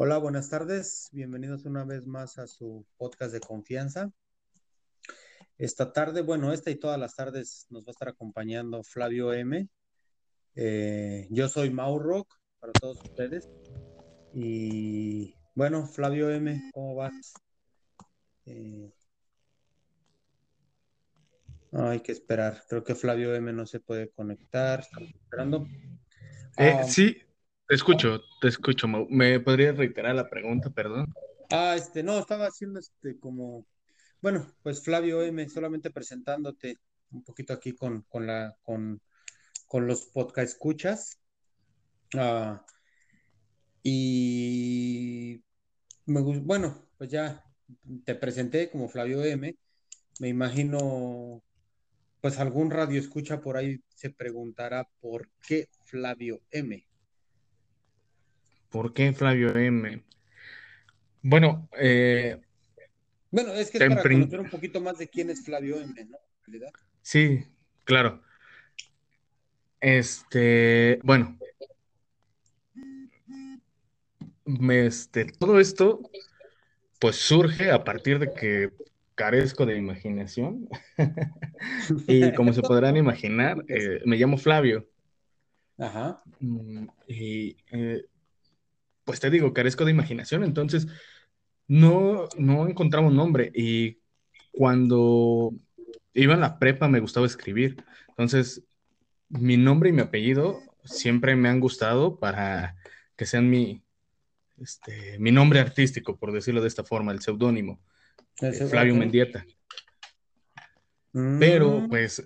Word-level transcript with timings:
Hola, 0.00 0.18
buenas 0.18 0.48
tardes. 0.48 1.08
Bienvenidos 1.10 1.64
una 1.64 1.84
vez 1.84 2.06
más 2.06 2.38
a 2.38 2.46
su 2.46 2.86
podcast 2.98 3.32
de 3.32 3.40
confianza. 3.40 4.12
Esta 5.58 5.92
tarde, 5.92 6.22
bueno, 6.22 6.52
esta 6.52 6.70
y 6.70 6.76
todas 6.76 7.00
las 7.00 7.16
tardes 7.16 7.66
nos 7.68 7.82
va 7.82 7.88
a 7.88 7.90
estar 7.90 8.08
acompañando 8.08 8.84
Flavio 8.84 9.32
M. 9.32 9.68
Eh, 10.54 11.26
yo 11.30 11.48
soy 11.48 11.70
Rock 11.70 12.32
para 12.60 12.74
todos 12.74 13.02
ustedes. 13.02 13.50
Y 14.32 15.34
bueno, 15.56 15.84
Flavio 15.84 16.30
M, 16.30 16.70
¿cómo 16.72 16.94
vas? 16.94 17.32
Eh, 18.46 18.92
hay 21.72 21.98
que 21.98 22.12
esperar. 22.12 22.62
Creo 22.68 22.84
que 22.84 22.94
Flavio 22.94 23.34
M 23.34 23.52
no 23.52 23.66
se 23.66 23.80
puede 23.80 24.10
conectar. 24.10 24.78
Estamos 24.78 25.10
esperando. 25.10 25.66
Eh, 26.56 26.76
ah, 26.78 26.84
sí, 26.84 27.16
te 27.68 27.74
escucho, 27.74 28.22
te 28.40 28.48
escucho. 28.48 28.88
¿Me 28.88 29.38
podrías 29.40 29.76
reiterar 29.76 30.14
la 30.14 30.28
pregunta, 30.28 30.70
perdón? 30.70 31.12
Ah, 31.50 31.74
este, 31.76 32.02
no, 32.02 32.18
estaba 32.18 32.46
haciendo 32.46 32.80
este 32.80 33.18
como, 33.18 33.66
bueno, 34.22 34.54
pues 34.62 34.82
Flavio 34.82 35.22
M, 35.22 35.46
solamente 35.48 35.90
presentándote 35.90 36.76
un 37.10 37.22
poquito 37.22 37.52
aquí 37.52 37.72
con, 37.72 38.02
con 38.02 38.26
la, 38.26 38.56
con, 38.62 39.00
con 39.66 39.86
los 39.86 40.06
podcast 40.06 40.52
escuchas. 40.52 41.20
Ah, 42.14 42.64
y 43.82 45.42
me 46.06 46.20
bueno, 46.22 46.88
pues 46.96 47.10
ya 47.10 47.44
te 48.04 48.14
presenté 48.14 48.70
como 48.70 48.88
Flavio 48.88 49.22
M. 49.24 49.54
Me 50.20 50.28
imagino, 50.28 51.42
pues 52.22 52.38
algún 52.38 52.70
radio 52.70 52.98
escucha 52.98 53.40
por 53.42 53.58
ahí 53.58 53.80
se 53.94 54.10
preguntará 54.10 54.88
por 55.00 55.28
qué 55.46 55.68
Flavio 55.84 56.40
M. 56.50 56.87
¿Por 58.70 58.92
qué 58.92 59.12
Flavio 59.12 59.56
M? 59.56 60.02
Bueno, 61.22 61.68
eh, 61.78 62.40
bueno, 63.30 63.52
es 63.52 63.70
que 63.70 63.78
es 63.78 63.84
para 63.88 64.02
conocer 64.02 64.40
un 64.40 64.50
poquito 64.50 64.80
más 64.80 64.98
de 64.98 65.08
quién 65.08 65.30
es 65.30 65.44
Flavio 65.44 65.80
M, 65.80 66.04
¿no? 66.04 66.18
Sí, 67.02 67.44
claro. 67.84 68.22
Este, 69.80 70.98
bueno, 71.02 71.38
este, 74.70 75.26
todo 75.26 75.60
esto, 75.60 76.00
pues 76.98 77.16
surge 77.16 77.70
a 77.70 77.84
partir 77.84 78.18
de 78.18 78.32
que 78.32 78.70
carezco 79.14 79.66
de 79.66 79.76
imaginación. 79.76 80.68
y 82.08 82.32
como 82.34 82.52
se 82.52 82.62
podrán 82.62 82.96
imaginar, 82.96 83.64
eh, 83.68 84.00
me 84.04 84.16
llamo 84.16 84.38
Flavio. 84.38 84.88
Ajá. 85.76 86.22
Mm, 86.40 86.86
y 87.06 87.56
eh, 87.72 88.04
pues 89.08 89.20
te 89.20 89.30
digo, 89.30 89.54
carezco 89.54 89.86
de 89.86 89.90
imaginación, 89.90 90.44
entonces 90.44 90.86
no, 91.66 92.28
no 92.36 92.68
encontraba 92.68 93.06
un 93.06 93.16
nombre 93.16 93.50
y 93.54 94.00
cuando 94.52 95.54
iba 96.12 96.34
en 96.34 96.40
la 96.40 96.58
prepa 96.58 96.88
me 96.88 97.00
gustaba 97.00 97.24
escribir, 97.24 97.82
entonces 98.08 98.64
mi 99.30 99.56
nombre 99.56 99.88
y 99.88 99.92
mi 99.94 100.02
apellido 100.02 100.60
siempre 100.84 101.36
me 101.36 101.48
han 101.48 101.58
gustado 101.58 102.18
para 102.18 102.76
que 103.16 103.24
sean 103.24 103.48
mi, 103.48 103.82
este, 104.60 105.18
mi 105.18 105.32
nombre 105.32 105.60
artístico, 105.60 106.18
por 106.18 106.30
decirlo 106.30 106.60
de 106.60 106.68
esta 106.68 106.84
forma, 106.84 107.10
el 107.10 107.22
seudónimo, 107.22 107.80
eh, 108.42 108.52
Flavio 108.52 108.94
Mendieta. 108.94 109.46
Pero 111.12 111.80
mm. 111.80 111.88
pues 111.88 112.22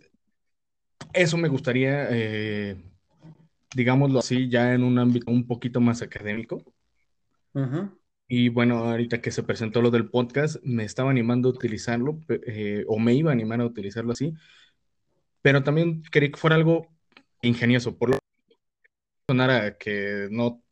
eso 1.12 1.36
me 1.36 1.46
gustaría 1.46 2.08
eh, 2.10 2.76
digámoslo 3.74 4.18
así, 4.18 4.48
ya 4.48 4.74
en 4.74 4.82
un 4.82 4.98
ámbito 4.98 5.30
un 5.30 5.46
poquito 5.46 5.80
más 5.80 6.02
académico. 6.02 6.62
Y 8.28 8.48
bueno, 8.48 8.78
ahorita 8.78 9.20
que 9.20 9.30
se 9.30 9.42
presentó 9.42 9.82
lo 9.82 9.90
del 9.90 10.08
podcast, 10.08 10.56
me 10.62 10.84
estaba 10.84 11.10
animando 11.10 11.48
a 11.48 11.52
utilizarlo, 11.52 12.18
eh, 12.28 12.84
o 12.88 12.98
me 12.98 13.14
iba 13.14 13.30
a 13.30 13.34
animar 13.34 13.60
a 13.60 13.66
utilizarlo 13.66 14.12
así, 14.12 14.32
pero 15.42 15.62
también 15.62 16.02
quería 16.10 16.30
que 16.30 16.38
fuera 16.38 16.56
algo 16.56 16.88
ingenioso, 17.42 17.98
por 17.98 18.10
lo 18.10 18.16
que 18.16 18.22
sonara 19.28 19.76
que 19.76 20.28
no, 20.30 20.62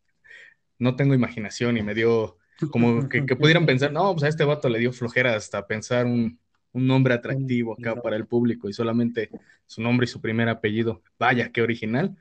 no 0.78 0.96
tengo 0.96 1.14
imaginación 1.14 1.76
y 1.76 1.82
me 1.82 1.94
dio 1.94 2.38
como 2.70 3.08
que, 3.08 3.22
pudieran 3.36 3.66
pensar, 3.66 3.92
no, 3.92 4.12
pues 4.12 4.24
a 4.24 4.28
este 4.28 4.44
vato 4.44 4.68
le 4.68 4.78
dio 4.78 4.92
flojera 4.92 5.34
hasta 5.34 5.66
pensar 5.66 6.06
un, 6.06 6.38
un 6.72 6.86
nombre 6.86 7.14
atractivo 7.14 7.74
acá 7.74 8.00
para 8.00 8.16
el 8.16 8.26
público 8.26 8.68
y 8.68 8.72
solamente 8.72 9.30
su 9.66 9.82
nombre 9.82 10.04
y 10.04 10.08
su 10.08 10.20
primer 10.20 10.48
apellido. 10.48 11.02
Vaya, 11.18 11.50
qué 11.52 11.62
original. 11.62 12.16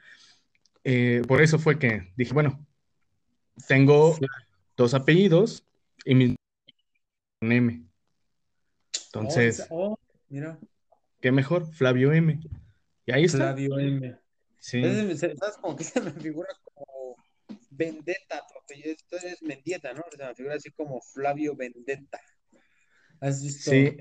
Eh, 0.83 1.21
por 1.27 1.41
eso 1.41 1.59
fue 1.59 1.77
que 1.77 2.11
dije, 2.15 2.33
bueno, 2.33 2.65
tengo 3.67 4.17
dos 4.79 4.93
apellidos 4.93 5.65
y 6.05 6.15
mi 6.15 6.35
M. 7.41 7.83
Entonces, 9.07 9.67
oh, 9.69 9.91
oh, 9.91 9.99
mira. 10.29 10.57
¿qué 11.19 11.33
mejor? 11.33 11.69
Flavio 11.73 12.13
M. 12.13 12.39
Y 13.05 13.11
ahí 13.11 13.25
está. 13.25 13.37
Flavio 13.37 13.77
M. 13.77 14.17
Sí. 14.57 14.81
¿Sabes? 15.17 15.57
Como 15.61 15.75
que 15.75 15.83
se 15.83 15.99
me 15.99 16.11
figura 16.11 16.47
como 16.63 17.17
Vendetta, 17.69 18.41
tu 18.47 18.57
apellido 18.57 18.95
es 19.11 19.41
Mendieta, 19.41 19.93
¿no? 19.93 20.03
Se 20.09 20.17
me 20.17 20.33
figura 20.33 20.55
así 20.55 20.71
como 20.71 21.01
Flavio 21.01 21.57
Vendetta. 21.57 22.21
¿Has 23.19 23.43
visto? 23.43 23.71
Sí. 23.71 23.97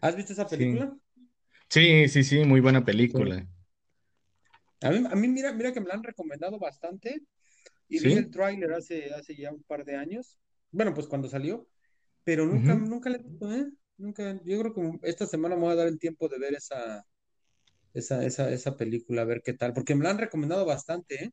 ¿Has 0.00 0.16
visto 0.16 0.32
esa 0.32 0.46
película? 0.46 0.96
Sí, 1.68 2.08
sí, 2.08 2.24
sí, 2.24 2.44
muy 2.44 2.60
buena 2.60 2.82
película. 2.82 3.46
A 4.80 4.90
mí, 4.90 5.28
mira, 5.28 5.52
mira 5.52 5.72
que 5.72 5.80
me 5.80 5.88
la 5.88 5.94
han 5.94 6.02
recomendado 6.02 6.58
bastante 6.58 7.22
y 7.88 8.00
vi 8.00 8.12
el 8.14 8.30
tráiler 8.30 8.72
hace, 8.72 9.12
hace 9.14 9.36
ya 9.36 9.52
un 9.52 9.62
par 9.62 9.84
de 9.84 9.96
años. 9.96 10.38
Bueno, 10.70 10.94
pues 10.94 11.06
cuando 11.06 11.28
salió, 11.28 11.68
pero 12.24 12.46
nunca, 12.46 12.74
nunca 12.74 13.10
le 13.10 13.18
¿eh? 13.18 13.66
Nunca, 13.98 14.38
yo 14.44 14.60
creo 14.60 14.74
que 14.74 15.08
esta 15.08 15.26
semana 15.26 15.54
me 15.54 15.62
voy 15.62 15.72
a 15.72 15.76
dar 15.76 15.88
el 15.88 15.98
tiempo 15.98 16.28
de 16.28 16.38
ver 16.38 16.54
esa, 16.54 17.06
esa, 17.94 18.24
esa, 18.24 18.50
esa 18.50 18.76
película, 18.76 19.22
a 19.22 19.24
ver 19.24 19.42
qué 19.42 19.54
tal, 19.54 19.72
porque 19.72 19.94
me 19.94 20.04
la 20.04 20.10
han 20.10 20.18
recomendado 20.18 20.66
bastante, 20.66 21.24
¿eh? 21.24 21.30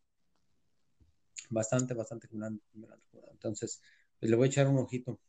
Bastante, 1.50 1.94
bastante 1.94 2.28
me 2.31 2.40
la 2.40 2.47
han, 2.47 2.59
recomendado. 2.59 3.02
Entonces, 3.31 3.81
pues 4.20 4.30
le 4.30 4.38
voy 4.38 4.46
a 4.46 4.47
echar 4.47 4.68
un 4.68 4.78
ojito. 4.78 5.20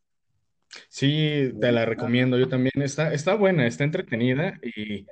Sí, 0.88 1.52
te 1.60 1.72
la 1.72 1.84
recomiendo. 1.84 2.38
Yo 2.38 2.48
también. 2.48 2.72
Está, 2.76 3.12
está 3.12 3.34
buena, 3.34 3.66
está 3.66 3.84
entretenida 3.84 4.58
y 4.62 5.06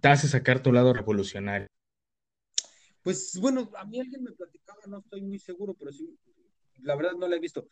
te 0.00 0.08
hace 0.08 0.28
sacar 0.28 0.62
tu 0.62 0.72
lado 0.72 0.92
revolucionario. 0.92 1.68
Pues 3.08 3.38
bueno, 3.40 3.70
a 3.74 3.86
mí 3.86 3.98
alguien 3.98 4.22
me 4.22 4.32
platicaba, 4.32 4.80
no 4.86 4.98
estoy 4.98 5.22
muy 5.22 5.38
seguro, 5.38 5.72
pero 5.72 5.90
sí, 5.90 6.14
la 6.82 6.94
verdad 6.94 7.12
no 7.12 7.26
la 7.26 7.36
he 7.36 7.40
visto. 7.40 7.66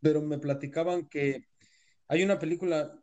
Pero 0.00 0.20
me 0.20 0.40
platicaban 0.40 1.08
que 1.08 1.46
hay 2.08 2.24
una 2.24 2.36
película, 2.36 3.00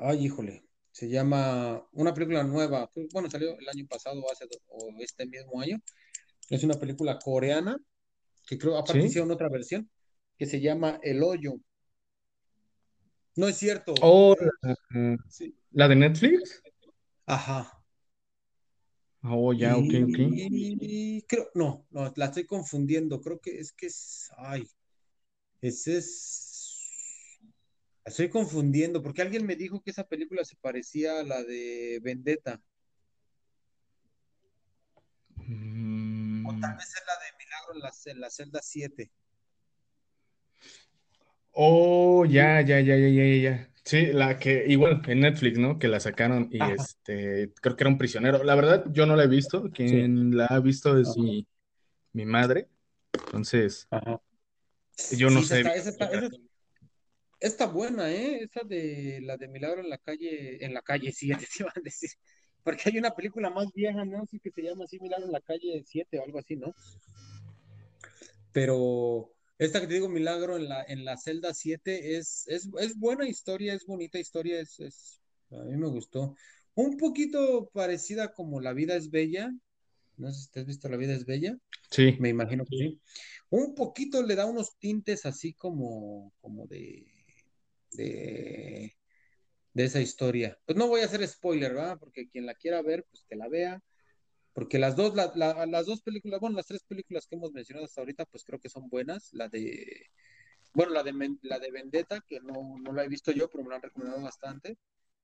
ay, 0.00 0.24
híjole, 0.24 0.64
se 0.90 1.10
llama, 1.10 1.86
una 1.92 2.14
película 2.14 2.44
nueva, 2.44 2.90
bueno, 3.12 3.28
salió 3.28 3.58
el 3.58 3.68
año 3.68 3.86
pasado 3.86 4.22
hace, 4.32 4.46
o 4.68 4.90
este 5.00 5.26
mismo 5.26 5.60
año. 5.60 5.82
Es 6.48 6.64
una 6.64 6.80
película 6.80 7.18
coreana, 7.18 7.78
que 8.46 8.56
creo 8.56 8.78
aparte 8.78 9.04
hicieron 9.04 9.30
otra 9.32 9.50
versión, 9.50 9.90
que 10.38 10.46
se 10.46 10.62
llama 10.62 10.98
El 11.02 11.22
Hoyo. 11.22 11.56
No 13.34 13.48
es 13.48 13.58
cierto. 13.58 13.92
Oh, 14.00 14.34
¿la 15.72 15.88
de 15.88 15.96
Netflix? 15.96 16.62
Ajá. 17.26 17.75
Oh, 19.28 19.52
ya, 19.52 19.76
ok, 19.76 19.92
ok. 20.04 21.26
creo, 21.26 21.50
no, 21.54 21.86
no, 21.90 22.12
la 22.16 22.26
estoy 22.26 22.46
confundiendo. 22.46 23.20
Creo 23.20 23.40
que 23.40 23.58
es 23.58 23.72
que 23.72 23.86
es. 23.86 24.30
Ay. 24.36 24.68
Ese 25.60 25.98
es. 25.98 26.78
La 28.04 28.10
estoy 28.10 28.28
confundiendo, 28.28 29.02
porque 29.02 29.22
alguien 29.22 29.44
me 29.44 29.56
dijo 29.56 29.82
que 29.82 29.90
esa 29.90 30.06
película 30.06 30.44
se 30.44 30.56
parecía 30.56 31.20
a 31.20 31.24
la 31.24 31.42
de 31.42 32.00
Vendetta. 32.02 32.62
O 35.38 35.42
tal 35.42 36.74
mm. 36.74 36.76
vez 36.76 36.94
es 36.94 37.02
la 37.06 37.16
de 37.18 37.36
Milagro 37.38 37.74
en 37.74 37.80
la, 37.80 37.92
en 38.06 38.20
la 38.20 38.30
celda 38.30 38.60
7. 38.62 39.10
Oh, 41.52 42.24
ya, 42.26 42.60
ya, 42.60 42.80
ya, 42.80 42.96
ya, 42.96 43.08
ya, 43.08 43.36
ya. 43.36 43.70
Sí, 43.86 44.06
la 44.06 44.36
que 44.36 44.64
igual 44.66 45.00
en 45.06 45.20
Netflix, 45.20 45.60
¿no? 45.60 45.78
Que 45.78 45.86
la 45.86 46.00
sacaron 46.00 46.48
y 46.50 46.58
este, 46.60 47.52
creo 47.60 47.76
que 47.76 47.84
era 47.84 47.90
un 47.90 47.98
prisionero. 47.98 48.42
La 48.42 48.56
verdad, 48.56 48.84
yo 48.90 49.06
no 49.06 49.14
la 49.14 49.22
he 49.22 49.28
visto. 49.28 49.70
Quien 49.70 50.36
la 50.36 50.46
ha 50.46 50.58
visto 50.58 50.98
es 50.98 51.16
mi, 51.16 51.46
madre. 52.12 52.68
Entonces, 53.12 53.86
yo 55.16 55.30
no 55.30 55.40
sé. 55.42 55.62
Está, 57.38 57.66
buena, 57.66 58.10
¿eh? 58.10 58.40
Esa 58.42 58.62
de 58.64 59.20
la 59.22 59.36
de 59.36 59.46
Milagro 59.46 59.82
en 59.82 59.90
la 59.90 59.98
calle, 59.98 60.64
en 60.64 60.74
la 60.74 60.82
calle 60.82 61.12
7, 61.12 61.46
te 61.56 61.62
iban 61.62 61.72
a 61.76 61.80
decir. 61.80 62.10
Porque 62.64 62.82
hay 62.86 62.98
una 62.98 63.12
película 63.12 63.50
más 63.50 63.72
vieja, 63.72 64.04
¿no? 64.04 64.26
Sí 64.26 64.40
que 64.40 64.50
se 64.50 64.62
llama 64.62 64.82
así 64.82 64.98
Milagro 64.98 65.26
en 65.26 65.32
la 65.32 65.40
calle 65.40 65.84
7 65.86 66.18
o 66.18 66.24
algo 66.24 66.40
así, 66.40 66.56
¿no? 66.56 66.74
Pero 68.50 69.35
esta 69.58 69.80
que 69.80 69.86
te 69.86 69.94
digo, 69.94 70.08
Milagro 70.08 70.56
en 70.56 70.68
la, 70.68 70.84
en 70.86 71.04
la 71.04 71.16
celda 71.16 71.54
7, 71.54 72.16
es, 72.16 72.46
es, 72.48 72.68
buena 72.96 73.26
historia, 73.26 73.74
es 73.74 73.86
bonita 73.86 74.18
historia, 74.18 74.60
es, 74.60 75.20
a 75.50 75.64
mí 75.64 75.76
me 75.76 75.88
gustó. 75.88 76.34
Un 76.74 76.96
poquito 76.98 77.70
parecida 77.72 78.32
como 78.34 78.60
La 78.60 78.74
vida 78.74 78.96
es 78.96 79.10
bella, 79.10 79.50
No 80.18 80.30
sé 80.30 80.42
si 80.42 80.50
te 80.50 80.60
has 80.60 80.66
visto 80.66 80.88
La 80.88 80.98
vida 80.98 81.14
es 81.14 81.24
bella. 81.24 81.56
Sí. 81.90 82.16
Me 82.18 82.28
imagino 82.28 82.64
que 82.66 82.76
sí. 82.76 83.00
Un 83.48 83.74
poquito 83.74 84.22
le 84.22 84.34
da 84.34 84.44
unos 84.44 84.76
tintes 84.78 85.24
así 85.24 85.54
como, 85.54 86.32
como 86.40 86.66
de, 86.66 87.06
de, 87.92 88.96
de 89.72 89.84
esa 89.84 90.00
historia. 90.00 90.58
Pues 90.66 90.76
no 90.76 90.88
voy 90.88 91.00
a 91.00 91.06
hacer 91.06 91.26
spoiler, 91.26 91.72
¿verdad? 91.72 91.98
Porque 91.98 92.28
quien 92.28 92.44
la 92.44 92.54
quiera 92.54 92.82
ver, 92.82 93.06
pues 93.10 93.24
que 93.28 93.36
la 93.36 93.48
vea. 93.48 93.82
Porque 94.56 94.78
las 94.78 94.96
dos, 94.96 95.14
las 95.14 95.86
dos 95.86 96.00
películas, 96.00 96.40
bueno, 96.40 96.56
las 96.56 96.66
tres 96.66 96.82
películas 96.82 97.26
que 97.26 97.36
hemos 97.36 97.52
mencionado 97.52 97.84
hasta 97.84 98.00
ahorita, 98.00 98.24
pues 98.24 98.42
creo 98.42 98.58
que 98.58 98.70
son 98.70 98.88
buenas. 98.88 99.28
La 99.34 99.48
de, 99.48 100.06
bueno, 100.72 100.92
la 100.92 101.02
de, 101.02 101.12
la 101.42 101.58
de 101.58 101.70
Vendetta, 101.70 102.22
que 102.26 102.40
no, 102.40 102.78
no 102.80 102.92
la 102.94 103.04
he 103.04 103.08
visto 103.08 103.32
yo, 103.32 103.50
pero 103.50 103.64
me 103.64 103.68
la 103.68 103.76
han 103.76 103.82
recomendado 103.82 104.22
bastante 104.22 104.78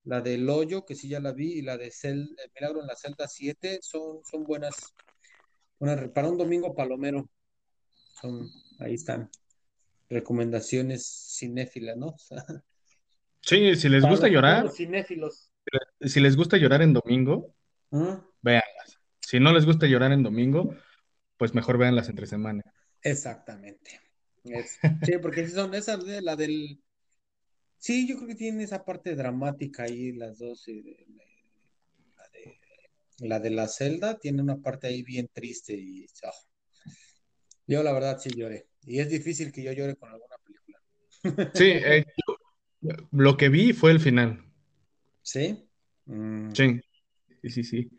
la 0.05 0.20
del 0.20 0.49
hoyo, 0.50 0.84
que 0.84 0.94
sí 0.94 1.08
ya 1.08 1.20
la 1.20 1.32
vi, 1.32 1.52
y 1.52 1.62
la 1.62 1.76
de 1.76 1.90
Cel 1.90 2.34
el 2.43 2.52
Milagro 2.55 2.81
en 2.81 2.87
la 2.87 2.96
celda 2.96 3.29
7, 3.29 3.79
son, 3.82 4.20
son 4.25 4.44
buenas. 4.44 4.94
para 6.14 6.29
un 6.29 6.38
domingo 6.38 6.75
palomero. 6.75 7.29
Son, 8.20 8.49
ahí 8.81 8.94
están. 8.94 9.31
Recomendaciones 10.08 11.37
cinéfilas, 11.38 11.96
¿no? 11.96 12.14
sí, 13.40 13.76
si 13.76 13.88
les 13.88 14.05
gusta 14.05 14.29
llorar. 14.29 14.70
Cinéfilos. 14.70 15.50
Si 16.00 16.20
les 16.20 16.37
gusta 16.37 16.56
llorar 16.56 16.82
en 16.82 16.93
domingo, 16.93 17.55
véanlas. 18.43 18.71
Si 19.32 19.40
no 19.40 19.50
les 19.50 19.64
gusta 19.64 19.87
llorar 19.87 20.12
en 20.12 20.23
domingo, 20.23 20.76
pues 21.38 21.55
mejor 21.55 21.79
véanlas 21.79 22.11
entre 22.11 22.26
semana. 22.26 22.62
Exactamente. 23.00 23.99
sí, 24.44 25.12
porque 25.23 25.49
son 25.49 25.73
esas 25.73 26.05
de 26.05 26.20
la 26.20 26.37
del 26.37 26.82
Sí, 27.79 28.06
yo 28.06 28.17
creo 28.17 28.29
que 28.29 28.34
tiene 28.34 28.62
esa 28.62 28.84
parte 28.84 29.17
dramática 29.17 29.84
ahí, 29.84 30.12
las 30.12 30.37
dos. 30.37 30.67
La, 33.20 33.40
de, 33.40 33.49
la, 33.49 33.69
celda 33.69 34.19
tiene 34.19 34.43
una 34.43 34.58
parte 34.58 34.88
ahí 34.88 35.02
bien 35.02 35.31
triste 35.32 35.73
y 35.79 36.05
oh. 36.25 36.90
yo 37.67 37.82
la 37.82 37.94
verdad 37.94 38.19
sí 38.19 38.29
lloré. 38.37 38.69
Y 38.82 38.99
es 38.99 39.08
difícil 39.08 39.50
que 39.50 39.62
yo 39.62 39.73
llore 39.73 39.96
con 39.96 40.11
alguna 40.11 40.37
película. 40.44 41.50
Sí, 41.55 41.70
eh, 41.70 42.05
lo 43.12 43.38
que 43.38 43.49
vi 43.49 43.73
fue 43.73 43.93
el 43.93 44.00
final. 44.00 44.44
¿Sí? 45.23 45.67
Mm. 46.05 46.50
Sí, 46.52 46.81
sí, 47.49 47.64
sí. 47.64 47.90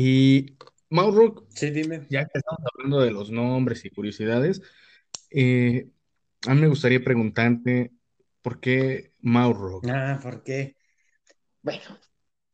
Y 0.00 0.56
Mauro, 0.90 1.48
sí, 1.48 1.70
dime. 1.70 2.06
ya 2.08 2.24
que 2.24 2.38
estamos 2.38 2.60
hablando 2.72 3.00
de 3.00 3.10
los 3.10 3.32
nombres 3.32 3.84
y 3.84 3.90
curiosidades, 3.90 4.62
eh, 5.28 5.90
a 6.46 6.54
mí 6.54 6.60
me 6.60 6.68
gustaría 6.68 7.02
preguntarte, 7.02 7.90
¿Por 8.40 8.60
qué 8.60 9.12
Mauro? 9.20 9.80
Ah, 9.88 10.20
¿por 10.22 10.44
qué? 10.44 10.76
Bueno, 11.62 11.98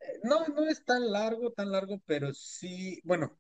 eh, 0.01 0.21
no, 0.23 0.49
no 0.49 0.67
es 0.67 0.87
tan 0.87 1.13
largo, 1.13 1.53
tan 1.53 1.71
largo, 1.71 2.01
pero 2.07 2.33
sí, 2.33 2.99
bueno, 3.05 3.39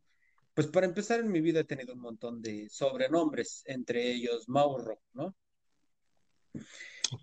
pues 0.52 0.66
para 0.66 0.84
empezar 0.84 1.20
en 1.20 1.32
mi 1.32 1.40
vida 1.40 1.60
he 1.60 1.64
tenido 1.64 1.94
un 1.94 2.00
montón 2.00 2.42
de 2.42 2.68
sobrenombres, 2.68 3.62
entre 3.64 4.12
ellos 4.12 4.50
Mauro, 4.50 5.00
¿no? 5.14 5.34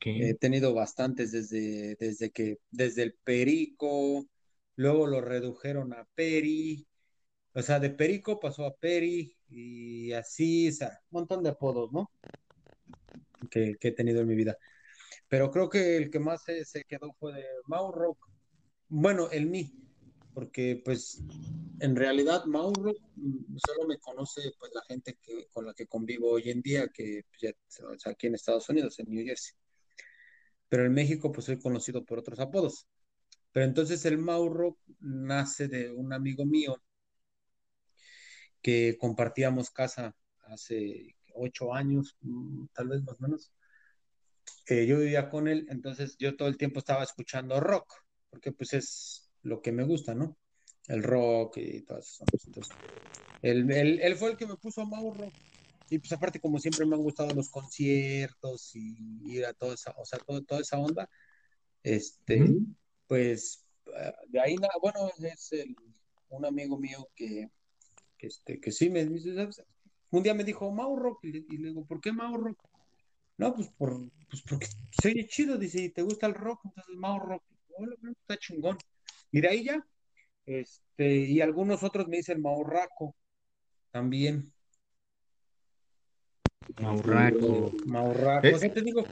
He 0.04 0.34
tenido 0.34 0.74
bastantes 0.74 1.31
desde, 1.31 1.95
desde 1.95 2.31
que, 2.31 2.57
desde 2.72 3.04
el 3.04 3.13
Perico, 3.13 4.25
luego 4.81 5.07
lo 5.07 5.22
redujeron 5.22 5.94
a 5.94 6.07
Peri, 6.16 6.88
o 7.54 7.62
sea, 7.62 7.80
de 7.80 7.89
Perico 7.92 8.39
pasó 8.39 8.66
a 8.66 8.75
Peri 8.75 9.38
y 9.50 10.12
así, 10.13 10.69
un 10.69 10.89
montón 11.12 11.44
de 11.44 11.50
apodos, 11.50 11.92
¿no? 11.92 12.12
que 13.50 13.78
he 13.81 13.92
tenido 13.92 14.22
en 14.22 14.28
mi 14.28 14.36
vida. 14.36 14.57
Pero 15.28 15.50
creo 15.50 15.69
que 15.69 15.95
el 15.95 16.10
que 16.10 16.19
más 16.19 16.44
se, 16.44 16.83
quedó 16.83 17.13
fue 17.19 17.33
de 17.33 17.45
Mauro. 17.68 18.18
Bueno, 18.89 19.30
el 19.31 19.48
mí, 19.48 19.74
porque 20.33 20.81
pues 20.84 21.24
en 21.80 21.95
realidad 21.95 22.44
Mauro 22.45 22.92
mm, 23.16 23.57
solo 23.66 23.88
me 23.88 23.98
conoce 23.98 24.42
pues 24.60 24.74
la 24.74 24.81
gente 24.84 25.18
que, 25.22 25.48
con 25.54 25.66
la 25.66 25.74
que 25.74 25.88
convivo 25.88 26.31
hoy 26.31 26.50
en 26.50 26.62
día, 26.62 26.89
que 26.89 27.22
ya, 27.42 27.51
aquí 28.06 28.27
en 28.27 28.36
Estados 28.36 28.68
Unidos, 28.69 29.00
en 29.00 29.10
New 29.10 29.25
Jersey. 29.25 29.54
Pero 30.68 30.86
en 30.86 30.94
México 30.94 31.31
pues 31.31 31.45
soy 31.45 31.60
conocido 31.60 32.04
por 32.04 32.19
otros 32.19 32.39
apodos. 32.39 32.88
Pero 33.51 33.65
entonces 33.65 34.06
el 34.06 34.18
Mauro 34.18 34.77
nace 35.00 35.68
de 35.68 35.92
un 35.92 36.13
amigo 36.13 36.45
mío 36.45 36.81
que 38.62 38.98
compartíamos 39.00 39.71
casa 39.71 40.15
hace 40.44 41.15
ocho 41.33 41.74
años, 41.74 42.18
mm, 42.21 42.65
tal 42.74 42.89
vez 42.89 43.03
más 43.03 43.19
o 43.19 43.24
menos 43.24 43.51
yo 44.88 45.00
vivía 45.00 45.30
con 45.30 45.48
él, 45.48 45.65
entonces 45.69 46.15
yo 46.18 46.36
todo 46.36 46.48
el 46.48 46.57
tiempo 46.57 46.80
estaba 46.80 47.03
escuchando 47.03 47.59
rock, 47.59 47.94
porque 48.30 48.51
pues 48.51 48.74
es 48.74 49.30
lo 49.44 49.62
que 49.62 49.71
me 49.71 49.83
gusta, 49.83 50.15
¿no? 50.15 50.38
El 50.88 51.03
rock 51.03 51.57
y 51.57 51.81
todas 51.81 52.07
esas 52.07 52.27
cosas. 52.53 52.77
él, 53.42 54.15
fue 54.15 54.31
el 54.31 54.38
que 54.38 54.48
me 54.48 54.56
puso 54.56 54.81
a 54.81 54.86
Mauro. 54.86 55.31
Y 55.89 56.00
pues 56.00 56.12
aparte, 56.13 56.39
como 56.39 56.57
siempre 56.57 56.86
me 56.86 56.95
han 56.95 57.01
gustado 57.01 57.33
los 57.36 57.50
conciertos 57.50 58.74
y 58.75 58.95
ir 59.25 59.45
a 59.45 59.53
toda 59.53 59.74
esa, 59.74 59.94
o 59.98 60.06
sea, 60.06 60.19
toda 60.19 60.62
esa 60.62 60.77
onda, 60.77 61.09
este, 61.83 62.56
pues 63.12 63.68
de 64.30 64.40
ahí 64.40 64.56
nada, 64.56 64.72
bueno, 64.81 65.10
es 65.22 65.52
un 66.30 66.46
amigo 66.46 66.78
mío 66.78 67.10
que, 67.13 67.50
que, 68.18 68.28
este, 68.28 68.62
que 68.62 68.72
sí 68.72 68.90
me 68.90 69.04
dice, 69.04 69.50
un 70.12 70.24
día 70.24 70.34
me 70.34 70.46
dijo 70.46 70.72
Mauro, 70.72 71.19
y 71.22 71.34
le, 71.34 71.46
y 71.50 71.58
le 71.58 71.68
digo, 71.68 71.86
¿por 71.86 72.00
qué 72.00 72.13
Mauro? 72.13 72.56
No, 73.36 73.54
pues, 73.54 73.68
por, 73.78 74.00
pues 74.30 74.42
porque 74.48 74.68
se 74.92 75.10
oye 75.10 75.28
chido, 75.28 75.58
dice, 75.58 75.81
y 75.81 75.90
te 75.90 76.04
gusta 76.04 76.25
el 76.25 76.36
rock, 76.36 76.62
entonces 76.63 76.96
Mao 76.96 77.19
Rock, 77.19 77.44
está 78.22 78.38
chingón. 78.38 78.78
Y 79.30 79.42
de 79.42 79.50
ahí 79.50 79.66
ya, 79.66 79.86
este, 80.46 81.13
y 81.13 81.42
algunos 81.42 81.84
otros 81.84 82.08
me 82.08 82.16
dicen 82.16 82.42
Maurraco 82.42 83.13
también. 83.92 84.54
Maurraco. 86.81 87.74
Maurraco. 87.86 88.48
¿Eh? 88.48 88.69
te 88.69 88.81
digo, 88.81 89.04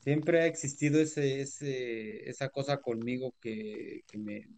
siempre 0.00 0.42
ha 0.42 0.46
existido 0.46 1.00
ese, 1.00 1.40
ese, 1.40 2.28
esa 2.28 2.48
cosa 2.48 2.80
conmigo 2.80 3.34
que, 3.40 4.02
que 4.06 4.18
me, 4.18 4.48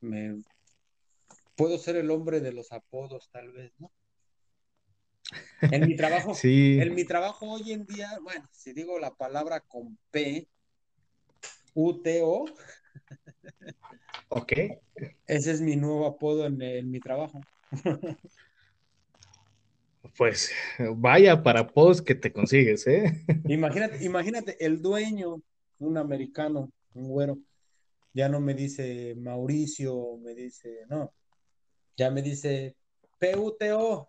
me 0.00 0.42
puedo 1.56 1.78
ser 1.78 1.96
el 1.96 2.10
hombre 2.10 2.40
de 2.40 2.52
los 2.52 2.72
apodos, 2.72 3.28
tal 3.30 3.52
vez, 3.52 3.72
¿no? 3.78 3.92
En 5.62 5.86
mi 5.86 5.96
trabajo, 5.96 6.32
en 6.42 6.94
mi 6.94 7.04
trabajo 7.04 7.50
hoy 7.50 7.72
en 7.72 7.84
día, 7.86 8.18
bueno, 8.22 8.48
si 8.52 8.72
digo 8.72 8.98
la 8.98 9.14
palabra 9.14 9.60
con 9.60 9.98
P, 10.10 10.48
UTO. 11.74 12.44
Ok. 14.28 14.52
Ese 15.26 15.50
es 15.52 15.60
mi 15.60 15.76
nuevo 15.76 16.06
apodo 16.06 16.46
en, 16.46 16.90
mi 16.90 17.00
trabajo. 17.00 17.40
Pues 20.16 20.50
vaya 20.96 21.42
para 21.42 21.60
apodos 21.60 22.02
que 22.02 22.14
te 22.14 22.32
consigues, 22.32 22.86
¿eh? 22.86 23.24
Imagínate, 23.48 23.98
imagínate, 24.04 24.64
el 24.64 24.82
dueño, 24.82 25.42
un 25.78 25.96
americano, 25.96 26.70
un 26.94 27.08
güero, 27.08 27.38
ya 28.12 28.28
no 28.28 28.40
me 28.40 28.54
dice 28.54 29.14
Mauricio, 29.16 30.18
me 30.18 30.34
dice, 30.34 30.80
no, 30.88 31.12
ya 31.96 32.10
me 32.10 32.22
dice 32.22 32.76
PUTO, 33.18 34.08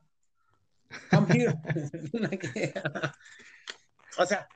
o 4.18 4.26
sea, 4.26 4.48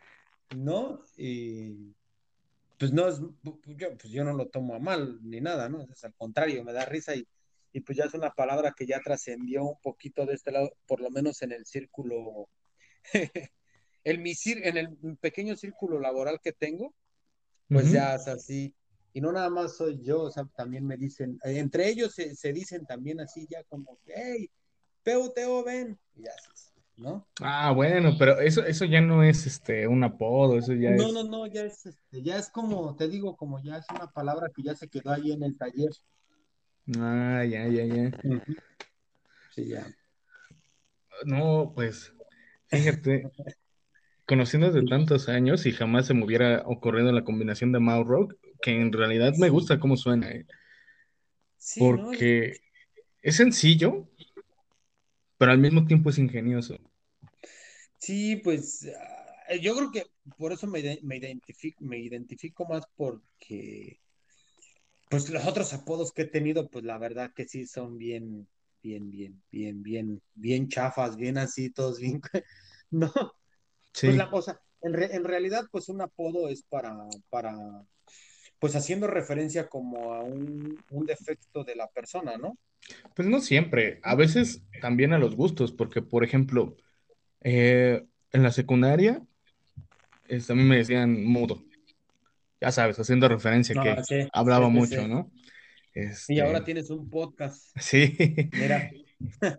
no, 0.55 1.01
y 1.17 1.93
pues 2.77 2.91
no 2.91 3.07
es, 3.07 3.21
yo, 3.21 3.97
pues 3.97 4.11
yo 4.11 4.23
no 4.23 4.33
lo 4.33 4.47
tomo 4.47 4.75
a 4.75 4.79
mal 4.79 5.19
ni 5.21 5.39
nada, 5.39 5.69
¿no? 5.69 5.81
Es 5.81 6.03
al 6.03 6.13
contrario, 6.15 6.63
me 6.63 6.73
da 6.73 6.85
risa 6.85 7.15
y, 7.15 7.27
y 7.75 7.82
pues 7.82 7.98
ya 7.98 8.05
es 8.05 8.13
una 8.13 8.32
palabra 8.32 8.74
que 8.74 8.86
ya 8.86 9.01
trascendió 9.01 9.65
un 9.65 9.77
poquito 9.82 10.25
de 10.25 10.34
este 10.34 10.50
lado, 10.53 10.72
por 10.88 11.01
lo 11.01 11.10
menos 11.10 11.41
en 11.41 11.51
el 11.51 11.65
círculo, 11.65 12.48
el, 14.05 14.24
en 14.46 14.77
el 14.77 15.17
pequeño 15.17 15.58
círculo 15.58 16.00
laboral 16.00 16.39
que 16.41 16.53
tengo, 16.53 16.96
pues 17.67 17.91
ya 17.91 18.15
es 18.15 18.29
así. 18.29 18.74
Y 19.12 19.20
no 19.20 19.34
nada 19.34 19.50
más 19.50 19.75
soy 19.75 20.01
yo, 20.01 20.22
o 20.22 20.32
sea, 20.32 20.46
también 20.55 20.88
me 20.88 20.96
dicen, 20.96 21.38
entre 21.44 21.89
ellos 21.89 22.15
se, 22.15 22.34
se 22.38 22.53
dicen 22.53 22.86
también 22.86 23.20
así 23.20 23.46
ya 23.50 23.62
como, 23.65 24.00
hey, 24.05 24.50
PUTO, 25.03 25.65
ven, 25.65 26.00
y 26.15 26.24
ya 26.24 26.32
¿no? 26.96 27.27
Ah, 27.41 27.74
bueno, 27.74 28.15
pero 28.17 28.39
eso, 28.39 28.65
eso 28.65 28.86
ya 28.86 29.01
no 29.01 29.22
es 29.22 29.46
este 29.46 29.86
un 29.86 30.01
apodo, 30.05 30.58
eso 30.60 30.72
ya 30.72 30.91
no, 30.91 31.08
es. 31.08 31.13
No, 31.13 31.24
no, 31.24 31.29
no, 31.29 31.48
ya 31.48 31.63
es 31.63 31.86
este, 31.88 32.24
ya 32.24 32.38
es 32.38 32.50
como, 32.50 32.96
te 32.96 33.10
digo, 33.10 33.36
como 33.36 33.62
ya 33.62 33.79
es 33.79 33.86
una 33.94 34.10
palabra 34.10 34.50
que 34.55 34.63
ya 34.63 34.75
se 34.75 34.88
quedó 34.88 35.12
ahí 35.12 35.34
en 35.34 35.44
el 35.44 35.58
taller. 35.58 35.91
Ah, 36.99 37.43
ya, 37.43 37.67
ya, 37.67 37.83
ya. 37.83 38.11
Sí, 39.55 39.67
ya. 39.69 39.87
No, 41.25 41.71
pues, 41.73 42.13
fíjate, 42.67 43.31
conociendo 44.25 44.71
de 44.71 44.83
tantos 44.83 45.29
años 45.29 45.65
y 45.65 45.71
jamás 45.71 46.07
se 46.07 46.13
me 46.13 46.25
hubiera 46.25 46.63
ocurrido 46.65 47.11
la 47.11 47.23
combinación 47.23 47.71
de 47.71 47.79
Mau 47.79 48.27
que 48.61 48.71
en 48.71 48.91
realidad 48.91 49.33
me 49.37 49.49
gusta 49.49 49.79
cómo 49.79 49.97
suena. 49.97 50.31
¿eh? 50.31 50.45
Sí, 51.57 51.79
Porque 51.79 52.57
es 53.21 53.35
sencillo, 53.37 54.07
pero 55.37 55.51
al 55.51 55.59
mismo 55.59 55.85
tiempo 55.85 56.09
es 56.09 56.19
ingenioso. 56.19 56.77
Sí, 57.97 58.35
pues 58.37 58.87
ah, 58.95 59.55
yo 59.55 59.75
creo 59.75 59.91
que 59.91 60.03
por 60.37 60.51
eso 60.51 60.67
me, 60.67 60.79
identifico, 60.79 61.83
me 61.83 61.97
identifico 61.97 62.65
más 62.65 62.83
porque 62.95 63.99
pues 65.09 65.29
los 65.29 65.45
otros 65.45 65.74
apodos 65.74 66.12
que 66.12 66.24
he 66.24 66.27
tenido, 66.27 66.69
pues 66.69 66.83
la 66.83 66.97
verdad 66.97 67.31
que 67.33 67.47
sí 67.47 67.65
son 67.65 67.97
bien, 67.97 68.47
bien, 68.81 69.09
bien, 69.09 69.43
bien, 69.51 69.83
bien, 69.83 70.21
bien 70.33 70.67
chafas, 70.67 71.15
bien 71.15 71.38
así, 71.38 71.69
todos 71.69 72.00
bien. 72.00 72.21
no. 72.91 73.12
Sí. 73.93 74.07
Pues 74.07 74.17
la 74.17 74.29
cosa, 74.29 74.62
en, 74.81 75.01
en 75.01 75.24
realidad, 75.24 75.65
pues 75.71 75.89
un 75.89 76.01
apodo 76.01 76.50
es 76.50 76.63
para, 76.63 76.95
para, 77.29 77.55
pues 78.59 78.75
haciendo 78.75 79.07
referencia 79.07 79.67
como 79.67 80.13
a 80.13 80.21
un, 80.24 80.77
un 80.89 81.05
defecto 81.05 81.63
de 81.63 81.75
la 81.75 81.88
persona, 81.88 82.38
¿no? 82.38 82.57
Pues 83.15 83.27
no 83.27 83.39
siempre, 83.39 84.00
a 84.03 84.15
veces 84.15 84.63
también 84.81 85.13
a 85.13 85.17
los 85.17 85.35
gustos, 85.35 85.71
porque 85.71 86.01
por 86.01 86.24
ejemplo, 86.24 86.75
eh, 87.41 88.05
en 88.31 88.43
la 88.43 88.51
secundaria, 88.51 89.25
este, 90.27 90.53
a 90.53 90.55
mí 90.55 90.63
me 90.63 90.77
decían 90.77 91.24
mudo, 91.24 91.63
ya 92.65 92.72
sabes, 92.72 92.98
haciendo 93.00 93.27
referencia 93.27 93.75
que 93.79 94.27
hablaba 94.34 94.69
mucho, 94.69 95.07
¿no? 95.07 95.31
Y 96.27 96.39
ahora 96.39 96.57
este, 96.57 96.65
tienes 96.65 96.89
un 96.89 97.10
podcast. 97.10 97.72
Sí. 97.79 98.15
Mira. 98.53 98.91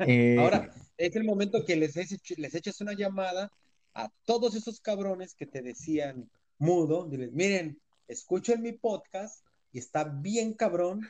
Eh, 0.07 0.37
ahora 0.39 0.71
es 0.99 1.17
el 1.17 1.25
momento 1.25 1.65
que 1.65 1.77
les, 1.77 1.97
les 1.97 2.55
eches 2.55 2.81
una 2.83 2.93
llamada 2.93 3.51
a 3.95 4.11
todos 4.27 4.55
esos 4.55 4.81
cabrones 4.81 5.35
que 5.35 5.47
te 5.47 5.63
decían 5.63 6.29
mudo, 6.59 7.07
diles, 7.09 7.33
miren, 7.33 7.79
escuchen 8.07 8.61
mi 8.61 8.73
podcast 8.73 9.47
y 9.73 9.79
está 9.79 10.05
bien 10.05 10.53
cabrón 10.53 11.09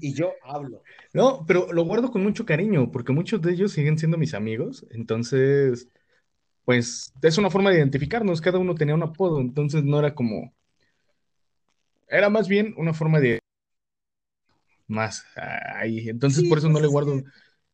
y 0.00 0.14
yo 0.14 0.32
hablo. 0.42 0.82
No, 1.12 1.44
pero 1.46 1.70
lo 1.70 1.84
guardo 1.84 2.10
con 2.10 2.22
mucho 2.22 2.46
cariño 2.46 2.90
porque 2.90 3.12
muchos 3.12 3.42
de 3.42 3.52
ellos 3.52 3.72
siguen 3.72 3.98
siendo 3.98 4.16
mis 4.16 4.32
amigos, 4.32 4.86
entonces, 4.90 5.88
pues 6.64 7.12
es 7.20 7.36
una 7.36 7.50
forma 7.50 7.70
de 7.70 7.76
identificarnos, 7.76 8.40
cada 8.40 8.58
uno 8.58 8.74
tenía 8.74 8.94
un 8.94 9.02
apodo, 9.02 9.40
entonces 9.40 9.84
no 9.84 9.98
era 9.98 10.14
como, 10.14 10.54
era 12.08 12.28
más 12.30 12.48
bien 12.48 12.74
una 12.76 12.94
forma 12.94 13.20
de 13.20 13.40
más 14.86 15.24
ahí, 15.36 16.08
entonces 16.08 16.48
por 16.48 16.58
eso 16.58 16.68
no 16.68 16.74
pues 16.74 16.82
le 16.82 16.88
guardo 16.88 17.22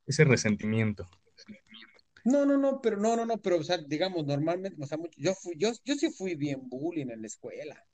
ese 0.07 0.25
resentimiento. 0.25 1.09
No, 2.25 2.47
no, 2.47 2.57
no, 2.57 2.81
pero 2.81 2.97
no, 2.97 3.17
no, 3.17 3.27
no, 3.27 3.39
pero 3.39 3.59
o 3.59 3.65
sea, 3.65 3.79
digamos, 3.79 4.25
normalmente, 4.25 4.81
o 4.81 4.87
sea, 4.87 4.97
yo 5.17 5.35
fui, 5.35 5.55
yo, 5.57 5.73
yo 5.85 5.95
sí 5.97 6.11
fui 6.11 6.37
bien 6.37 6.69
bullying 6.69 7.09
en 7.11 7.21
la 7.21 7.27
escuela. 7.27 7.85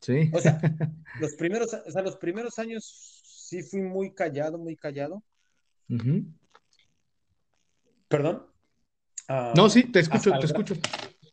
Sí. 0.00 0.30
O 0.32 0.40
sea, 0.40 0.60
los 1.20 1.34
primeros, 1.34 1.72
o 1.72 1.90
sea, 1.90 2.02
los 2.02 2.16
primeros 2.16 2.58
años 2.58 3.22
sí 3.24 3.62
fui 3.62 3.80
muy 3.80 4.14
callado, 4.14 4.58
muy 4.58 4.76
callado. 4.76 5.22
¿Perdón? 8.08 8.46
Ah, 9.28 9.52
no, 9.56 9.70
sí, 9.70 9.84
te 9.84 10.00
escucho, 10.00 10.32
te 10.38 10.46
escucho. 10.46 10.74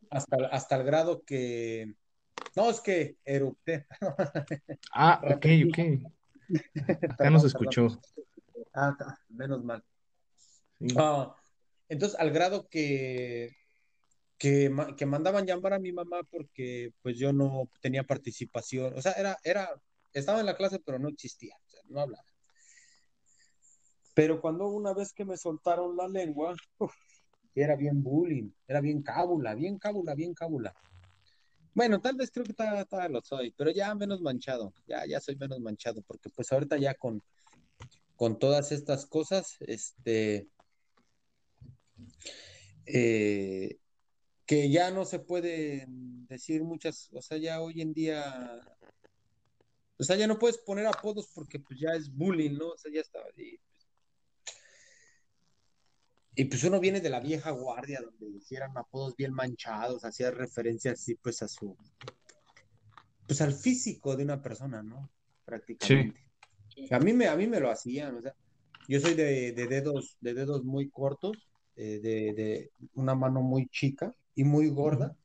Hasta, 0.10 0.38
hasta 0.52 0.76
el 0.78 0.84
grado 0.84 1.24
que. 1.24 1.94
No, 2.56 2.70
es 2.70 2.82
que 2.82 3.18
erupté. 3.24 3.88
ah, 4.94 5.22
ok, 5.24 5.46
ok. 5.68 5.80
Acá 7.12 7.30
nos 7.30 7.44
escuchó. 7.44 8.00
Ah, 8.74 8.96
menos 9.30 9.64
mal. 9.64 9.84
Ah, 10.98 11.36
entonces, 11.90 12.20
al 12.20 12.32
grado 12.32 12.68
que 12.68 13.56
que, 14.38 14.72
que, 14.96 15.06
mandaban 15.06 15.46
llamar 15.46 15.74
a 15.74 15.80
mi 15.80 15.92
mamá 15.92 16.22
porque 16.30 16.94
pues 17.02 17.18
yo 17.18 17.34
no 17.34 17.70
tenía 17.82 18.04
participación, 18.04 18.94
o 18.96 19.02
sea, 19.02 19.14
era, 19.14 19.38
era, 19.44 19.70
estaba 20.14 20.40
en 20.40 20.46
la 20.46 20.56
clase 20.56 20.80
pero 20.80 21.00
no 21.00 21.10
existía, 21.10 21.56
o 21.66 21.70
sea, 21.70 21.82
no 21.88 22.02
hablaba. 22.02 22.24
Pero 24.14 24.42
cuando 24.42 24.68
una 24.68 24.94
vez 24.94 25.14
que 25.14 25.26
me 25.26 25.38
soltaron 25.38 25.96
la 25.96 26.08
lengua, 26.08 26.56
era 27.56 27.76
bien 27.76 28.02
bullying, 28.04 28.50
era 28.68 28.82
bien 28.82 29.02
cábula, 29.02 29.54
bien 29.54 29.78
cábula, 29.78 30.16
bien 30.16 30.34
cábula. 30.34 30.76
Bueno, 31.78 32.02
tal 32.02 32.16
vez 32.16 32.32
creo 32.32 32.44
que 32.44 32.56
todavía, 32.56 33.08
lo 33.08 33.22
soy, 33.22 33.52
pero 33.56 33.70
ya 33.70 33.94
menos 33.94 34.20
manchado, 34.20 34.74
ya, 34.88 35.06
ya 35.06 35.20
soy 35.20 35.36
menos 35.36 35.60
manchado, 35.60 36.02
porque 36.02 36.28
pues 36.32 36.52
ahorita 36.52 36.76
ya 36.78 36.96
con, 36.96 37.22
con 38.16 38.40
todas 38.40 38.72
estas 38.72 39.06
cosas, 39.06 39.58
este, 39.60 40.50
eh, 42.88 43.78
que 44.48 44.72
ya 44.72 44.90
no 44.90 45.06
se 45.06 45.20
puede 45.20 45.86
decir 45.88 46.64
muchas, 46.64 47.10
o 47.14 47.22
sea, 47.22 47.38
ya 47.38 47.62
hoy 47.62 47.80
en 47.80 47.94
día, 47.94 48.60
o 50.00 50.04
sea, 50.04 50.16
ya 50.16 50.26
no 50.26 50.40
puedes 50.40 50.58
poner 50.58 50.88
apodos 50.88 51.30
porque 51.32 51.60
pues 51.60 51.80
ya 51.80 51.92
es 51.92 52.12
bullying, 52.12 52.58
¿no? 52.58 52.70
O 52.70 52.78
sea, 52.80 52.92
ya 52.92 53.02
está. 53.02 53.20
Y, 53.38 53.60
y 56.38 56.46
pues 56.46 56.64
uno 56.64 56.80
viene 56.80 57.02
de 57.02 57.10
la 57.10 57.20
vieja 57.20 57.52
guardia 57.52 58.00
donde 58.02 58.38
hicieran 58.38 58.78
apodos 58.78 59.16
bien 59.16 59.34
manchados, 59.34 60.06
hacía 60.06 60.32
referencia 60.32 60.92
así 60.92 61.16
pues 61.16 61.42
a 61.42 61.48
su, 61.48 61.76
pues 63.26 63.42
al 63.42 63.54
físico 63.54 64.16
de 64.16 64.24
una 64.24 64.42
persona, 64.42 64.82
¿no? 64.82 65.10
Prácticamente. 65.44 66.20
A 66.92 67.00
mí 67.00 67.12
me, 67.12 67.28
a 67.28 67.36
mí 67.36 67.48
me 67.48 67.60
lo 67.60 67.70
hacían, 67.72 68.16
o 68.18 68.22
sea, 68.22 68.36
yo 68.88 69.00
soy 69.00 69.16
de, 69.16 69.52
dedos, 69.52 70.18
de 70.22 70.34
dedos 70.34 70.64
muy 70.64 70.90
cortos, 70.90 71.38
eh, 71.76 72.00
de, 72.02 72.34
de, 72.34 72.72
una 72.94 73.16
mano 73.16 73.42
muy 73.42 73.68
chica, 73.68 74.16
y 74.38 74.44
muy 74.44 74.70
gorda. 74.70 75.18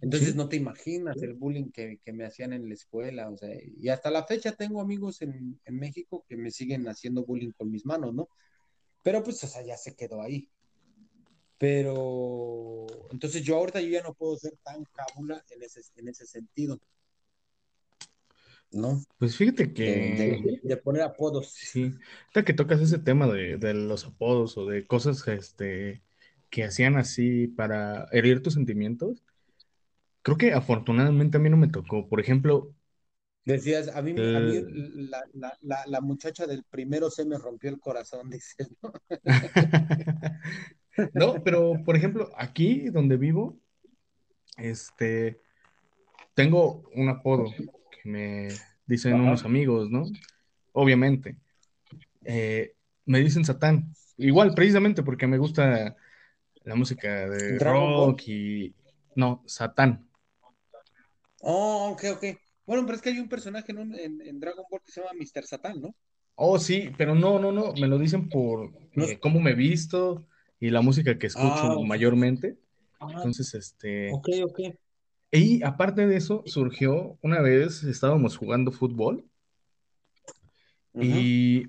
Entonces 0.00 0.36
no 0.36 0.48
te 0.48 0.56
imaginas 0.56 1.20
el 1.22 1.34
bullying 1.34 1.70
que, 1.70 1.98
me 2.12 2.24
hacían 2.24 2.52
en 2.52 2.68
la 2.68 2.74
escuela, 2.74 3.28
o 3.28 3.36
sea, 3.36 3.50
y 3.76 3.88
hasta 3.88 4.10
la 4.10 4.24
fecha 4.24 4.52
tengo 4.52 4.80
amigos 4.80 5.20
en, 5.22 5.58
México 5.66 6.24
que 6.28 6.36
me 6.36 6.50
siguen 6.50 6.86
haciendo 6.88 7.24
bullying 7.24 7.50
con 7.50 7.70
mis 7.70 7.84
manos, 7.84 8.14
¿no? 8.14 8.28
Pero 9.04 9.22
pues, 9.22 9.44
o 9.44 9.46
sea, 9.46 9.62
ya 9.62 9.76
se 9.76 9.94
quedó 9.94 10.20
ahí. 10.22 10.48
Pero, 11.58 12.86
entonces 13.12 13.42
yo 13.42 13.56
ahorita 13.56 13.80
yo 13.80 13.88
ya 13.88 14.02
no 14.02 14.14
puedo 14.14 14.36
ser 14.36 14.56
tan 14.64 14.84
cábula 14.84 15.44
en 15.50 15.62
ese, 15.62 15.82
en 15.94 16.08
ese 16.08 16.26
sentido. 16.26 16.80
¿no? 18.72 19.04
Pues 19.18 19.36
fíjate 19.36 19.72
que... 19.72 20.58
De, 20.62 20.76
poner 20.78 21.02
apodos. 21.02 21.52
Sí, 21.52 21.94
hasta 22.26 22.44
que 22.44 22.54
tocas 22.54 22.80
ese 22.80 22.98
tema 22.98 23.28
de, 23.28 23.56
de, 23.56 23.74
los 23.74 24.04
apodos 24.04 24.56
o 24.56 24.66
de 24.66 24.86
cosas 24.86 25.28
este, 25.28 26.02
que 26.50 26.64
hacían 26.64 26.96
así 26.96 27.46
para 27.46 28.08
herir 28.10 28.42
tus 28.42 28.54
sentimientos, 28.54 29.22
creo 30.22 30.38
que 30.38 30.54
afortunadamente 30.54 31.36
a 31.36 31.40
mí 31.40 31.50
no 31.50 31.56
me 31.56 31.68
tocó. 31.68 32.08
Por 32.08 32.20
ejemplo... 32.20 32.74
Decías, 33.44 33.88
a 33.88 34.00
mí, 34.00 34.12
a 34.12 34.40
mí 34.40 34.62
la, 34.94 35.22
la, 35.60 35.84
la, 35.86 36.00
muchacha 36.00 36.46
del 36.46 36.64
primero 36.64 37.10
se 37.10 37.26
me 37.26 37.36
rompió 37.36 37.68
el 37.68 37.78
corazón, 37.78 38.30
dices, 38.30 38.70
¿no? 38.82 38.92
no, 41.12 41.44
pero 41.44 41.74
por 41.84 41.94
ejemplo, 41.94 42.30
aquí 42.36 42.88
donde 42.88 43.18
vivo, 43.18 43.58
este, 44.56 45.42
tengo 46.34 46.88
un 46.94 47.10
apodo 47.10 47.52
que 47.56 48.08
me 48.08 48.48
dicen 48.86 49.14
unos 49.14 49.44
amigos, 49.44 49.90
¿no? 49.90 50.04
Obviamente. 50.72 51.36
Eh, 52.24 52.74
me 53.04 53.20
dicen 53.20 53.44
Satán. 53.44 53.94
Igual, 54.16 54.54
precisamente 54.54 55.02
porque 55.02 55.26
me 55.26 55.38
gusta 55.38 55.96
la 56.62 56.74
música 56.74 57.28
de 57.28 57.58
rock 57.58 58.22
y... 58.26 58.74
No, 59.16 59.42
Satán. 59.46 60.08
Oh, 61.40 61.90
ok, 61.92 62.04
ok. 62.16 62.24
Bueno, 62.66 62.84
pero 62.84 62.96
es 62.96 63.02
que 63.02 63.10
hay 63.10 63.18
un 63.18 63.28
personaje 63.28 63.72
en, 63.72 64.40
Dragon 64.40 64.64
Ball 64.70 64.80
que 64.84 64.92
se 64.92 65.00
llama 65.00 65.12
Mr. 65.18 65.44
Satán, 65.46 65.80
¿no? 65.80 65.94
Oh, 66.36 66.58
sí, 66.58 66.90
pero 66.96 67.14
no, 67.14 67.38
no, 67.38 67.52
no, 67.52 67.72
me 67.74 67.86
lo 67.86 67.98
dicen 67.98 68.28
por 68.28 68.72
eh, 68.96 69.18
cómo 69.20 69.40
me 69.40 69.52
he 69.52 69.54
visto 69.54 70.26
y 70.58 70.70
la 70.70 70.80
música 70.80 71.18
que 71.18 71.28
escucho 71.28 71.46
ah, 71.46 71.78
mayormente. 71.86 72.58
Ah, 72.98 73.08
Entonces, 73.14 73.54
este... 73.54 74.10
Ok, 74.12 74.28
ok. 74.44 74.60
Y 75.30 75.62
aparte 75.62 76.06
de 76.06 76.16
eso, 76.16 76.42
surgió 76.46 77.18
una 77.22 77.40
vez, 77.40 77.82
estábamos 77.84 78.36
jugando 78.36 78.72
fútbol 78.72 79.24
y 80.94 81.66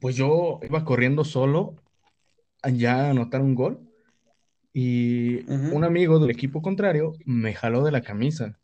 pues 0.00 0.16
yo 0.16 0.60
iba 0.62 0.84
corriendo 0.84 1.24
solo 1.24 1.76
ya 2.72 3.06
a 3.06 3.10
anotar 3.10 3.42
un 3.42 3.54
gol 3.54 3.80
y 4.72 5.50
un 5.50 5.84
amigo 5.84 6.18
del 6.20 6.30
equipo 6.30 6.62
contrario 6.62 7.12
me 7.24 7.54
jaló 7.54 7.84
de 7.84 7.90
la 7.90 8.02
camisa. 8.02 8.59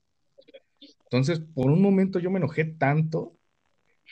Entonces, 1.10 1.40
por 1.54 1.70
un 1.70 1.80
momento 1.80 2.18
yo 2.18 2.30
me 2.30 2.38
enojé 2.38 2.64
tanto 2.64 3.36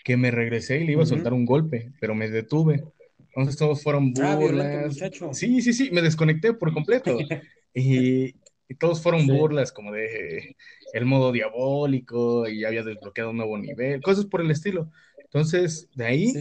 que 0.04 0.16
me 0.16 0.30
regresé 0.30 0.80
y 0.80 0.84
le 0.84 0.92
iba 0.92 1.02
a 1.02 1.06
soltar 1.06 1.32
un 1.32 1.44
golpe, 1.44 1.92
pero 2.00 2.14
me 2.14 2.28
detuve. 2.28 2.84
Entonces 3.18 3.56
todos 3.56 3.82
fueron 3.82 4.12
ah, 4.22 4.36
burlas. 4.36 4.96
sí, 5.32 5.60
sí, 5.60 5.72
sí, 5.72 5.90
me 5.90 6.02
desconecté 6.02 6.52
por 6.54 6.72
completo. 6.72 7.18
y, 7.74 8.34
todos 8.78 9.00
fueron 9.00 9.26
burlas 9.26 9.70
como 9.70 9.92
de 9.92 10.56
el 10.94 11.04
modo 11.04 11.30
diabólico 11.30 12.48
y 12.48 12.64
había 12.64 12.82
desbloqueado 12.82 13.30
un 13.30 13.36
nuevo 13.36 13.56
nivel, 13.56 14.02
cosas 14.02 14.24
por 14.24 14.40
el 14.40 14.50
estilo. 14.50 14.90
Entonces, 15.18 15.88
de 15.94 16.06
ahí 16.06 16.32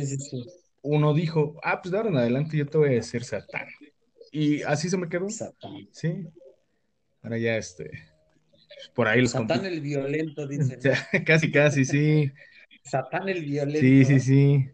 uno 0.82 1.14
dijo, 1.14 1.60
ah, 1.64 1.80
pues 1.82 1.92
de 1.92 1.98
ahora 1.98 2.10
en 2.10 2.18
adelante 2.18 2.58
yo 2.58 2.66
te 2.66 2.78
voy 2.78 2.90
a 2.90 2.94
decir 2.94 3.24
Satán. 3.24 3.68
Y 4.32 4.64
así 4.64 4.90
se 4.90 4.98
me 4.98 5.10
quedó. 5.10 5.30
Satán. 5.30 5.88
Sí. 5.92 6.28
Ahora 7.22 7.38
ya 7.38 7.58
este. 7.58 7.92
Por 8.94 9.08
ahí 9.08 9.22
los 9.22 9.32
Satán 9.32 9.66
el 9.66 9.82
violento, 9.82 10.48
dicen. 10.48 10.80
casi, 11.26 11.52
casi, 11.52 11.86
sí. 11.86 12.32
Satán 12.84 13.30
el 13.30 13.44
violento. 13.44 13.80
Sí, 13.80 14.06
sí, 14.06 14.20
sí. 14.20 14.70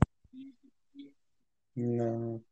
No. 1.75 2.44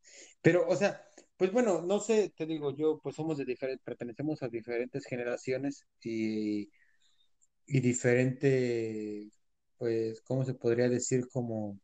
Pero, 0.42 0.68
o 0.68 0.75
sea, 0.75 1.04
pues 1.36 1.51
bueno, 1.51 1.82
no 1.82 2.00
sé, 2.00 2.34
te 2.36 2.46
digo, 2.46 2.75
yo, 2.75 3.00
pues 3.01 3.16
somos 3.16 3.38
de 3.38 3.46
diferentes, 3.46 3.84
pertenecemos 3.84 4.42
a 4.42 4.48
diferentes 4.48 5.06
generaciones 5.06 5.86
y, 6.04 6.70
y 7.66 7.80
diferente, 7.80 9.30
pues, 9.77 10.22
¿cómo 10.22 10.46
se 10.46 10.54
podría 10.54 10.89
decir? 10.89 11.27
Como 11.27 11.80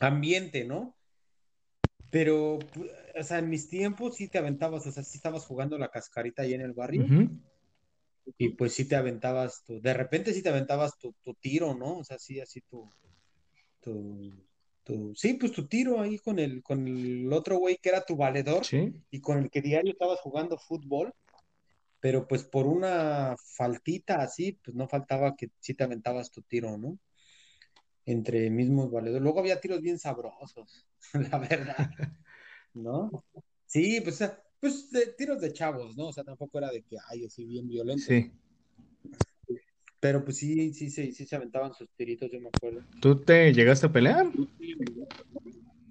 ambiente, 0.00 0.64
¿no? 0.64 0.96
Pero, 2.10 2.58
o 2.58 3.22
sea, 3.22 3.38
en 3.38 3.48
mis 3.48 3.68
tiempos 3.68 4.16
sí 4.16 4.28
te 4.28 4.38
aventabas, 4.38 4.86
o 4.86 4.92
sea, 4.92 5.02
sí 5.02 5.16
estabas 5.16 5.46
jugando 5.46 5.78
la 5.78 5.88
cascarita 5.88 6.42
ahí 6.42 6.52
en 6.54 6.60
el 6.60 6.74
barrio. 6.74 7.06
Y 8.38 8.50
pues 8.50 8.74
sí 8.74 8.86
te 8.86 8.96
aventabas, 8.96 9.64
tu, 9.64 9.80
de 9.80 9.94
repente 9.94 10.32
sí 10.32 10.42
te 10.42 10.48
aventabas 10.48 10.96
tu, 10.98 11.14
tiro, 11.40 11.74
¿no? 11.74 11.98
O 11.98 12.04
sea, 12.04 12.18
sí, 12.18 12.40
así 12.40 12.60
tu, 12.62 12.88
tu, 13.80 15.14
sí, 15.14 15.34
pues 15.34 15.52
tu 15.52 15.66
tiro 15.66 16.00
ahí 16.00 16.18
con 16.18 16.38
el, 16.38 16.62
con 16.62 16.86
el 16.86 17.32
otro 17.32 17.58
güey 17.58 17.78
que 17.78 17.88
era 17.88 18.04
tu 18.04 18.16
valedor 18.16 18.62
y 19.10 19.20
con 19.20 19.38
el 19.38 19.50
que 19.50 19.62
diario 19.62 19.92
estabas 19.92 20.20
jugando 20.20 20.58
fútbol, 20.58 21.12
pero 22.00 22.26
pues 22.26 22.44
por 22.44 22.66
una 22.66 23.36
faltita 23.56 24.22
así, 24.22 24.58
pues 24.64 24.74
no 24.74 24.88
faltaba 24.88 25.36
que 25.36 25.50
sí 25.60 25.74
te 25.74 25.84
aventabas 25.84 26.30
tu 26.30 26.42
tiro, 26.42 26.76
¿no? 26.76 26.98
Entre 28.04 28.50
mismos 28.50 28.90
valedores. 28.90 29.22
Luego 29.22 29.40
había 29.40 29.60
tiros 29.60 29.80
bien 29.80 29.98
sabrosos, 29.98 30.86
la 31.30 31.38
verdad, 31.38 31.76
¿no? 32.74 33.10
Sí, 33.66 34.00
pues, 34.00 34.20
pues 34.62 34.88
tiros 35.18 35.40
de 35.40 35.52
chavos, 35.52 35.96
¿no? 35.96 36.06
O 36.06 36.12
sea, 36.12 36.22
tampoco 36.22 36.56
era 36.58 36.70
de 36.70 36.82
que, 36.82 36.96
ay, 37.08 37.24
así 37.24 37.44
bien 37.44 37.68
violento. 37.68 38.04
Sí. 38.06 38.30
Pero 39.98 40.24
pues 40.24 40.36
sí, 40.36 40.72
sí, 40.72 40.88
sí, 40.88 41.12
sí 41.12 41.26
se 41.26 41.34
aventaban 41.34 41.74
sus 41.74 41.90
tiritos, 41.96 42.30
yo 42.30 42.40
me 42.40 42.48
acuerdo. 42.48 42.80
¿Tú 43.00 43.20
te 43.20 43.52
llegaste 43.52 43.86
a 43.86 43.92
pelear? 43.92 44.30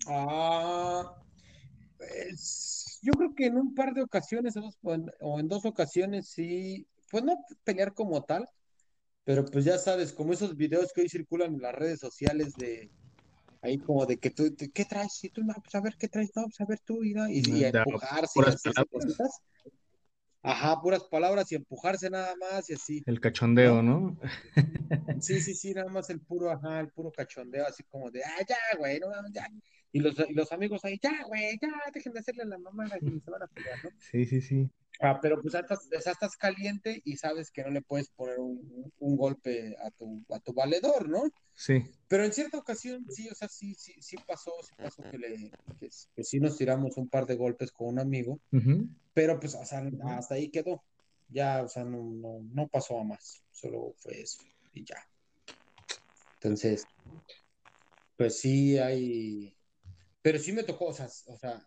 Ah, 0.08 1.22
pues, 1.98 3.00
yo 3.02 3.12
creo 3.14 3.36
que 3.36 3.48
en 3.48 3.58
un 3.58 3.76
par 3.76 3.94
de 3.94 4.04
ocasiones 4.04 4.56
o 4.82 5.40
en 5.40 5.48
dos 5.50 5.66
ocasiones 5.66 6.30
sí, 6.30 6.88
pues 7.10 7.26
no 7.26 7.38
pelear 7.66 7.94
como 7.94 8.24
tal, 8.24 8.48
pero 9.26 9.44
pues 9.44 9.66
ya 9.66 9.78
sabes, 9.78 10.14
como 10.14 10.32
esos 10.32 10.56
videos 10.56 10.94
que 10.94 11.02
hoy 11.02 11.10
circulan 11.10 11.56
en 11.56 11.62
las 11.62 11.76
redes 11.76 12.00
sociales 12.00 12.54
de 12.54 12.90
ahí 13.62 13.78
como 13.78 14.06
de 14.06 14.18
que 14.18 14.30
tú, 14.32 14.56
¿qué 14.74 14.86
traes? 14.86 15.24
Y 15.24 15.30
tú, 15.30 15.44
no, 15.44 15.54
pues 15.54 15.76
a 15.76 15.82
ver, 15.82 15.96
¿qué 15.98 16.08
traes? 16.08 16.32
No, 16.36 16.44
pues 16.44 16.60
a 16.62 16.66
ver 16.66 16.80
tú, 16.80 17.04
y, 17.04 17.14
y, 17.30 17.60
y 17.60 17.64
empujarse 17.66 18.40
y 18.40 18.44
así, 18.44 18.70
cositas. 18.90 19.42
Ajá, 20.44 20.82
puras 20.82 21.04
palabras 21.04 21.52
y 21.52 21.56
empujarse 21.56 22.10
nada 22.10 22.34
más 22.38 22.70
y 22.70 22.74
así. 22.74 23.04
El 23.06 23.20
cachondeo, 23.20 23.84
¿no? 23.84 24.18
Sí, 25.20 25.40
sí, 25.40 25.54
sí, 25.54 25.74
nada 25.74 25.90
más 25.90 26.10
el 26.10 26.20
puro, 26.20 26.50
ajá, 26.50 26.80
el 26.80 26.90
puro 26.90 27.12
cachondeo, 27.12 27.66
así 27.68 27.84
como 27.84 28.10
de, 28.10 28.24
ah, 28.24 28.44
ya, 28.48 28.58
güey, 28.80 29.00
no, 29.00 29.08
ya. 29.32 29.48
Y 29.94 30.00
los, 30.00 30.16
y 30.30 30.34
los 30.34 30.52
amigos 30.52 30.86
ahí, 30.86 31.00
ya, 31.02 31.24
güey, 31.28 31.58
ya, 31.62 31.70
dejen 31.94 32.14
de 32.14 32.20
hacerle 32.20 32.46
la 32.46 32.58
mamada 32.58 32.98
y 33.02 33.20
se 33.20 33.32
van 33.32 33.44
a 33.44 33.48
pelear, 33.48 33.84
¿no? 33.84 33.92
Sí, 34.00 34.26
sí, 34.26 34.42
sí. 34.42 34.70
Ah, 35.04 35.20
pero 35.20 35.42
pues 35.42 35.56
estás, 35.56 35.88
estás 35.92 36.38
caliente 36.38 37.02
y 37.04 37.18
sabes 37.18 37.50
que 37.50 37.64
no 37.64 37.72
le 37.72 37.82
puedes 37.82 38.10
poner 38.10 38.40
un, 38.40 38.94
un, 39.00 39.18
golpe 39.18 39.76
a 39.84 39.90
tu, 39.90 40.24
a 40.30 40.40
tu 40.40 40.54
valedor, 40.54 41.10
¿no? 41.10 41.24
Sí. 41.56 41.84
Pero 42.08 42.24
en 42.24 42.32
cierta 42.32 42.60
ocasión, 42.60 43.06
sí, 43.10 43.28
o 43.30 43.34
sea, 43.34 43.48
sí, 43.48 43.74
sí, 43.74 43.96
sí 44.00 44.16
pasó, 44.28 44.52
sí 44.64 44.76
pasó 44.78 45.02
que, 45.10 45.18
le, 45.18 45.52
que, 45.80 46.24
sí 46.24 46.40
nos 46.40 46.58
tiramos 46.58 46.98
un 46.98 47.10
par 47.10 47.26
de 47.26 47.36
golpes 47.36 47.72
con 47.72 47.88
un 47.88 48.00
amigo, 48.00 48.40
pero 49.14 49.40
pues 49.40 49.56
o 49.56 49.66
sea, 49.66 49.84
hasta 50.06 50.36
ahí 50.36 50.50
quedó. 50.50 50.84
Ya, 51.30 51.64
o 51.64 51.68
sea, 51.68 51.84
no, 51.84 52.04
no, 52.04 52.42
no 52.54 52.68
pasó 52.68 53.00
a 53.00 53.04
más, 53.04 53.42
solo 53.52 53.96
fue 53.98 54.22
eso 54.22 54.44
y 54.74 54.84
ya. 54.84 54.98
Entonces, 56.36 56.86
pues 58.18 58.40
sí 58.40 58.78
hay, 58.78 59.56
pero 60.22 60.40
sí 60.40 60.52
me 60.52 60.64
tocó, 60.64 60.86
o 60.88 60.94
sea, 60.94 61.08
o 61.28 61.38
sea 61.38 61.66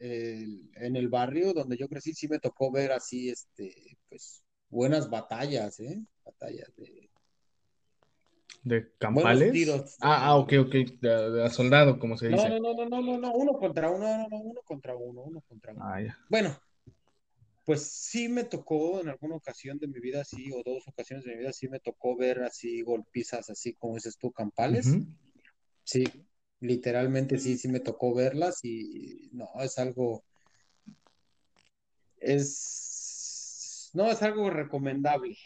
en 0.00 0.96
el 0.96 1.08
barrio 1.08 1.52
donde 1.52 1.76
yo 1.76 1.88
crecí 1.88 2.14
sí 2.14 2.26
me 2.26 2.38
tocó 2.38 2.72
ver 2.72 2.92
así, 2.92 3.28
este, 3.28 3.98
pues, 4.08 4.42
buenas 4.70 5.10
batallas, 5.10 5.78
¿eh? 5.80 6.02
Batallas 6.24 6.74
de... 6.76 7.10
¿De 8.62 8.92
campales? 8.98 9.52
Tiros, 9.52 9.96
ah, 10.00 10.26
ah, 10.26 10.36
ok, 10.36 10.52
ok, 10.66 10.74
de, 11.00 11.50
soldado, 11.50 11.98
como 11.98 12.18
se 12.18 12.28
dice. 12.28 12.48
No, 12.48 12.58
no, 12.60 12.74
no, 12.74 12.88
no, 12.88 13.00
no, 13.00 13.18
no, 13.18 13.32
uno 13.32 13.52
contra 13.58 13.90
uno, 13.90 14.06
no, 14.06 14.28
no, 14.28 14.36
uno 14.36 14.60
contra 14.62 14.96
uno, 14.96 15.22
uno 15.22 15.40
contra 15.42 15.72
uno. 15.72 15.82
Ah, 15.82 16.02
ya. 16.02 16.18
Bueno, 16.28 16.54
pues 17.64 17.82
sí 17.82 18.28
me 18.28 18.44
tocó 18.44 19.00
en 19.00 19.08
alguna 19.08 19.36
ocasión 19.36 19.78
de 19.78 19.86
mi 19.86 19.98
vida, 19.98 20.24
sí, 20.24 20.50
o 20.52 20.62
dos 20.62 20.86
ocasiones 20.88 21.24
de 21.24 21.32
mi 21.32 21.38
vida, 21.38 21.52
sí 21.54 21.68
me 21.68 21.80
tocó 21.80 22.16
ver 22.16 22.42
así 22.42 22.82
golpizas, 22.82 23.48
así 23.48 23.74
como 23.74 23.94
dices 23.94 24.18
tú, 24.18 24.30
campales. 24.30 24.94
Sí, 25.82 26.04
literalmente 26.60 27.38
sí, 27.38 27.56
sí 27.56 27.68
me 27.68 27.80
tocó 27.80 28.14
verlas 28.14 28.64
y 28.64 29.30
no, 29.32 29.48
es 29.60 29.78
algo, 29.78 30.24
es, 32.18 33.90
no, 33.94 34.10
es 34.10 34.22
algo 34.22 34.50
recomendable 34.50 35.36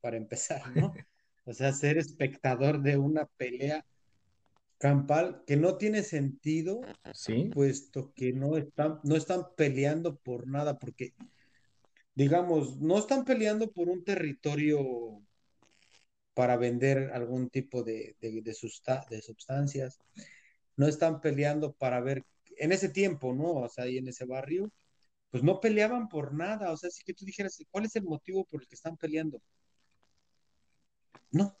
para 0.00 0.16
empezar, 0.16 0.74
¿no? 0.76 0.92
O 1.44 1.54
sea, 1.54 1.72
ser 1.72 1.96
espectador 1.96 2.82
de 2.82 2.98
una 2.98 3.24
pelea 3.24 3.82
campal 4.76 5.44
que 5.46 5.56
no 5.56 5.78
tiene 5.78 6.02
sentido, 6.02 6.82
¿Sí? 7.14 7.50
puesto 7.54 8.12
que 8.12 8.34
no 8.34 8.58
están, 8.58 9.00
no 9.02 9.16
están 9.16 9.46
peleando 9.56 10.18
por 10.18 10.46
nada, 10.46 10.78
porque, 10.78 11.14
digamos, 12.14 12.78
no 12.82 12.98
están 12.98 13.24
peleando 13.24 13.72
por 13.72 13.88
un 13.88 14.04
territorio 14.04 15.22
para 16.34 16.58
vender 16.58 17.12
algún 17.14 17.48
tipo 17.48 17.82
de, 17.82 18.14
de, 18.20 18.42
de 18.42 18.54
sustancias, 18.54 19.98
no 20.78 20.86
están 20.86 21.20
peleando 21.20 21.72
para 21.72 22.00
ver, 22.00 22.24
en 22.56 22.72
ese 22.72 22.88
tiempo, 22.88 23.34
¿no? 23.34 23.52
O 23.54 23.68
sea, 23.68 23.84
ahí 23.84 23.98
en 23.98 24.08
ese 24.08 24.24
barrio, 24.24 24.70
pues 25.30 25.42
no 25.42 25.60
peleaban 25.60 26.08
por 26.08 26.32
nada, 26.32 26.72
o 26.72 26.76
sea, 26.76 26.88
si 26.88 27.02
que 27.02 27.12
tú 27.12 27.24
dijeras, 27.24 27.58
¿cuál 27.70 27.84
es 27.84 27.96
el 27.96 28.04
motivo 28.04 28.44
por 28.44 28.62
el 28.62 28.68
que 28.68 28.76
están 28.76 28.96
peleando? 28.96 29.42
No, 31.32 31.58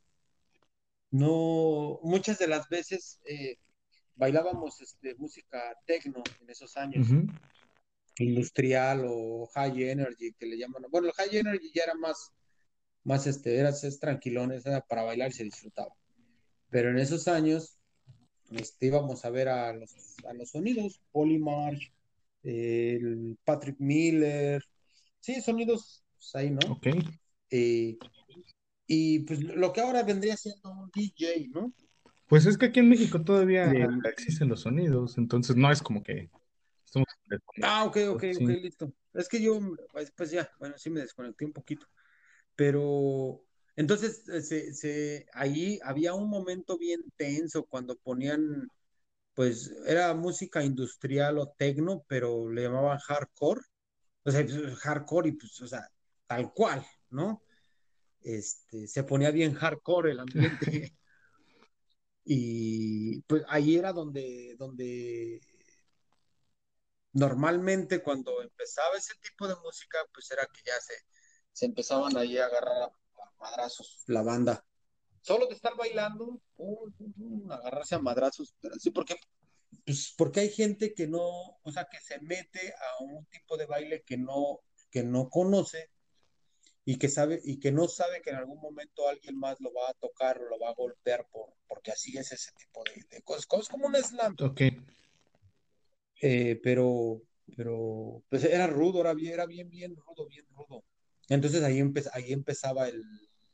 no, 1.10 1.98
muchas 2.02 2.38
de 2.38 2.46
las 2.46 2.68
veces 2.68 3.20
eh, 3.24 3.56
bailábamos 4.14 4.80
este, 4.80 5.16
música 5.16 5.74
techno 5.84 6.22
en 6.40 6.50
esos 6.50 6.76
años, 6.76 7.08
industrial 8.18 9.04
o 9.08 9.48
high 9.52 9.82
energy, 9.82 10.32
que 10.34 10.46
le 10.46 10.56
llaman, 10.56 10.84
bueno, 10.90 11.08
el 11.08 11.14
high 11.14 11.36
energy 11.36 11.72
ya 11.74 11.82
era 11.82 11.94
más, 11.94 12.30
más 13.02 13.26
este, 13.26 13.56
era, 13.56 13.70
es 13.70 13.98
tranquilón, 13.98 14.52
era 14.52 14.80
para 14.80 15.02
bailar 15.02 15.30
y 15.30 15.34
se 15.34 15.44
disfrutaba, 15.44 15.92
pero 16.70 16.90
en 16.90 16.98
esos 17.00 17.26
años 17.26 17.77
este, 18.50 18.86
íbamos 18.86 19.24
a 19.24 19.30
ver 19.30 19.48
a 19.48 19.72
los, 19.72 19.92
a 20.28 20.32
los 20.32 20.50
sonidos, 20.50 21.00
Polymarch, 21.12 21.92
el 22.42 23.38
Patrick 23.44 23.76
Miller, 23.78 24.62
sí, 25.20 25.40
sonidos 25.40 26.04
pues, 26.16 26.34
ahí, 26.34 26.50
¿no? 26.50 26.72
Ok. 26.72 26.86
Eh, 27.50 27.98
y 28.86 29.20
pues 29.20 29.40
lo 29.40 29.72
que 29.72 29.80
ahora 29.80 30.02
vendría 30.02 30.36
siendo 30.36 30.70
un 30.70 30.90
DJ, 30.94 31.48
¿no? 31.52 31.72
Pues 32.26 32.46
es 32.46 32.58
que 32.58 32.66
aquí 32.66 32.80
en 32.80 32.88
México 32.88 33.22
todavía 33.22 33.70
existen 34.04 34.48
los 34.48 34.62
sonidos, 34.62 35.18
entonces 35.18 35.56
no 35.56 35.70
es 35.70 35.82
como 35.82 36.02
que... 36.02 36.30
Ah, 37.62 37.84
ok, 37.84 37.96
ok, 38.10 38.24
ok, 38.40 38.48
listo. 38.62 38.92
Es 39.14 39.28
que 39.28 39.42
yo, 39.42 39.58
pues, 39.92 40.12
pues 40.16 40.30
ya, 40.30 40.50
bueno, 40.58 40.76
sí 40.78 40.90
me 40.90 41.00
desconecté 41.00 41.44
un 41.44 41.52
poquito, 41.52 41.86
pero 42.54 43.42
entonces, 43.78 44.28
eh, 44.28 44.42
se, 44.42 44.74
se, 44.74 45.26
ahí 45.32 45.78
había 45.84 46.12
un 46.12 46.28
momento 46.28 46.76
bien 46.78 47.00
tenso 47.16 47.64
cuando 47.64 47.96
ponían, 47.96 48.68
pues 49.34 49.72
era 49.86 50.14
música 50.14 50.64
industrial 50.64 51.38
o 51.38 51.54
tecno, 51.56 52.04
pero 52.08 52.50
le 52.50 52.62
llamaban 52.62 52.98
hardcore. 52.98 53.60
O 54.24 54.32
sea, 54.32 54.44
pues, 54.44 54.74
hardcore 54.80 55.28
y 55.28 55.32
pues, 55.32 55.60
o 55.62 55.68
sea, 55.68 55.88
tal 56.26 56.52
cual, 56.52 56.84
¿no? 57.10 57.44
Este, 58.20 58.88
se 58.88 59.04
ponía 59.04 59.30
bien 59.30 59.54
hardcore 59.54 60.10
el 60.10 60.20
ambiente. 60.20 60.96
y 62.24 63.20
pues 63.22 63.44
ahí 63.48 63.76
era 63.76 63.92
donde, 63.92 64.56
donde 64.58 65.40
normalmente 67.12 68.02
cuando 68.02 68.42
empezaba 68.42 68.96
ese 68.96 69.14
tipo 69.22 69.46
de 69.46 69.54
música, 69.62 69.98
pues 70.12 70.28
era 70.32 70.44
que 70.46 70.62
ya 70.66 70.80
se, 70.80 70.94
se 71.52 71.66
empezaban 71.66 72.16
ahí 72.16 72.38
a 72.38 72.46
agarrar 72.46 72.90
madrazos 73.38 74.02
la 74.06 74.22
banda. 74.22 74.64
Solo 75.22 75.46
de 75.46 75.54
estar 75.54 75.76
bailando, 75.76 76.40
agarrarse 77.50 77.94
a 77.94 77.98
madrazos, 77.98 78.54
pero 78.60 78.76
sí, 78.76 78.90
porque, 78.90 79.16
pues, 79.84 80.14
porque 80.16 80.40
hay 80.40 80.50
gente 80.50 80.94
que 80.94 81.06
no, 81.06 81.58
o 81.62 81.72
sea, 81.72 81.86
que 81.90 82.00
se 82.00 82.20
mete 82.20 82.72
a 82.72 83.04
un 83.04 83.26
tipo 83.26 83.56
de 83.56 83.66
baile 83.66 84.02
que 84.02 84.16
no, 84.16 84.60
que 84.90 85.02
no 85.02 85.28
conoce 85.28 85.90
y 86.84 86.96
que 86.96 87.08
sabe, 87.08 87.40
y 87.44 87.58
que 87.60 87.70
no 87.70 87.88
sabe 87.88 88.22
que 88.22 88.30
en 88.30 88.36
algún 88.36 88.60
momento 88.60 89.06
alguien 89.06 89.38
más 89.38 89.60
lo 89.60 89.72
va 89.74 89.90
a 89.90 89.94
tocar 89.94 90.38
o 90.38 90.48
lo 90.48 90.58
va 90.58 90.70
a 90.70 90.74
golpear 90.74 91.28
por, 91.30 91.52
porque 91.66 91.90
así 91.90 92.16
es 92.16 92.32
ese 92.32 92.50
tipo 92.52 92.82
de, 93.10 93.20
cosas, 93.22 93.44
cosas 93.44 93.68
como 93.68 93.86
un 93.86 93.96
slam. 93.96 94.34
Ok. 94.40 94.62
Eh, 96.22 96.58
pero, 96.62 97.20
pero, 97.54 98.22
pues 98.30 98.44
era 98.44 98.66
rudo, 98.66 99.02
era 99.02 99.12
bien, 99.12 99.34
era 99.34 99.44
bien, 99.44 99.68
bien 99.68 99.94
rudo, 99.96 100.26
bien 100.26 100.46
rudo. 100.48 100.82
Entonces 101.28 101.62
ahí, 101.62 101.82
ahí 102.14 102.32
empezaba 102.32 102.88
el, 102.88 103.04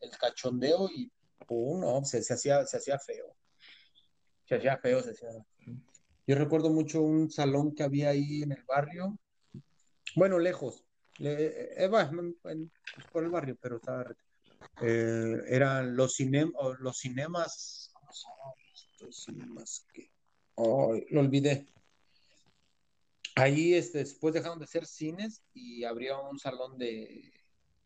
el 0.04 0.10
cachondeo 0.18 0.88
y 0.90 1.10
no, 1.50 2.04
se, 2.04 2.18
hacía, 2.18 2.64
se 2.66 2.76
hacía 2.76 2.98
feo. 2.98 3.36
Se 4.46 4.56
hacía 4.56 4.78
feo, 4.78 5.02
se 5.02 5.10
hacía. 5.10 5.30
Yo 6.26 6.36
recuerdo 6.36 6.70
mucho 6.70 7.02
un 7.02 7.30
salón 7.30 7.74
que 7.74 7.82
había 7.82 8.10
ahí 8.10 8.42
en 8.42 8.52
el 8.52 8.62
barrio. 8.64 9.18
Bueno, 10.16 10.38
lejos. 10.38 10.84
Eh, 11.20 11.74
eh, 11.76 11.88
pues, 12.42 12.56
por 13.12 13.24
el 13.24 13.30
barrio, 13.30 13.56
pero 13.60 13.76
estaba. 13.76 14.04
eh, 14.80 15.36
eran 15.48 15.94
los, 15.96 16.14
cinem 16.14 16.52
los 16.78 16.98
cinemas, 16.98 17.92
que, 19.92 20.10
lo 20.56 21.20
olvidé. 21.20 21.66
Ahí 23.36 23.74
este, 23.74 23.98
después 23.98 24.32
dejaron 24.32 24.60
de 24.60 24.66
ser 24.66 24.86
cines 24.86 25.42
y 25.52 25.84
abrió 25.84 26.28
un 26.28 26.38
salón 26.38 26.78
de, 26.78 27.32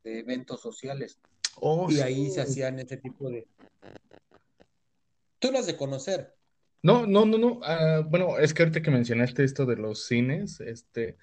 eventos 0.05 0.61
sociales. 0.61 1.19
Oh, 1.61 1.91
y 1.91 2.01
ahí 2.01 2.31
se 2.31 2.41
hacían 2.41 2.79
ese 2.79 2.97
tipo 2.97 3.31
de... 3.31 3.47
Tú 5.39 5.53
lo 5.53 5.59
has 5.59 5.67
de 5.67 5.77
conocer. 5.77 6.35
No, 6.83 7.07
no, 7.07 7.25
no, 7.25 7.39
no. 7.39 7.61
Ah, 7.63 8.03
bueno, 8.09 8.39
es 8.39 8.55
que 8.55 8.63
ahorita 8.63 8.83
que 8.83 8.91
mencionaste 8.91 9.45
esto 9.45 9.67
de 9.67 9.77
los 9.77 10.07
cines, 10.07 10.61
este, 10.61 11.17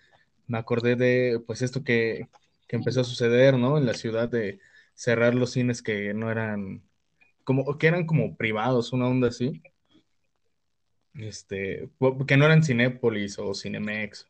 me 0.48 0.58
acordé 0.58 0.96
de, 0.96 1.42
pues, 1.46 1.62
esto 1.62 1.84
que, 1.84 2.28
que 2.68 2.76
empezó 2.76 3.02
a 3.02 3.06
suceder, 3.06 3.58
¿no? 3.58 3.78
En 3.78 3.86
la 3.86 3.94
ciudad 3.94 4.30
de 4.30 4.60
cerrar 4.94 5.36
los 5.36 5.52
cines 5.52 5.82
que 5.82 6.14
no 6.14 6.32
eran, 6.32 6.84
como, 7.44 7.78
que 7.78 7.88
eran 7.88 8.06
como 8.06 8.36
privados, 8.36 8.94
una 8.94 9.08
onda 9.08 9.30
así. 9.30 9.62
Este, 11.14 11.90
que 12.28 12.38
no 12.38 12.46
eran 12.46 12.64
Cinépolis 12.64 13.40
o 13.40 13.54
Cinemex. 13.54 14.28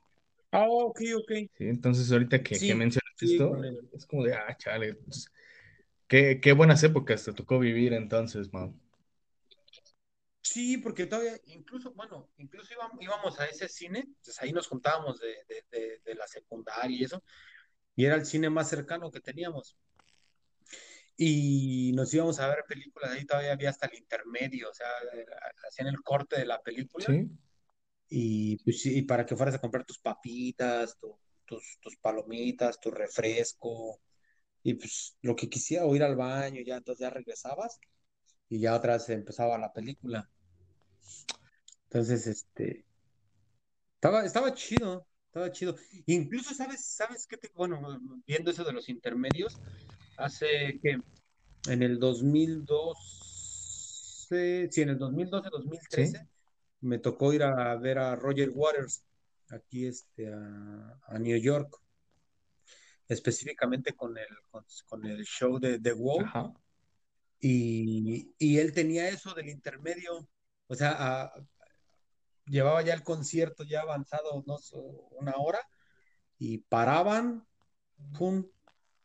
Ah, 0.52 0.68
ok, 0.70 1.02
ok. 1.18 1.32
Sí, 1.58 1.68
entonces 1.68 2.12
ahorita 2.12 2.44
que, 2.44 2.76
mencionas 2.76 3.14
esto, 3.20 3.62
es 3.94 4.06
como 4.06 4.24
de, 4.24 4.36
ah, 4.36 4.56
chale, 4.58 4.94
pues, 4.94 5.32
qué, 6.08 6.40
qué 6.42 6.54
buenas 6.54 6.84
épocas 6.84 7.24
te 7.24 7.34
tocó 7.34 7.60
vivir 7.60 7.94
entonces, 7.94 8.52
man. 8.52 8.80
Sí, 10.42 10.78
porque 10.78 11.08
todavía, 11.08 11.40
incluso, 11.48 11.92
bueno, 11.94 12.30
incluso 12.38 12.72
íbamos, 13.00 13.40
a 13.40 13.46
ese 13.48 13.68
cine, 13.68 14.08
pues 14.24 14.40
ahí 14.42 14.54
nos 14.54 14.68
juntábamos 14.68 15.20
de, 15.20 15.36
de, 16.06 16.16
la 16.16 16.28
secundaria 16.28 16.98
y 16.98 17.04
eso, 17.04 17.24
y 17.96 18.06
era 18.06 18.16
el 18.16 18.26
cine 18.28 18.50
más 18.52 18.70
cercano 18.70 19.10
que 19.10 19.22
teníamos. 19.22 19.76
Y 21.18 21.94
nos 21.96 22.14
íbamos 22.14 22.40
a 22.40 22.48
ver 22.48 22.64
películas, 22.68 23.12
ahí 23.12 23.26
todavía 23.26 23.54
había 23.54 23.72
hasta 23.72 23.88
el 23.88 23.98
intermedio, 23.98 24.70
o 24.70 24.74
sea, 24.74 24.88
hacían 25.68 25.88
el 25.88 26.02
corte 26.04 26.38
de 26.38 26.46
la 26.46 26.62
película. 26.62 27.06
Sí. 27.06 27.28
Y, 28.10 28.58
pues, 28.64 28.86
y 28.86 29.02
para 29.02 29.26
que 29.26 29.36
fueras 29.36 29.56
a 29.56 29.60
comprar 29.60 29.84
tus 29.84 29.98
papitas, 29.98 30.96
tus, 31.46 31.80
tus 31.82 31.98
palomitas, 31.98 32.80
tu 32.80 32.92
refresco, 32.92 34.00
y 34.66 34.74
pues 34.74 35.16
lo 35.22 35.36
que 35.36 35.48
quisiera, 35.48 35.86
o 35.86 35.96
ir 35.96 36.02
al 36.02 36.16
baño, 36.16 36.60
ya 36.66 36.78
entonces 36.78 37.02
ya 37.02 37.12
regresabas 37.12 37.80
y 38.50 38.60
ya 38.60 38.76
otra 38.76 38.94
vez 38.94 39.08
empezaba 39.10 39.60
la 39.60 39.72
película. 39.72 40.28
Entonces, 41.84 42.26
este, 42.26 42.84
estaba, 43.94 44.26
estaba 44.26 44.56
chido, 44.56 45.06
estaba 45.28 45.52
chido. 45.52 45.76
Incluso, 46.08 46.56
¿sabes, 46.56 46.84
sabes 46.84 47.28
qué? 47.28 47.38
Te, 47.38 47.52
bueno, 47.54 47.80
viendo 48.26 48.50
eso 48.50 48.64
de 48.64 48.74
los 48.74 48.90
intermedios, 48.90 49.60
hace 50.18 50.80
que 50.82 50.98
en 51.68 51.84
el 51.84 52.00
2012, 52.00 54.70
sí, 54.72 54.82
en 54.82 54.90
el 54.90 54.98
2012, 54.98 55.50
2013, 55.52 56.28
me 56.82 56.98
tocó 56.98 57.34
ir 57.34 57.44
a 57.44 57.76
ver 57.76 58.00
a 58.00 58.16
Roger 58.16 58.50
Waters 58.50 59.04
aquí 59.50 59.86
este, 59.86 60.34
a, 60.34 61.00
a 61.06 61.20
New 61.20 61.38
York, 61.38 61.80
específicamente 63.08 63.94
con 63.94 64.18
el, 64.18 64.28
con, 64.88 65.06
el 65.06 65.24
show 65.26 65.60
de 65.60 65.80
The 65.80 65.94
Wall. 65.94 66.26
Y, 67.40 68.34
y, 68.40 68.58
él 68.58 68.74
tenía 68.74 69.10
eso 69.10 69.34
del 69.34 69.50
intermedio, 69.50 70.28
o 70.68 70.76
sea, 70.76 71.32
llevaba 72.48 72.82
ya 72.82 72.94
el 72.94 73.04
concierto 73.04 73.64
ya 73.64 73.82
avanzado 73.82 74.44
no, 74.46 74.58
una 75.12 75.34
hora 75.38 75.60
y 76.40 76.60
paraban, 76.60 77.46
pum, 78.18 78.46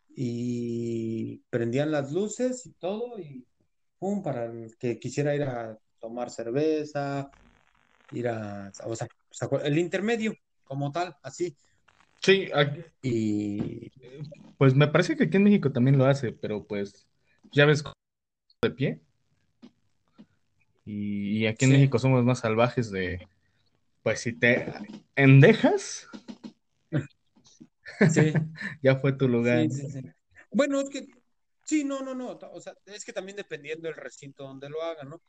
y 0.08 1.38
prendían 1.50 1.90
las 1.90 2.12
luces 2.12 2.66
y 2.66 2.72
todo 2.72 3.18
y 3.18 3.46
pum, 3.98 4.22
para 4.22 4.46
el 4.46 4.76
que 4.78 4.98
quisiera 4.98 5.34
ir 5.34 5.42
a 5.42 5.78
tomar 5.98 6.30
cerveza, 6.30 7.30
ir 8.12 8.28
a, 8.28 8.72
o 8.84 8.96
sea, 8.96 9.08
el 9.62 9.78
intermedio 9.78 10.34
como 10.64 10.90
tal, 10.92 11.16
así. 11.22 11.56
Sí, 12.20 12.50
y 13.02 13.90
pues 14.58 14.74
me 14.74 14.88
parece 14.88 15.16
que 15.16 15.24
aquí 15.24 15.36
en 15.38 15.44
México 15.44 15.72
también 15.72 15.96
lo 15.96 16.04
hace, 16.04 16.32
pero 16.32 16.66
pues 16.66 17.06
ya 17.52 17.64
ves 17.64 17.82
de 18.62 18.70
pie. 18.70 19.00
Y, 20.84 21.46
aquí 21.46 21.64
en 21.64 21.72
México 21.72 21.98
somos 21.98 22.24
más 22.24 22.40
salvajes 22.40 22.90
de, 22.90 23.26
pues 24.02 24.20
si 24.20 24.32
te 24.32 24.66
endejas, 25.14 26.08
sí. 26.90 28.32
ya 28.82 28.96
fue 28.96 29.12
tu 29.12 29.28
lugar. 29.28 29.66
bueno, 30.50 30.80
es 30.80 30.90
que, 30.90 31.06
sí, 31.64 31.84
no, 31.84 32.02
no, 32.02 32.14
no, 32.14 32.38
o 32.52 32.60
sea, 32.60 32.74
es 32.86 33.04
que 33.04 33.12
también 33.12 33.36
dependiendo 33.36 33.88
del 33.88 33.96
recinto 33.96 34.44
donde 34.44 34.68
lo 34.68 34.82
hagan, 34.82 35.10
¿no? 35.10 35.22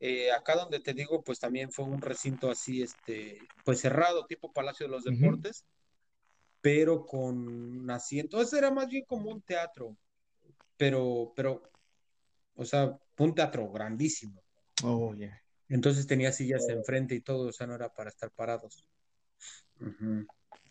Eh, 0.00 0.30
acá 0.30 0.54
donde 0.54 0.78
te 0.78 0.94
digo, 0.94 1.22
pues 1.24 1.40
también 1.40 1.72
fue 1.72 1.84
un 1.84 2.00
recinto 2.00 2.50
así, 2.50 2.82
este, 2.82 3.40
pues 3.64 3.80
cerrado, 3.80 4.26
tipo 4.26 4.52
Palacio 4.52 4.86
de 4.86 4.92
los 4.92 5.04
Deportes, 5.04 5.64
pero 6.60 7.06
con 7.06 7.90
asientos, 7.90 8.52
era 8.52 8.70
más 8.70 8.88
bien 8.88 9.04
como 9.06 9.30
un 9.30 9.42
teatro, 9.42 9.96
pero, 10.76 11.32
pero 11.34 11.62
o 12.54 12.64
sea, 12.64 12.98
un 13.18 13.34
teatro 13.34 13.70
grandísimo. 13.70 14.42
Oh, 14.82 15.14
yeah. 15.14 15.40
Entonces 15.68 16.06
tenía 16.06 16.32
sillas 16.32 16.68
enfrente 16.68 17.14
y 17.14 17.20
todo, 17.20 17.48
o 17.48 17.52
sea, 17.52 17.66
no 17.66 17.74
era 17.74 17.92
para 17.92 18.10
estar 18.10 18.30
parados. 18.30 18.84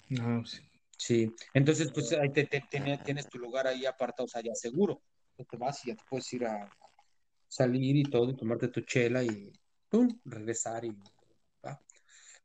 no, 0.09 0.45
sí. 0.45 0.61
sí. 0.97 1.35
entonces 1.53 1.91
pues 1.93 2.11
ahí 2.13 2.29
te, 2.31 2.49
tienes 2.69 3.29
tu 3.29 3.37
lugar 3.37 3.67
ahí 3.67 3.85
apartado, 3.85 4.25
o 4.25 4.29
sea, 4.29 4.41
ya 4.41 4.55
seguro. 4.55 5.01
Te 5.35 5.57
vas 5.57 5.85
y 5.85 5.89
ya 5.89 5.95
te 5.95 6.03
puedes 6.09 6.33
ir 6.33 6.45
a 6.45 6.67
salir 7.47 7.95
y 7.95 8.03
todo, 8.03 8.31
y 8.31 8.35
tomarte 8.35 8.67
tu 8.69 8.81
chela 8.81 9.23
y 9.23 9.53
¡pum! 9.89 10.19
regresar 10.25 10.83
y 10.83 10.91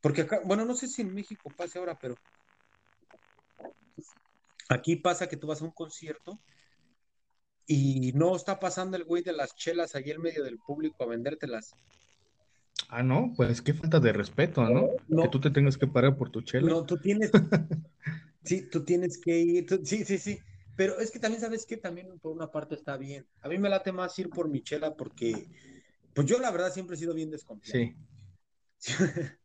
Porque 0.00 0.22
acá, 0.22 0.42
bueno, 0.44 0.64
no 0.64 0.74
sé 0.74 0.88
si 0.88 1.02
en 1.02 1.14
México 1.14 1.50
pase 1.56 1.78
ahora, 1.78 1.98
pero 1.98 2.16
aquí 4.72 4.96
pasa 4.96 5.28
que 5.28 5.36
tú 5.36 5.46
vas 5.46 5.60
a 5.60 5.64
un 5.64 5.70
concierto 5.70 6.40
y 7.66 8.12
no 8.14 8.36
está 8.36 8.58
pasando 8.58 8.96
el 8.96 9.04
güey 9.04 9.22
de 9.22 9.32
las 9.32 9.54
chelas 9.54 9.94
allí 9.94 10.10
en 10.10 10.20
medio 10.20 10.44
del 10.44 10.58
público 10.58 11.04
a 11.04 11.06
vendértelas. 11.06 11.74
Ah, 12.88 13.02
no, 13.02 13.32
pues 13.36 13.62
qué 13.62 13.72
falta 13.72 14.00
de 14.00 14.12
respeto, 14.12 14.68
¿no? 14.68 14.88
Que 15.22 15.28
tú 15.28 15.40
te 15.40 15.50
tengas 15.50 15.78
que 15.78 15.86
parar 15.86 16.16
por 16.16 16.30
tu 16.30 16.42
chela. 16.42 16.68
No, 16.68 16.84
tú 16.84 16.98
tienes, 16.98 17.30
sí, 18.44 18.68
tú 18.68 18.84
tienes 18.84 19.18
que 19.18 19.38
ir, 19.38 19.66
sí, 19.84 20.04
sí, 20.04 20.18
sí. 20.18 20.38
Pero 20.76 20.98
es 20.98 21.10
que 21.10 21.18
también 21.18 21.40
sabes 21.40 21.66
que 21.66 21.76
también 21.76 22.18
por 22.18 22.32
una 22.32 22.50
parte 22.50 22.74
está 22.74 22.96
bien. 22.96 23.26
A 23.40 23.48
mí 23.48 23.58
me 23.58 23.68
late 23.68 23.92
más 23.92 24.18
ir 24.18 24.30
por 24.30 24.48
mi 24.48 24.62
chela 24.62 24.94
porque, 24.94 25.46
pues 26.14 26.26
yo 26.26 26.38
la 26.38 26.50
verdad 26.50 26.72
siempre 26.72 26.96
he 26.96 26.98
sido 26.98 27.14
bien 27.14 27.30
desconfiado. 27.30 27.94
Sí. 28.78 28.92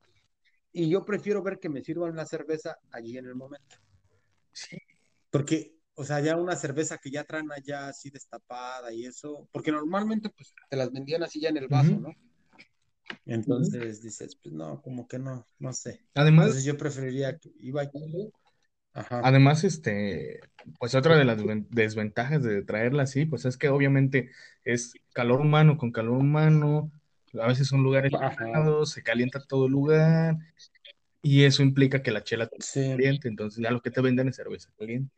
y 0.74 0.90
yo 0.90 1.06
prefiero 1.06 1.44
ver 1.44 1.60
que 1.60 1.70
me 1.70 1.84
sirvan 1.84 2.16
la 2.16 2.26
cerveza 2.26 2.80
allí 2.92 3.18
en 3.18 3.26
el 3.26 3.36
momento. 3.36 3.78
Sí. 4.52 4.78
Porque 5.30 5.78
o 6.00 6.04
sea, 6.04 6.20
ya 6.20 6.38
una 6.38 6.56
cerveza 6.56 7.00
que 7.00 7.10
ya 7.10 7.24
traen 7.24 7.52
allá 7.52 7.88
así 7.88 8.12
destapada 8.12 8.94
y 8.94 9.08
eso, 9.08 9.50
porque 9.52 9.72
normalmente 9.72 10.30
pues 10.30 10.54
te 10.70 10.78
las 10.78 10.92
vendían 10.92 11.24
así 11.24 11.42
ya 11.42 11.50
en 11.50 11.58
el 11.58 11.68
vaso, 11.68 12.00
¿no? 12.00 12.13
Entonces 13.26 14.04
dices, 14.04 14.38
pues 14.42 14.54
no, 14.54 14.80
como 14.84 15.08
que 15.08 15.18
no, 15.18 15.48
no 15.58 15.74
sé. 15.74 16.06
Además, 16.13 16.63
yo 16.63 16.78
preferiría 16.78 17.38
que 17.40 17.52
iba 17.58 17.82
Ajá. 18.94 19.22
Además, 19.24 19.63
este, 19.63 20.40
pues 20.78 20.94
otra 20.94 21.18
de 21.18 21.26
las 21.26 21.40
desventajas 21.70 22.44
de 22.44 22.63
traerla 22.63 23.04
así, 23.04 23.26
pues 23.26 23.46
es 23.46 23.58
que 23.58 23.70
obviamente 23.70 24.30
es 24.63 24.94
calor 25.13 25.42
humano 25.42 25.78
con 25.78 25.92
calor 25.92 26.20
humano, 26.20 26.92
a 27.42 27.48
veces 27.48 27.68
son 27.68 27.82
lugares 27.82 28.12
cerrados, 28.12 28.92
se 28.92 29.02
calienta 29.02 29.40
todo 29.40 29.66
el 29.66 29.72
lugar, 29.72 30.38
y 31.24 31.44
eso 31.44 31.63
implica 31.63 32.04
que 32.04 32.12
la 32.12 32.24
chela 32.24 32.50
se 32.60 32.92
caliente, 32.92 33.28
entonces 33.28 33.63
ya 33.63 33.72
lo 33.72 33.82
que 33.82 33.92
te 33.92 34.02
venden 34.02 34.28
es 34.30 34.36
cerveza 34.36 34.70
caliente. 34.78 35.17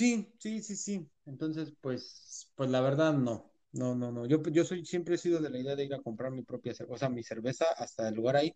Sí, 0.00 0.32
sí, 0.38 0.62
sí, 0.62 0.76
sí. 0.76 1.06
Entonces, 1.26 1.74
pues, 1.78 2.50
pues 2.54 2.70
la 2.70 2.80
verdad 2.80 3.12
no. 3.12 3.52
No, 3.72 3.94
no, 3.94 4.10
no. 4.10 4.24
Yo, 4.24 4.42
yo 4.44 4.64
soy, 4.64 4.86
siempre 4.86 5.16
he 5.16 5.18
sido 5.18 5.40
de 5.40 5.50
la 5.50 5.58
idea 5.58 5.76
de 5.76 5.84
ir 5.84 5.92
a 5.92 6.00
comprar 6.00 6.32
mi 6.32 6.40
propia 6.40 6.72
cerveza, 6.72 6.94
o 6.94 6.98
sea, 6.98 7.10
mi 7.10 7.22
cerveza 7.22 7.66
hasta 7.76 8.08
el 8.08 8.14
lugar 8.14 8.36
ahí. 8.36 8.54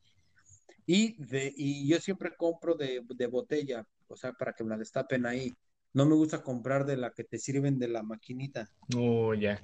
Y, 0.87 1.22
de, 1.22 1.52
y 1.54 1.87
yo 1.87 2.00
siempre 2.00 2.35
compro 2.35 2.76
de, 2.76 3.02
botella, 3.30 3.87
o 4.09 4.16
sea, 4.16 4.33
para 4.33 4.54
que 4.54 4.64
me 4.64 4.70
la 4.70 4.78
destapen 4.78 5.26
ahí. 5.26 5.52
No 5.92 6.07
me 6.07 6.14
gusta 6.14 6.42
comprar 6.42 6.87
de 6.87 6.96
la 6.96 7.11
que 7.11 7.24
te 7.24 7.37
sirven 7.37 7.78
de 7.78 7.88
la 7.88 8.02
maquinita. 8.02 8.70
Oh, 8.96 9.35
ya. 9.35 9.62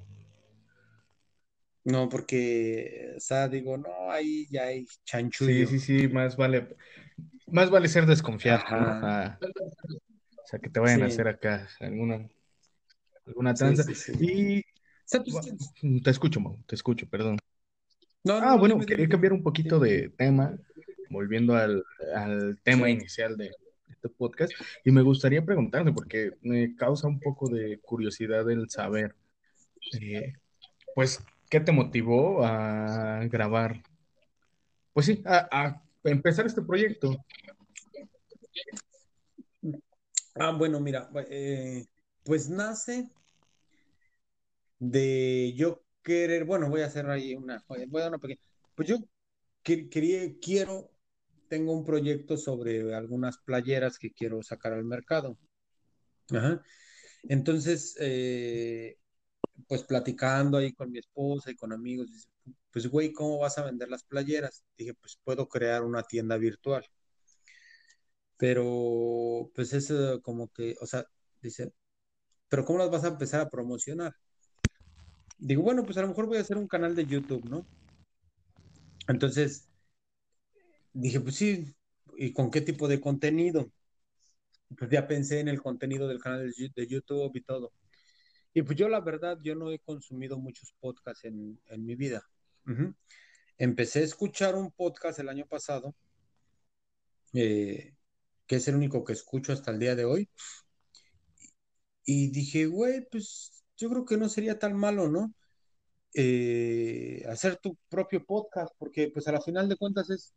No, 1.84 2.10
porque, 2.10 3.14
o 3.16 3.20
sea, 3.20 3.48
digo, 3.48 3.78
no, 3.78 4.10
ahí 4.10 4.46
ya 4.50 4.64
hay 4.64 4.84
chanchullo. 5.06 5.66
Sí, 5.66 5.78
sí, 5.78 6.00
sí, 6.00 6.08
más 6.08 6.36
vale, 6.36 6.76
más 7.46 7.70
vale 7.70 7.88
ser 7.88 8.04
desconfiado. 8.04 8.64
O 8.68 9.50
sea, 10.50 10.58
que 10.58 10.68
te 10.68 10.80
vayan 10.80 11.02
a 11.02 11.06
hacer 11.06 11.28
acá 11.28 11.68
alguna, 11.78 12.28
alguna 13.26 13.54
tranza. 13.54 13.84
y 14.18 14.62
te 15.06 16.10
escucho, 16.10 16.40
Mau, 16.40 16.56
te 16.66 16.74
escucho, 16.74 17.08
perdón. 17.08 17.38
ah, 18.28 18.56
bueno, 18.58 18.78
quería 18.80 19.08
cambiar 19.08 19.32
un 19.32 19.42
poquito 19.42 19.78
de 19.78 20.08
tema, 20.10 20.56
volviendo 21.08 21.54
al, 21.54 21.84
tema 22.62 22.90
inicial 22.90 23.36
de, 23.36 23.50
este 23.88 24.08
podcast 24.08 24.52
y 24.84 24.90
me 24.90 25.02
gustaría 25.02 25.44
preguntarte, 25.44 25.92
porque 25.92 26.32
me 26.40 26.74
causa 26.74 27.06
un 27.06 27.20
poco 27.20 27.48
de 27.48 27.78
curiosidad 27.80 28.50
el 28.50 28.70
saber, 28.70 29.14
eh, 30.00 30.32
pues, 30.94 31.22
¿qué 31.50 31.60
te 31.60 31.72
motivó 31.72 32.44
a 32.44 33.26
grabar? 33.26 33.82
Pues 34.92 35.06
sí, 35.06 35.22
a, 35.26 35.82
empezar 36.04 36.46
este 36.46 36.62
proyecto. 36.62 37.24
Ah, 40.34 40.52
bueno, 40.52 40.80
mira, 40.80 41.10
eh, 41.28 41.86
pues 42.24 42.48
nace 42.48 43.10
de 44.78 45.52
yo 45.56 45.84
querer, 46.02 46.44
bueno, 46.44 46.68
voy 46.68 46.82
a 46.82 46.86
hacer 46.86 47.08
ahí 47.10 47.34
una, 47.34 47.62
voy 47.68 47.82
a 47.82 48.04
dar 48.04 48.08
una 48.08 48.18
pequeña, 48.18 48.40
pues 48.74 48.88
yo 48.88 48.96
quería, 49.62 50.32
quiero, 50.40 50.90
tengo 51.48 51.72
un 51.72 51.84
proyecto 51.84 52.36
sobre 52.36 52.94
algunas 52.94 53.38
playeras 53.38 53.98
que 53.98 54.12
quiero 54.12 54.42
sacar 54.42 54.72
al 54.72 54.84
mercado. 54.84 55.38
Ajá. 56.30 56.62
Entonces, 57.24 57.96
eh, 58.00 58.96
pues 59.68 59.82
platicando 59.84 60.58
ahí 60.58 60.72
con 60.72 60.90
mi 60.90 60.98
esposa 60.98 61.50
y 61.50 61.56
con 61.56 61.72
amigos, 61.72 62.08
pues 62.72 62.86
güey, 62.86 63.12
¿cómo 63.12 63.38
vas 63.38 63.58
a 63.58 63.64
vender 63.64 63.88
las 63.88 64.04
playeras? 64.04 64.64
Dije, 64.76 64.94
pues 64.94 65.18
puedo 65.22 65.48
crear 65.48 65.84
una 65.84 66.02
tienda 66.02 66.36
virtual. 66.36 66.84
Pero, 68.40 69.50
pues 69.55 69.74
eso 69.74 70.22
como 70.22 70.48
que, 70.48 70.74
o 70.81 70.87
sea, 70.87 71.05
dice, 71.42 71.74
pero 72.48 72.64
¿cómo 72.64 72.79
las 72.79 72.90
vas 72.90 73.05
a 73.05 73.09
empezar 73.09 73.42
a 73.42 73.50
promocionar? 73.50 74.14
Digo, 75.37 75.62
bueno, 75.62 75.85
pues 75.85 75.98
a 75.98 76.03
lo 76.03 76.09
mejor 76.09 76.26
voy 76.26 76.38
a 76.38 76.40
hacer 76.40 76.57
un 76.57 76.66
canal 76.66 76.96
de 76.96 77.05
YouTube, 77.05 77.44
¿no? 77.50 77.66
Entonces, 79.09 79.68
dije, 80.94 81.20
pues 81.20 81.37
sí, 81.37 81.74
¿y 82.16 82.33
con 82.33 82.50
qué 82.50 82.62
tipo 82.62 82.88
de 82.88 82.98
contenido? 82.98 83.70
Pues 84.79 84.90
ya 84.90 85.07
pensé 85.07 85.40
en 85.40 85.48
el 85.48 85.61
contenido 85.61 86.09
del 86.09 86.20
canal 86.20 86.50
de 86.50 86.87
YouTube 86.87 87.37
y 87.37 87.42
todo. 87.42 87.74
Y 88.55 88.62
pues 88.62 88.79
yo 88.79 88.88
la 88.88 89.00
verdad, 89.00 89.38
yo 89.42 89.55
no 89.55 89.70
he 89.70 89.81
consumido 89.81 90.38
muchos 90.38 90.72
podcasts 90.81 91.26
en, 91.26 91.61
mi 91.76 91.94
vida. 91.94 92.22
Empecé 93.59 94.00
a 94.00 94.05
escuchar 94.05 94.55
un 94.55 94.72
podcast 94.72 95.18
el 95.18 95.29
año 95.29 95.46
pasado, 95.46 95.94
eh, 97.35 97.94
que 98.50 98.56
es 98.56 98.66
el 98.66 98.74
único 98.74 99.04
que 99.04 99.12
escucho 99.12 99.52
hasta 99.52 99.70
el 99.70 99.78
día 99.78 99.94
de 99.94 100.04
hoy. 100.04 100.28
Y 102.04 102.32
dije, 102.32 102.66
güey, 102.66 103.06
pues 103.08 103.62
yo 103.76 103.88
creo 103.88 104.04
que 104.04 104.16
no 104.16 104.28
sería 104.28 104.58
tan 104.58 104.76
malo, 104.76 105.08
¿no? 105.08 105.32
Eh, 106.14 107.24
hacer 107.28 107.58
tu 107.58 107.78
propio 107.88 108.24
podcast, 108.26 108.74
porque 108.76 109.08
pues 109.14 109.28
a 109.28 109.32
la 109.32 109.40
final 109.40 109.68
de 109.68 109.76
cuentas 109.76 110.10
es, 110.10 110.34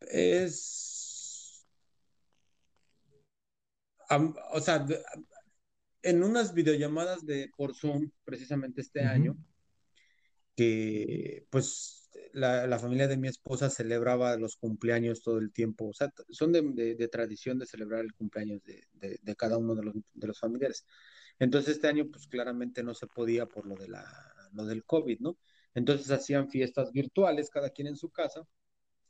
es, 0.00 1.64
o 4.52 4.60
sea, 4.60 4.84
en 6.02 6.24
unas 6.24 6.54
videollamadas 6.54 7.24
de 7.24 7.52
por 7.56 7.76
Zoom, 7.76 8.10
precisamente 8.24 8.80
este 8.80 9.02
año, 9.02 9.36
que 10.56 11.46
pues 11.50 12.05
la, 12.32 12.78
familia 12.78 13.08
de 13.08 13.16
mi 13.16 13.28
esposa 13.28 13.70
celebraba 13.70 14.36
los 14.36 14.56
cumpleaños 14.56 15.22
todo 15.22 15.38
el 15.38 15.52
tiempo, 15.52 15.88
o 15.88 15.92
sea, 15.92 16.12
son 16.30 16.52
de, 16.52 17.08
tradición 17.10 17.58
de 17.58 17.66
celebrar 17.66 18.00
el 18.04 18.14
cumpleaños 18.14 18.62
de, 18.64 19.34
cada 19.36 19.58
uno 19.58 19.74
de 19.74 19.84
los, 19.84 19.94
de 20.14 20.26
los 20.26 20.38
familiares. 20.38 20.86
Entonces 21.38 21.76
este 21.76 21.88
año 21.88 22.06
pues 22.10 22.26
claramente 22.26 22.82
no 22.82 22.94
se 22.94 23.06
podía 23.06 23.46
por 23.46 23.66
lo 23.66 23.74
de 23.76 23.88
la 23.88 24.36
lo 24.56 24.64
del 24.64 24.84
COVID, 24.84 25.20
¿no? 25.20 25.38
Entonces 25.74 26.10
hacían 26.10 26.48
fiestas 26.48 26.92
virtuales, 26.92 27.50
cada 27.50 27.70
quien 27.70 27.88
en 27.88 27.96
su 27.96 28.10
casa, 28.10 28.46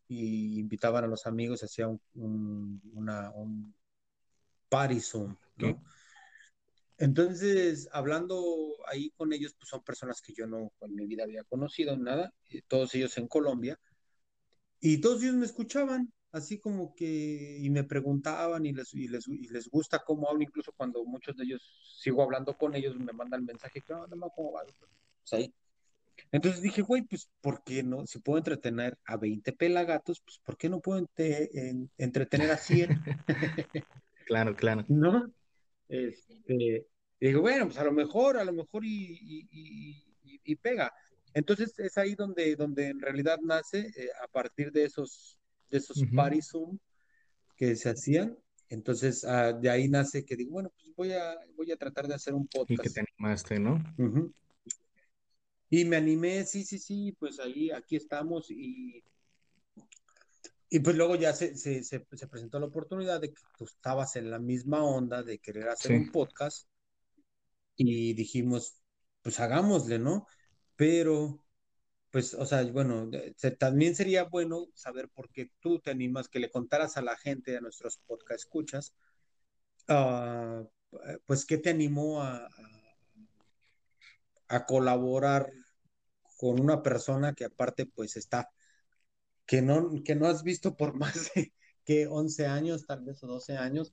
y 0.08 0.58
invitaban 0.58 1.04
a 1.04 1.08
los 1.08 1.26
amigos, 1.26 1.62
hacían 1.62 2.00
un, 2.14 2.80
una, 2.92 3.30
un 3.30 3.74
party 4.68 5.00
Zoom, 5.00 5.36
¿no? 5.56 5.82
Entonces, 6.98 7.88
hablando 7.92 8.42
ahí 8.88 9.10
con 9.16 9.32
ellos, 9.32 9.54
pues 9.58 9.68
son 9.68 9.82
personas 9.82 10.22
que 10.22 10.32
yo 10.32 10.46
no 10.46 10.72
en 10.80 10.94
mi 10.94 11.06
vida 11.06 11.24
había 11.24 11.44
conocido, 11.44 11.96
nada, 11.96 12.32
todos 12.68 12.94
ellos 12.94 13.16
en 13.18 13.28
Colombia, 13.28 13.78
y 14.80 15.00
todos 15.00 15.22
ellos 15.22 15.34
me 15.34 15.46
escuchaban, 15.46 16.12
así 16.32 16.58
como 16.58 16.94
que, 16.94 17.58
y 17.60 17.68
me 17.70 17.84
preguntaban 17.84 18.64
y 18.64 18.72
les, 18.72 18.94
y 18.94 19.08
les, 19.08 19.28
y 19.28 19.48
les 19.48 19.68
gusta 19.68 20.02
cómo 20.04 20.28
hablo, 20.30 20.42
incluso 20.42 20.72
cuando 20.72 21.04
muchos 21.04 21.36
de 21.36 21.44
ellos 21.44 21.62
sigo 22.00 22.22
hablando 22.22 22.56
con 22.56 22.74
ellos, 22.74 22.96
me 22.96 23.12
mandan 23.12 23.44
mensaje, 23.44 23.82
¿cómo 23.82 24.52
va? 24.52 24.62
Pues, 24.64 25.32
ahí. 25.32 25.54
Entonces 26.32 26.62
dije, 26.62 26.82
güey, 26.82 27.02
pues, 27.02 27.28
¿por 27.40 27.62
qué 27.62 27.82
no? 27.82 28.06
Si 28.06 28.18
puedo 28.20 28.38
entretener 28.38 28.98
a 29.04 29.16
20 29.16 29.52
pelagatos, 29.52 30.20
pues, 30.20 30.38
¿por 30.38 30.56
qué 30.56 30.68
no 30.68 30.80
puedo 30.80 31.06
entretener 31.98 32.50
a 32.50 32.56
100? 32.56 32.88
claro, 34.26 34.56
claro. 34.56 34.84
¿No? 34.88 35.30
Este, 35.88 36.86
digo, 37.20 37.40
bueno, 37.40 37.66
pues 37.66 37.78
a 37.78 37.84
lo 37.84 37.92
mejor, 37.92 38.36
a 38.36 38.44
lo 38.44 38.52
mejor 38.52 38.84
y, 38.84 39.46
y, 40.44 40.56
pega. 40.56 40.92
Entonces 41.34 41.78
es 41.78 41.98
ahí 41.98 42.14
donde, 42.14 42.56
donde 42.56 42.88
en 42.88 43.00
realidad 43.00 43.38
nace, 43.42 43.92
eh, 43.96 44.08
a 44.22 44.28
partir 44.28 44.72
de 44.72 44.84
esos, 44.84 45.38
de 45.70 45.78
esos 45.78 45.98
Zoom 46.50 46.78
que 47.56 47.76
se 47.76 47.90
hacían. 47.90 48.36
Entonces 48.68 49.24
ah, 49.24 49.52
de 49.52 49.70
ahí 49.70 49.88
nace 49.88 50.24
que 50.24 50.36
digo, 50.36 50.52
bueno, 50.52 50.72
pues 50.74 50.94
voy 50.94 51.12
a, 51.12 51.36
voy 51.56 51.70
a 51.72 51.76
tratar 51.76 52.08
de 52.08 52.14
hacer 52.14 52.34
un 52.34 52.46
podcast. 52.46 52.70
Y 52.70 52.76
que 52.76 52.90
te 52.90 53.00
animaste, 53.00 53.58
¿no? 53.58 53.82
Y 55.68 55.84
me 55.84 55.96
animé, 55.96 56.44
sí, 56.44 56.64
sí, 56.64 56.78
sí, 56.78 57.16
pues 57.18 57.40
ahí, 57.40 57.70
aquí 57.70 57.96
estamos 57.96 58.50
y, 58.50 59.02
y 60.68 60.80
pues 60.80 60.96
luego 60.96 61.16
ya 61.16 61.32
se, 61.32 61.56
se, 61.56 61.82
se, 61.82 62.00
presentó 62.00 62.58
la 62.58 62.66
oportunidad 62.66 63.20
de 63.20 63.32
que 63.32 63.42
tú 63.56 63.64
estabas 63.64 64.16
en 64.16 64.30
la 64.30 64.38
misma 64.38 64.82
onda 64.82 65.22
de 65.22 65.38
querer 65.38 65.68
hacer 65.68 65.92
un 65.92 66.10
podcast 66.10 66.68
y 67.76 68.14
dijimos, 68.14 68.80
pues 69.22 69.38
hagámosle, 69.38 69.98
¿no? 69.98 70.26
Pero, 70.76 71.44
pues, 72.10 72.34
o 72.34 72.46
sea, 72.46 72.64
bueno, 72.64 73.10
también 73.58 73.94
sería 73.94 74.24
bueno 74.24 74.66
saber 74.74 75.08
por 75.08 75.30
qué 75.30 75.50
tú 75.60 75.78
te 75.78 75.90
animas, 75.90 76.28
que 76.28 76.40
le 76.40 76.50
contaras 76.50 76.96
a 76.96 77.02
la 77.02 77.16
gente, 77.16 77.56
a 77.56 77.60
nuestros 77.60 77.98
podcast 78.06 78.40
escuchas, 78.40 78.94
uh, 79.88 80.66
pues, 81.26 81.44
¿qué 81.44 81.58
te 81.58 81.70
animó 81.70 82.22
a 82.22 82.48
a 84.48 84.64
colaborar 84.64 85.52
con 86.36 86.60
una 86.60 86.82
persona 86.82 87.34
que 87.34 87.46
aparte 87.46 87.86
pues 87.86 88.16
está, 88.16 88.50
que 89.46 89.62
no, 89.62 90.02
que 90.04 90.14
no 90.14 90.26
has 90.26 90.42
visto 90.42 90.76
por 90.76 90.94
más 90.98 91.30
de 91.34 91.52
que 91.84 92.06
11 92.06 92.46
años, 92.46 92.86
tal 92.86 93.04
vez 93.04 93.22
o 93.22 93.26
12 93.26 93.56
años, 93.56 93.92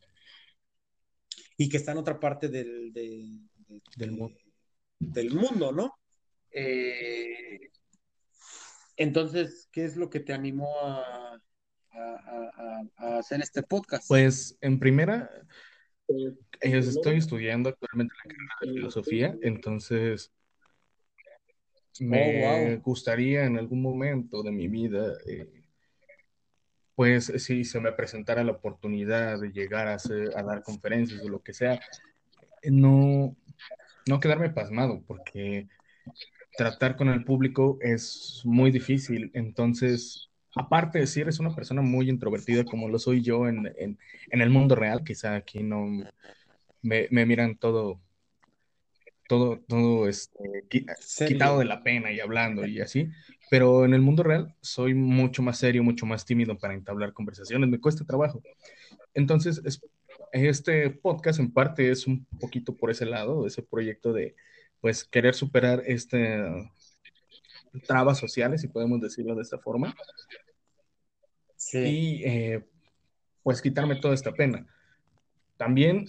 y 1.57 1.69
que 1.69 1.77
está 1.77 1.91
en 1.91 1.99
otra 1.99 2.19
parte 2.19 2.49
del, 2.49 2.91
del, 2.91 4.11
mundo. 4.11 4.37
del 4.99 5.33
mundo, 5.33 5.71
¿no? 5.71 5.93
Eh, 6.51 7.69
entonces, 8.97 9.69
¿qué 9.71 9.85
es 9.85 9.95
lo 9.95 10.09
que 10.09 10.19
te 10.19 10.33
animó 10.33 10.71
a, 10.81 11.39
a, 12.97 13.17
hacer 13.17 13.41
este 13.41 13.61
podcast? 13.61 14.07
Pues 14.07 14.57
en 14.61 14.79
primera, 14.79 15.29
eh, 16.07 16.33
estoy 16.61 17.17
estudiando 17.17 17.69
actualmente 17.69 18.15
la 18.23 18.23
carrera 18.23 18.55
de 18.61 18.73
filosofía, 18.73 19.37
entonces 19.41 20.31
Oh, 22.01 22.05
me 22.05 22.77
gustaría 22.77 23.45
en 23.45 23.57
algún 23.57 23.81
momento 23.81 24.41
de 24.41 24.51
mi 24.51 24.67
vida, 24.67 25.13
eh, 25.27 25.47
pues 26.95 27.31
si 27.37 27.63
se 27.63 27.79
me 27.79 27.91
presentara 27.91 28.43
la 28.43 28.53
oportunidad 28.53 29.39
de 29.39 29.51
llegar 29.51 29.87
a, 29.87 29.95
hacer, 29.95 30.35
a 30.35 30.43
dar 30.43 30.63
conferencias 30.63 31.21
o 31.21 31.29
lo 31.29 31.41
que 31.41 31.53
sea, 31.53 31.79
no, 32.63 33.35
no 34.07 34.19
quedarme 34.19 34.49
pasmado, 34.49 35.03
porque 35.05 35.67
tratar 36.57 36.95
con 36.95 37.09
el 37.09 37.23
público 37.23 37.77
es 37.81 38.41
muy 38.43 38.71
difícil. 38.71 39.31
Entonces, 39.33 40.29
aparte, 40.55 41.05
si 41.07 41.21
eres 41.21 41.39
una 41.39 41.55
persona 41.55 41.81
muy 41.81 42.09
introvertida 42.09 42.63
como 42.63 42.89
lo 42.89 42.99
soy 42.99 43.21
yo 43.21 43.47
en, 43.47 43.71
en, 43.77 43.97
en 44.29 44.41
el 44.41 44.49
mundo 44.49 44.75
real, 44.75 45.03
quizá 45.03 45.35
aquí 45.35 45.63
no 45.63 45.85
me, 46.81 47.07
me 47.09 47.25
miran 47.25 47.57
todo 47.57 48.02
todo, 49.27 49.59
todo 49.67 50.07
este, 50.07 50.65
quitado 50.69 51.59
de 51.59 51.65
la 51.65 51.83
pena 51.83 52.11
y 52.11 52.19
hablando 52.19 52.65
y 52.65 52.81
así, 52.81 53.09
pero 53.49 53.85
en 53.85 53.93
el 53.93 54.01
mundo 54.01 54.23
real 54.23 54.55
soy 54.61 54.93
mucho 54.93 55.41
más 55.41 55.57
serio, 55.57 55.83
mucho 55.83 56.05
más 56.05 56.25
tímido 56.25 56.57
para 56.57 56.73
entablar 56.73 57.13
conversaciones, 57.13 57.69
me 57.69 57.79
cuesta 57.79 58.05
trabajo. 58.05 58.41
Entonces, 59.13 59.61
este 60.31 60.89
podcast 60.89 61.39
en 61.39 61.51
parte 61.51 61.89
es 61.91 62.07
un 62.07 62.25
poquito 62.39 62.75
por 62.75 62.89
ese 62.89 63.05
lado, 63.05 63.45
ese 63.45 63.61
proyecto 63.61 64.13
de, 64.13 64.35
pues, 64.81 65.03
querer 65.03 65.35
superar 65.35 65.83
este 65.85 66.41
trabas 67.87 68.19
sociales, 68.19 68.61
si 68.61 68.67
podemos 68.67 69.01
decirlo 69.01 69.35
de 69.35 69.41
esta 69.41 69.57
forma. 69.57 69.95
Sí. 71.55 71.79
Y, 71.79 72.23
eh, 72.23 72.63
pues, 73.41 73.61
quitarme 73.61 73.95
toda 73.95 74.13
esta 74.13 74.31
pena. 74.31 74.67
También 75.57 76.05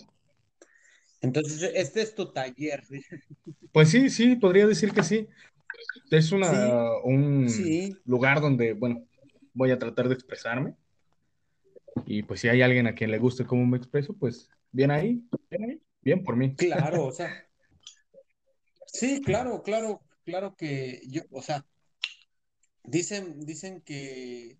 entonces, 1.24 1.72
este 1.74 2.02
es 2.02 2.14
tu 2.14 2.32
taller. 2.32 2.84
Pues 3.72 3.90
sí, 3.90 4.08
sí, 4.08 4.36
podría 4.36 4.68
decir 4.68 4.92
que 4.92 5.02
sí. 5.02 5.26
Es 6.08 6.30
una, 6.30 6.92
un 7.02 7.48
lugar 8.04 8.40
donde, 8.40 8.72
bueno, 8.72 9.04
voy 9.52 9.72
a 9.72 9.78
tratar 9.80 10.06
de 10.06 10.14
expresarme. 10.14 10.76
Y 12.06 12.22
pues 12.22 12.40
si 12.40 12.48
hay 12.48 12.62
alguien 12.62 12.86
a 12.86 12.94
quien 12.94 13.10
le 13.10 13.18
guste 13.18 13.44
cómo 13.44 13.66
me 13.66 13.76
expreso, 13.76 14.14
pues 14.14 14.48
bien 14.70 14.92
ahí, 14.92 15.24
bien 15.50 15.64
ahí, 15.64 15.82
bien 16.02 16.22
por 16.22 16.36
mí. 16.36 16.54
Claro, 16.54 17.06
o 17.06 17.12
sea, 17.12 17.48
sí, 18.86 19.20
claro, 19.20 19.62
claro, 19.62 20.02
claro 20.24 20.54
que 20.54 21.00
yo, 21.08 21.22
o 21.32 21.42
sea, 21.42 21.66
dicen, 22.84 23.40
dicen 23.40 23.80
que 23.80 24.56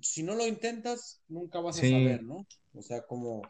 si 0.00 0.22
no 0.22 0.36
lo 0.36 0.46
intentas, 0.46 1.22
nunca 1.26 1.58
vas 1.58 1.78
a 1.78 1.80
saber, 1.80 2.22
¿no? 2.22 2.46
O 2.72 2.82
sea, 2.82 3.02
como, 3.02 3.42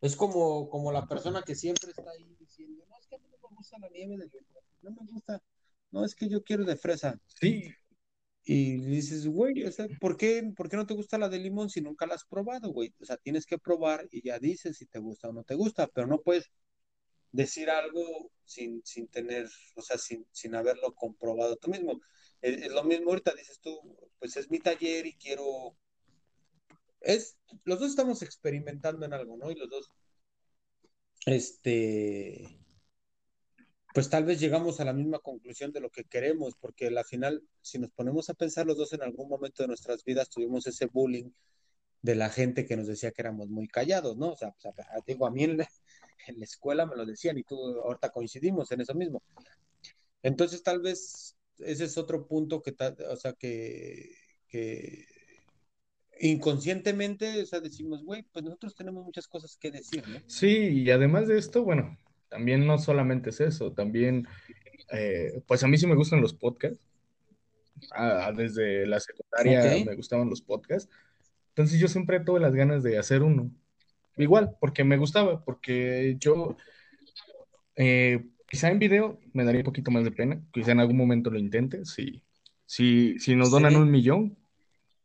es 0.00 0.16
como, 0.16 0.68
como 0.68 0.92
la 0.92 1.06
persona 1.06 1.42
que 1.42 1.54
siempre 1.54 1.90
está 1.90 2.10
ahí 2.10 2.36
diciendo, 2.38 2.84
no, 2.88 2.98
es 2.98 3.06
que 3.06 3.16
a 3.16 3.18
mí 3.18 3.28
no 3.30 3.48
me 3.48 3.56
gusta 3.56 3.78
la 3.78 3.88
nieve 3.88 4.16
de 4.16 4.30
no 4.82 4.90
me 4.90 5.06
gusta, 5.10 5.42
no, 5.90 6.04
es 6.04 6.14
que 6.14 6.28
yo 6.28 6.42
quiero 6.42 6.64
de 6.64 6.76
fresa. 6.76 7.20
Sí. 7.40 7.72
Y 8.44 8.80
dices, 8.80 9.26
güey, 9.28 9.62
o 9.64 9.70
sea, 9.70 9.86
¿por 10.00 10.16
qué, 10.16 10.42
¿por 10.56 10.68
qué 10.68 10.76
no 10.76 10.86
te 10.86 10.94
gusta 10.94 11.16
la 11.16 11.28
de 11.28 11.38
limón 11.38 11.70
si 11.70 11.80
nunca 11.80 12.06
la 12.06 12.14
has 12.14 12.24
probado, 12.24 12.72
güey? 12.72 12.92
O 13.00 13.04
sea, 13.04 13.16
tienes 13.16 13.46
que 13.46 13.58
probar 13.58 14.08
y 14.10 14.22
ya 14.26 14.38
dices 14.40 14.78
si 14.78 14.86
te 14.86 14.98
gusta 14.98 15.28
o 15.28 15.32
no 15.32 15.44
te 15.44 15.54
gusta, 15.54 15.86
pero 15.86 16.08
no 16.08 16.20
puedes 16.20 16.50
decir 17.30 17.70
algo 17.70 18.30
sin, 18.44 18.82
sin 18.84 19.08
tener, 19.08 19.48
o 19.76 19.82
sea, 19.82 19.96
sin, 19.96 20.26
sin 20.32 20.54
haberlo 20.56 20.94
comprobado 20.94 21.56
tú 21.56 21.70
mismo. 21.70 22.00
Es, 22.40 22.70
lo 22.72 22.82
mismo 22.84 23.10
ahorita, 23.10 23.32
dices 23.34 23.60
tú, 23.60 23.78
pues 24.18 24.36
es 24.36 24.50
mi 24.50 24.58
taller 24.58 25.06
y 25.06 25.14
quiero... 25.14 25.76
Es, 27.02 27.36
los 27.64 27.80
dos 27.80 27.90
estamos 27.90 28.22
experimentando 28.22 29.04
en 29.06 29.12
algo, 29.12 29.36
¿no? 29.36 29.50
Y 29.50 29.54
los 29.56 29.68
dos, 29.68 29.90
este, 31.26 32.58
pues 33.94 34.08
tal 34.08 34.24
vez 34.24 34.40
llegamos 34.40 34.80
a 34.80 34.84
la 34.84 34.92
misma 34.92 35.18
conclusión 35.18 35.72
de 35.72 35.80
lo 35.80 35.90
que 35.90 36.04
queremos, 36.04 36.54
porque 36.58 36.86
al 36.86 37.04
final, 37.04 37.42
si 37.60 37.78
nos 37.78 37.90
ponemos 37.90 38.30
a 38.30 38.34
pensar 38.34 38.66
los 38.66 38.76
dos 38.78 38.92
en 38.92 39.02
algún 39.02 39.28
momento 39.28 39.62
de 39.62 39.68
nuestras 39.68 40.04
vidas, 40.04 40.30
tuvimos 40.30 40.66
ese 40.66 40.86
bullying 40.86 41.30
de 42.00 42.14
la 42.14 42.30
gente 42.30 42.66
que 42.66 42.76
nos 42.76 42.86
decía 42.86 43.12
que 43.12 43.22
éramos 43.22 43.48
muy 43.48 43.68
callados, 43.68 44.16
¿no? 44.16 44.32
O 44.32 44.36
sea, 44.36 44.54
pues, 44.60 44.86
digo, 45.06 45.26
a 45.26 45.30
mí 45.30 45.44
en 45.44 45.58
la, 45.58 45.68
escuela 46.40 46.86
me 46.86 46.96
lo 46.96 47.04
decían 47.04 47.38
y 47.38 47.44
tú 47.44 47.56
ahorita 47.80 48.10
coincidimos 48.10 48.72
en 48.72 48.80
eso 48.80 48.94
mismo. 48.94 49.22
Entonces, 50.22 50.62
tal 50.62 50.80
vez 50.80 51.36
ese 51.58 51.84
es 51.84 51.98
otro 51.98 52.26
punto 52.26 52.62
que, 52.62 52.74
o 53.08 53.16
sea, 53.16 53.34
que, 53.34 54.16
que 54.48 55.06
inconscientemente, 56.22 57.42
o 57.42 57.46
sea, 57.46 57.58
decimos, 57.58 58.04
güey, 58.04 58.24
pues 58.32 58.44
nosotros 58.44 58.76
tenemos 58.76 59.04
muchas 59.04 59.26
cosas 59.26 59.56
que 59.56 59.72
decir, 59.72 60.08
¿no? 60.08 60.20
Sí, 60.28 60.68
y 60.68 60.90
además 60.90 61.26
de 61.26 61.36
esto, 61.36 61.64
bueno, 61.64 61.98
también 62.28 62.64
no 62.64 62.78
solamente 62.78 63.30
es 63.30 63.40
eso, 63.40 63.72
también, 63.72 64.28
eh, 64.92 65.42
pues 65.48 65.64
a 65.64 65.68
mí 65.68 65.76
sí 65.76 65.88
me 65.88 65.96
gustan 65.96 66.20
los 66.20 66.32
podcasts. 66.32 66.80
Ah, 67.90 68.32
desde 68.36 68.86
la 68.86 69.00
secundaria 69.00 69.84
me 69.84 69.96
gustaban 69.96 70.30
los 70.30 70.40
podcasts. 70.40 70.88
Entonces 71.48 71.80
yo 71.80 71.88
siempre 71.88 72.20
tuve 72.20 72.38
las 72.38 72.54
ganas 72.54 72.84
de 72.84 72.98
hacer 72.98 73.24
uno. 73.24 73.50
Igual, 74.16 74.56
porque 74.60 74.84
me 74.84 74.98
gustaba, 74.98 75.44
porque 75.44 76.16
yo, 76.20 76.56
eh, 77.74 78.24
quizá 78.48 78.70
en 78.70 78.78
video 78.78 79.18
me 79.32 79.44
daría 79.44 79.62
un 79.62 79.64
poquito 79.64 79.90
más 79.90 80.04
de 80.04 80.12
pena, 80.12 80.40
quizá 80.52 80.70
en 80.70 80.78
algún 80.78 80.98
momento 80.98 81.30
lo 81.30 81.38
intente, 81.40 81.84
si, 81.84 82.22
si, 82.64 83.18
si 83.18 83.34
nos 83.34 83.50
donan 83.50 83.74
un 83.74 83.90
millón, 83.90 84.38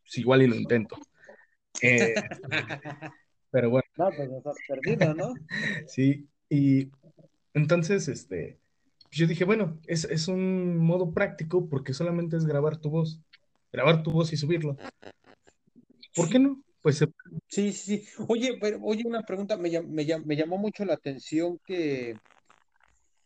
pues 0.04 0.20
igual 0.20 0.44
y 0.44 0.48
lo 0.48 0.56
intento. 0.56 0.98
Eh, 1.82 2.14
pero 3.52 3.70
bueno. 3.70 3.88
No, 3.98 4.10
pues 4.16 4.30
perdido, 4.68 5.14
¿no? 5.14 5.34
sí, 5.88 6.28
y 6.50 6.90
entonces, 7.54 8.08
este, 8.08 8.60
yo 9.12 9.28
dije, 9.28 9.44
bueno, 9.46 9.80
es, 9.88 10.06
es, 10.06 10.28
un 10.28 10.78
modo 10.78 11.14
práctico 11.14 11.68
porque 11.70 11.94
solamente 11.94 12.38
es 12.38 12.46
grabar 12.46 12.78
tu 12.78 12.90
voz, 12.90 13.20
grabar 13.72 14.04
tu 14.04 14.12
voz 14.12 14.32
y 14.34 14.38
subirlo. 14.38 14.78
¿Por 16.16 16.30
qué 16.30 16.40
no? 16.40 16.62
Pues 16.82 17.04
sí, 17.48 17.74
sí. 17.74 18.06
Oye, 18.28 18.58
pero, 18.62 18.80
oye, 18.84 19.04
una 19.06 19.24
pregunta, 19.24 19.58
me, 19.58 19.70
me, 19.82 20.06
me 20.06 20.36
llamó 20.36 20.58
mucho 20.58 20.86
la 20.86 20.94
atención 20.94 21.60
que, 21.66 22.16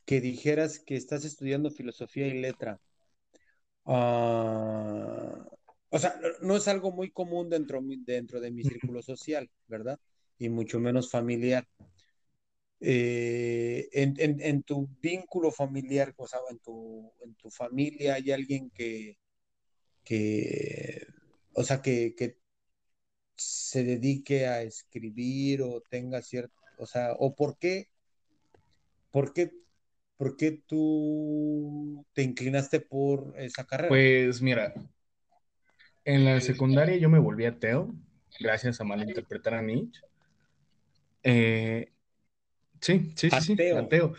que 0.05 0.21
dijeras 0.21 0.79
que 0.79 0.95
estás 0.95 1.25
estudiando 1.25 1.69
filosofía 1.69 2.27
y 2.27 2.41
letra. 2.41 2.79
Ah, 3.85 5.45
o 5.91 5.99
sea, 5.99 6.19
no 6.41 6.55
es 6.55 6.67
algo 6.69 6.91
muy 6.91 7.11
común 7.11 7.49
dentro, 7.49 7.81
dentro 7.83 8.39
de 8.39 8.49
mi 8.49 8.63
círculo 8.63 9.01
social, 9.01 9.49
¿verdad? 9.67 9.99
Y 10.39 10.47
mucho 10.47 10.79
menos 10.79 11.11
familiar. 11.11 11.67
Eh, 12.79 13.89
en, 13.91 14.63
tu 14.63 14.87
vínculo 15.01 15.51
familiar, 15.51 16.13
o 16.15 16.27
sea, 16.27 16.39
en 16.49 16.59
tu, 16.59 17.11
en 17.23 17.35
tu 17.35 17.51
familia 17.51 18.15
hay 18.15 18.31
alguien 18.31 18.71
que, 18.71 19.19
que 20.03 21.05
o 21.53 21.63
sea, 21.63 21.81
que, 21.81 22.15
que 22.15 22.37
se 23.35 23.83
dedique 23.83 24.47
a 24.47 24.61
escribir 24.61 25.61
o 25.61 25.81
tenga 25.81 26.21
cierto, 26.21 26.55
o 26.77 26.85
sea, 26.85 27.13
o 27.19 27.35
por 27.35 27.57
qué, 27.57 27.89
por 29.11 29.33
qué, 29.33 29.51
por 30.15 30.37
qué 30.37 30.63
tú 30.65 32.05
te 32.13 32.23
inclinaste 32.23 32.79
por 32.79 33.33
esa 33.37 33.65
carrera? 33.65 33.89
Pues 33.89 34.41
mira, 34.41 34.73
en 36.05 36.25
la 36.25 36.41
secundaria 36.41 36.97
yo 36.97 37.09
me 37.09 37.19
volví 37.19 37.45
ateo, 37.45 37.93
gracias 38.39 38.81
a 38.81 38.83
malinterpretar 38.83 39.53
a 39.55 39.61
Nietzsche. 39.61 40.01
Eh, 41.23 41.91
Sí, 42.81 43.13
sí, 43.15 43.29
sí, 43.29 43.55
sí, 43.55 43.69
ateo. 43.69 44.13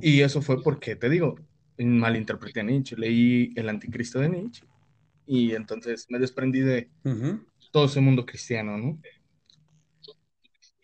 Y 0.00 0.22
eso 0.22 0.40
fue 0.40 0.62
porque, 0.62 0.96
te 0.96 1.10
digo, 1.10 1.36
malinterpreté 1.78 2.60
a 2.60 2.62
Nietzsche, 2.62 2.96
leí 2.96 3.52
El 3.54 3.68
Anticristo 3.68 4.18
de 4.18 4.30
Nietzsche 4.30 4.64
y 5.26 5.54
entonces 5.54 6.06
me 6.08 6.18
desprendí 6.18 6.60
de 6.60 6.90
todo 7.70 7.84
ese 7.84 8.00
mundo 8.00 8.24
cristiano, 8.24 8.78
¿no? 8.78 8.98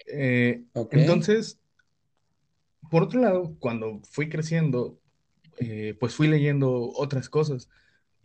Eh, 0.07 0.62
entonces, 0.93 1.61
por 2.91 3.03
otro 3.03 3.21
lado, 3.21 3.57
cuando 3.59 4.01
fui 4.11 4.29
creciendo, 4.29 5.01
eh, 5.59 5.97
pues 5.99 6.14
fui 6.14 6.29
leyendo 6.29 6.91
otras 6.95 7.29
cosas 7.29 7.69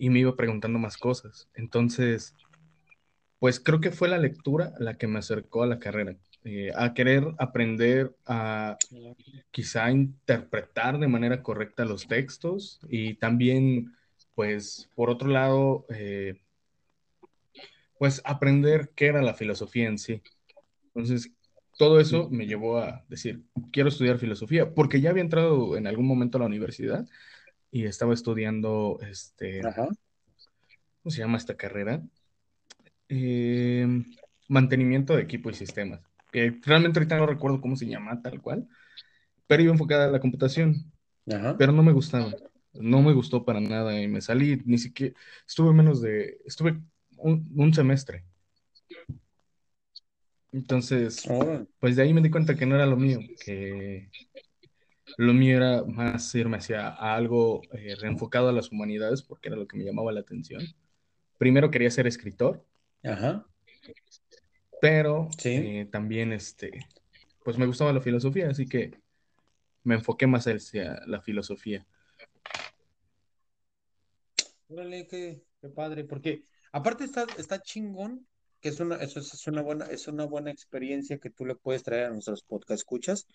y 0.04 0.10
me 0.10 0.20
iba 0.20 0.36
preguntando 0.36 0.80
más 0.80 0.98
cosas. 0.98 1.48
Entonces, 1.54 2.36
pues 3.40 3.62
creo 3.62 3.80
que 3.80 3.92
fue 3.92 4.10
la 4.10 4.18
lectura 4.18 4.74
la 4.80 4.98
que 4.98 5.08
me 5.08 5.20
acercó 5.20 5.64
a 5.64 5.68
la 5.68 5.80
carrera. 5.80 6.18
Eh, 6.44 6.72
a 6.76 6.94
querer 6.94 7.24
aprender 7.38 8.14
a 8.26 8.76
quizá 9.50 9.90
interpretar 9.92 11.00
de 11.00 11.08
manera 11.08 11.42
correcta 11.42 11.86
los 11.86 12.06
textos 12.06 12.82
y 12.90 13.14
también, 13.14 13.94
pues, 14.36 14.90
por 14.94 15.10
otro 15.10 15.30
lado, 15.30 15.86
eh, 15.88 16.42
pues 17.98 18.22
aprender 18.26 18.92
qué 18.94 19.06
era 19.06 19.22
la 19.22 19.34
filosofía 19.34 19.88
en 19.88 19.98
sí. 19.98 20.22
Entonces, 20.88 21.32
todo 21.78 22.02
eso 22.02 22.30
me 22.30 22.46
llevó 22.46 22.80
a 22.80 23.06
decir, 23.08 23.42
quiero 23.72 23.88
estudiar 23.88 24.18
filosofía, 24.20 24.74
porque 24.74 25.00
ya 25.00 25.12
había 25.12 25.24
entrado 25.24 25.78
en 25.78 25.88
algún 25.88 26.08
momento 26.08 26.38
a 26.38 26.42
la 26.42 26.48
universidad 26.48 27.08
y 27.74 27.86
estaba 27.86 28.14
estudiando, 28.14 29.00
este, 29.02 29.62
¿cómo 29.62 31.10
se 31.10 31.18
llama 31.18 31.38
esta 31.38 31.58
carrera? 31.58 32.02
Eh, 33.10 33.86
mantenimiento 34.48 35.16
de 35.16 35.24
equipo 35.24 35.50
y 35.50 35.56
sistemas 35.56 36.00
realmente 36.34 37.00
ahorita 37.00 37.18
no 37.18 37.26
recuerdo 37.26 37.62
cómo 37.62 37.76
se 37.76 37.88
llama 37.88 38.22
tal 38.22 38.42
cual, 38.42 38.68
pero 39.48 39.64
iba 39.64 39.72
enfocada 39.72 40.06
a 40.06 40.12
la 40.12 40.20
computación, 40.20 40.92
pero 41.58 41.72
no 41.72 41.84
me 41.84 41.92
gustaba, 41.92 42.34
no 42.74 43.02
me 43.02 43.14
gustó 43.14 43.46
para 43.46 43.62
nada 43.62 44.00
y 44.02 44.08
me 44.08 44.22
salí, 44.22 44.62
ni 44.66 44.78
siquiera, 44.78 45.16
estuve 45.48 45.74
menos 45.74 46.02
de, 46.02 46.40
estuve 46.46 46.82
un, 47.18 47.74
semestre. 47.74 48.26
Entonces, 50.52 51.24
pues 51.80 51.96
de 51.96 52.04
ahí 52.04 52.14
me 52.14 52.22
di 52.22 52.30
cuenta 52.30 52.56
que 52.56 52.66
no 52.66 52.76
era 52.76 52.86
lo 52.86 52.98
mío, 52.98 53.20
que 53.44 54.10
lo 55.18 55.34
mío 55.34 55.58
era 55.58 55.84
más 55.84 56.34
irme 56.36 56.58
hacia 56.58 56.90
algo 56.90 57.62
eh, 57.74 57.96
reenfocado 58.00 58.50
a 58.50 58.54
las 58.54 58.72
humanidades, 58.72 59.22
porque 59.22 59.50
era 59.50 59.58
lo 59.58 59.68
que 59.68 59.78
me 59.78 59.84
llamaba 59.84 60.12
la 60.12 60.22
atención. 60.22 60.64
Primero 61.38 61.72
quería 61.72 61.92
ser 61.92 62.08
escritor. 62.08 62.66
Ajá 63.04 63.46
pero 64.84 65.30
eh, 65.46 65.88
también 65.90 66.34
este, 66.34 66.86
pues 67.46 67.58
me 67.58 67.66
gustaba 67.66 67.94
la 67.94 68.02
filosofía, 68.02 68.50
así 68.50 68.68
que 68.68 69.00
me 69.84 69.96
enfoqué 69.96 70.28
más 70.28 70.46
hacia 70.46 71.00
la 71.08 71.22
filosofía. 71.22 71.88
Órale, 74.68 75.08
qué, 75.08 75.42
padre, 75.74 76.04
porque 76.04 76.44
aparte 76.74 77.06
está, 77.06 77.26
está 77.38 77.62
chingón, 77.62 78.28
que 78.60 78.68
es 78.68 78.80
una, 78.82 78.98
eso 78.98 79.22
es 79.22 79.48
una 79.48 79.62
buena, 79.62 79.86
es 79.86 80.10
una 80.10 80.26
buena 80.26 80.52
experiencia 80.52 81.18
que 81.18 81.30
tú 81.30 81.46
le 81.46 81.56
puedes 81.56 81.84
traer 81.84 82.08
a 82.08 82.10
nuestros 82.10 82.44
podcast 82.44 82.82
escuchas. 82.82 83.26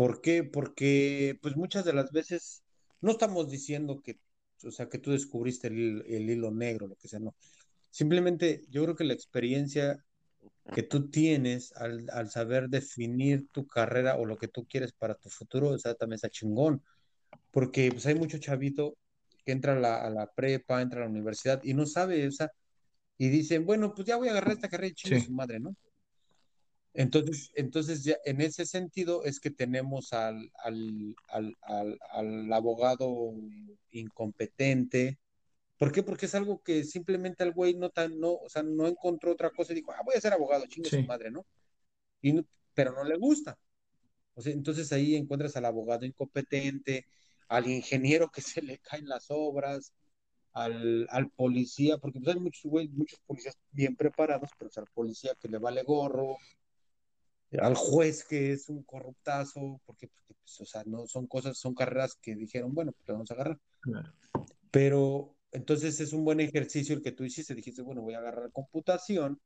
¿Por 0.00 0.22
qué? 0.22 0.44
Porque 0.44 1.38
pues 1.42 1.56
muchas 1.56 1.84
de 1.84 1.92
las 1.92 2.10
veces 2.10 2.62
no 3.02 3.10
estamos 3.10 3.50
diciendo 3.50 4.00
que, 4.02 4.18
o 4.64 4.70
sea, 4.70 4.88
que 4.88 4.96
tú 4.96 5.10
descubriste 5.10 5.68
el, 5.68 6.02
el 6.06 6.30
hilo 6.30 6.50
negro, 6.50 6.86
lo 6.86 6.96
que 6.96 7.06
sea, 7.06 7.18
no. 7.20 7.34
Simplemente 7.90 8.62
yo 8.70 8.82
creo 8.82 8.96
que 8.96 9.04
la 9.04 9.12
experiencia 9.12 10.02
que 10.72 10.82
tú 10.82 11.10
tienes 11.10 11.74
al, 11.76 12.30
saber 12.30 12.70
definir 12.70 13.48
tu 13.52 13.66
carrera 13.66 14.16
o 14.16 14.24
lo 14.24 14.38
que 14.38 14.48
tú 14.48 14.64
quieres 14.66 14.94
para 14.94 15.16
tu 15.16 15.28
futuro, 15.28 15.68
o 15.68 15.78
sea, 15.78 15.94
también 15.94 16.14
está 16.14 16.30
chingón. 16.30 16.82
Porque 17.50 17.90
pues 17.92 18.06
hay 18.06 18.14
mucho 18.14 18.38
chavito 18.38 18.96
que 19.44 19.52
entra 19.52 19.74
a 19.74 20.08
la, 20.08 20.32
prepa, 20.34 20.80
entra 20.80 21.02
a 21.02 21.04
la 21.04 21.10
universidad 21.10 21.60
y 21.62 21.74
no 21.74 21.84
sabe, 21.84 22.26
o 22.26 22.32
sea, 22.32 22.50
y 23.18 23.28
dicen, 23.28 23.66
bueno, 23.66 23.92
pues 23.94 24.08
ya 24.08 24.16
voy 24.16 24.28
a 24.28 24.30
agarrar 24.30 24.54
esta 24.54 24.70
carrera 24.70 24.92
y 24.92 24.94
chingue 24.94 25.20
su 25.20 25.32
madre, 25.32 25.60
¿no? 25.60 25.76
Entonces, 26.92 27.50
entonces 27.54 28.02
ya 28.04 28.16
en 28.24 28.40
ese 28.40 28.66
sentido 28.66 29.24
es 29.24 29.38
que 29.40 29.50
tenemos 29.50 30.12
al, 30.12 30.50
al, 30.64 31.14
al, 31.28 31.98
al, 32.10 32.52
abogado 32.52 33.32
incompetente. 33.90 35.18
¿Por 35.78 35.92
qué? 35.92 36.02
Porque 36.02 36.26
es 36.26 36.34
algo 36.34 36.62
que 36.62 36.84
simplemente 36.84 37.44
el 37.44 37.52
güey 37.52 37.74
no 37.74 37.90
tan, 37.90 38.18
no, 38.18 38.32
o 38.32 38.48
sea, 38.48 38.62
no 38.62 38.86
encontró 38.88 39.32
otra 39.32 39.50
cosa 39.50 39.72
y 39.72 39.76
dijo, 39.76 39.92
ah, 39.92 40.02
voy 40.04 40.14
a 40.16 40.20
ser 40.20 40.32
abogado, 40.32 40.66
chingue 40.66 40.90
su 40.90 41.02
madre, 41.04 41.30
¿no? 41.30 41.46
Y 42.22 42.44
pero 42.74 42.92
no 42.92 43.04
le 43.04 43.16
gusta. 43.16 43.58
O 44.34 44.42
sea, 44.42 44.52
entonces 44.52 44.92
ahí 44.92 45.16
encuentras 45.16 45.56
al 45.56 45.66
abogado 45.66 46.06
incompetente, 46.06 47.06
al 47.48 47.68
ingeniero 47.68 48.30
que 48.30 48.42
se 48.42 48.62
le 48.62 48.78
caen 48.78 49.08
las 49.08 49.26
obras, 49.30 49.92
al, 50.52 51.06
al 51.10 51.30
policía, 51.30 51.98
porque 51.98 52.20
pues 52.20 52.34
hay 52.34 52.40
muchos, 52.40 52.64
güey, 52.70 52.88
muchos 52.88 53.20
policías 53.26 53.56
bien 53.70 53.96
preparados, 53.96 54.50
pero 54.58 54.70
es 54.70 54.78
al 54.78 54.86
policía 54.92 55.34
que 55.40 55.48
le 55.48 55.58
vale 55.58 55.82
gorro, 55.82 56.36
al 57.58 57.74
juez 57.74 58.24
que 58.24 58.52
es 58.52 58.68
un 58.68 58.82
corruptazo, 58.84 59.80
porque, 59.84 60.08
pues, 60.08 60.60
o 60.60 60.64
sea, 60.64 60.82
no 60.86 61.06
son 61.06 61.26
cosas, 61.26 61.58
son 61.58 61.74
carreras 61.74 62.16
que 62.20 62.36
dijeron, 62.36 62.74
bueno, 62.74 62.92
pues 62.92 63.06
vamos 63.06 63.30
a 63.30 63.34
agarrar. 63.34 63.58
Pero 64.70 65.36
entonces 65.52 65.98
es 66.00 66.12
un 66.12 66.24
buen 66.24 66.40
ejercicio 66.40 66.94
el 66.94 67.02
que 67.02 67.12
tú 67.12 67.24
hiciste, 67.24 67.54
dijiste, 67.54 67.82
bueno, 67.82 68.02
voy 68.02 68.14
a 68.14 68.18
agarrar 68.18 68.52
computación, 68.52 69.40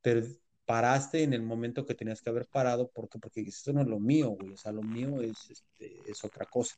pero 0.00 0.24
paraste 0.64 1.22
en 1.22 1.32
el 1.32 1.42
momento 1.42 1.86
que 1.86 1.94
tenías 1.94 2.22
que 2.22 2.30
haber 2.30 2.46
parado, 2.46 2.90
porque 2.94 3.18
porque 3.18 3.40
esto 3.40 3.72
no 3.72 3.80
es 3.80 3.88
lo 3.88 3.98
mío, 3.98 4.30
güey, 4.30 4.52
o 4.52 4.56
sea, 4.56 4.70
lo 4.70 4.82
mío 4.82 5.20
es, 5.22 5.50
este, 5.50 5.98
es 6.06 6.22
otra 6.24 6.46
cosa. 6.46 6.76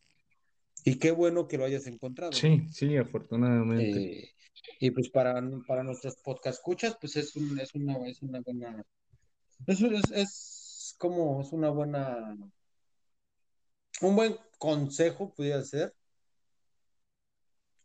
Y 0.84 0.98
qué 0.98 1.10
bueno 1.10 1.46
que 1.46 1.58
lo 1.58 1.64
hayas 1.64 1.86
encontrado. 1.86 2.32
Sí, 2.32 2.62
sí, 2.70 2.96
afortunadamente. 2.96 4.20
Eh, 4.20 4.30
y 4.78 4.90
pues 4.90 5.10
para, 5.10 5.42
para 5.66 5.82
nuestros 5.82 6.16
podcast 6.16 6.58
escuchas, 6.58 6.96
pues 6.98 7.16
es, 7.16 7.36
un, 7.36 7.58
es, 7.58 7.74
una, 7.74 7.98
es 8.08 8.22
una 8.22 8.40
buena 8.40 8.86
es, 9.66 10.10
es, 10.10 10.94
como, 10.98 11.40
es 11.42 11.52
una 11.52 11.70
buena, 11.70 12.36
un 14.00 14.16
buen 14.16 14.36
consejo 14.58 15.32
pudiera 15.32 15.62
ser 15.62 15.94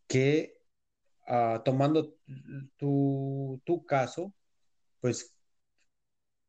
que 0.08 0.62
ah, 1.28 1.62
tomando 1.64 2.16
tu, 2.78 3.62
tu 3.66 3.86
caso, 3.86 4.34
pues 5.02 5.36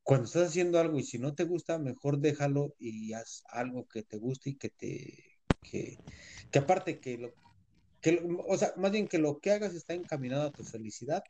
cuando 0.02 0.26
estás 0.26 0.48
haciendo 0.50 0.78
algo 0.78 0.98
y 0.98 1.02
si 1.02 1.18
no 1.18 1.34
te 1.34 1.44
gusta, 1.44 1.78
mejor 1.78 2.18
déjalo 2.20 2.74
y 2.78 3.12
haz 3.12 3.42
algo 3.48 3.88
que 3.88 4.04
te 4.04 4.18
guste 4.18 4.50
y 4.50 4.54
que 4.54 4.70
te, 4.70 5.40
que, 5.62 5.98
que 6.52 6.58
aparte 6.60 7.00
que 7.00 7.18
lo, 7.18 7.34
que, 8.00 8.24
o 8.46 8.56
sea, 8.56 8.72
más 8.76 8.92
bien 8.92 9.08
que 9.08 9.18
lo 9.18 9.40
que 9.40 9.50
hagas 9.50 9.74
está 9.74 9.94
encaminado 9.94 10.44
a 10.44 10.52
tu 10.52 10.62
felicidad 10.62 11.24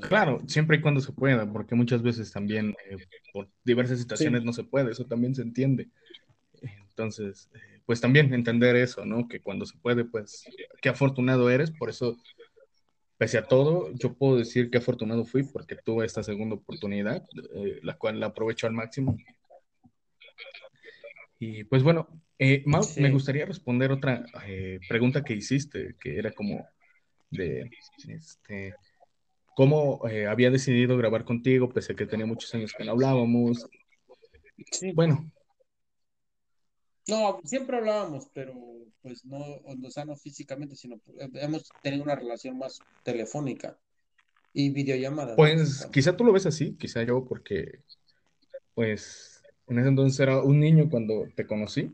Claro, 0.00 0.40
siempre 0.46 0.78
y 0.78 0.80
cuando 0.80 1.00
se 1.00 1.12
pueda, 1.12 1.50
porque 1.50 1.74
muchas 1.74 2.02
veces 2.02 2.32
también 2.32 2.74
eh, 2.88 2.96
por 3.32 3.48
diversas 3.62 3.98
situaciones 3.98 4.42
no 4.42 4.52
se 4.52 4.64
puede, 4.64 4.90
eso 4.90 5.04
también 5.04 5.34
se 5.34 5.42
entiende. 5.42 5.88
Entonces, 6.62 7.50
eh, 7.54 7.80
pues 7.84 8.00
también 8.00 8.32
entender 8.32 8.74
eso, 8.76 9.04
¿no? 9.04 9.28
Que 9.28 9.40
cuando 9.40 9.66
se 9.66 9.76
puede, 9.78 10.04
pues, 10.04 10.44
qué 10.80 10.88
afortunado 10.88 11.50
eres, 11.50 11.70
por 11.70 11.90
eso, 11.90 12.16
pese 13.18 13.36
a 13.36 13.46
todo, 13.46 13.92
yo 13.92 14.14
puedo 14.14 14.38
decir 14.38 14.70
que 14.70 14.78
afortunado 14.78 15.26
fui 15.26 15.42
porque 15.42 15.76
tuve 15.76 16.06
esta 16.06 16.22
segunda 16.22 16.54
oportunidad, 16.54 17.26
eh, 17.54 17.80
la 17.82 17.94
cual 17.98 18.18
la 18.18 18.26
aprovecho 18.26 18.66
al 18.66 18.72
máximo. 18.72 19.18
Y 21.38 21.64
pues 21.64 21.82
bueno, 21.82 22.08
Mau, 22.64 22.82
me 22.96 23.10
gustaría 23.10 23.44
responder 23.44 23.90
otra 23.90 24.24
pregunta 24.88 25.22
que 25.22 25.34
hiciste, 25.34 25.96
que 26.00 26.16
era 26.16 26.30
como 26.30 26.64
de, 27.30 27.68
este, 28.08 28.74
cómo 29.54 30.06
eh, 30.08 30.26
había 30.26 30.50
decidido 30.50 30.96
grabar 30.96 31.24
contigo, 31.24 31.68
pese 31.68 31.92
a 31.92 31.96
que 31.96 32.06
tenía 32.06 32.26
muchos 32.26 32.54
años 32.54 32.72
que 32.76 32.84
no 32.84 32.92
hablábamos. 32.92 33.66
Sí. 34.70 34.92
Bueno. 34.92 35.30
No, 37.08 37.40
siempre 37.44 37.76
hablábamos, 37.76 38.28
pero 38.32 38.54
pues 39.02 39.24
no, 39.24 39.38
o 39.38 39.90
sea, 39.90 40.04
no 40.04 40.16
físicamente, 40.16 40.76
sino 40.76 40.96
eh, 41.18 41.28
hemos 41.34 41.68
tenido 41.82 42.04
una 42.04 42.14
relación 42.14 42.58
más 42.58 42.78
telefónica 43.02 43.76
y 44.52 44.70
videollamada. 44.70 45.34
Pues 45.34 45.86
quizá 45.92 46.16
tú 46.16 46.24
lo 46.24 46.32
ves 46.32 46.46
así, 46.46 46.76
quizá 46.76 47.02
yo, 47.02 47.24
porque 47.24 47.80
pues 48.74 49.42
en 49.66 49.78
ese 49.78 49.88
entonces 49.88 50.20
era 50.20 50.42
un 50.42 50.60
niño 50.60 50.88
cuando 50.88 51.26
te 51.34 51.46
conocí. 51.46 51.92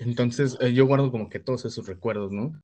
Entonces 0.00 0.56
eh, 0.60 0.72
yo 0.72 0.86
guardo 0.86 1.10
como 1.12 1.28
que 1.28 1.38
todos 1.38 1.64
esos 1.64 1.86
recuerdos, 1.86 2.32
¿no? 2.32 2.60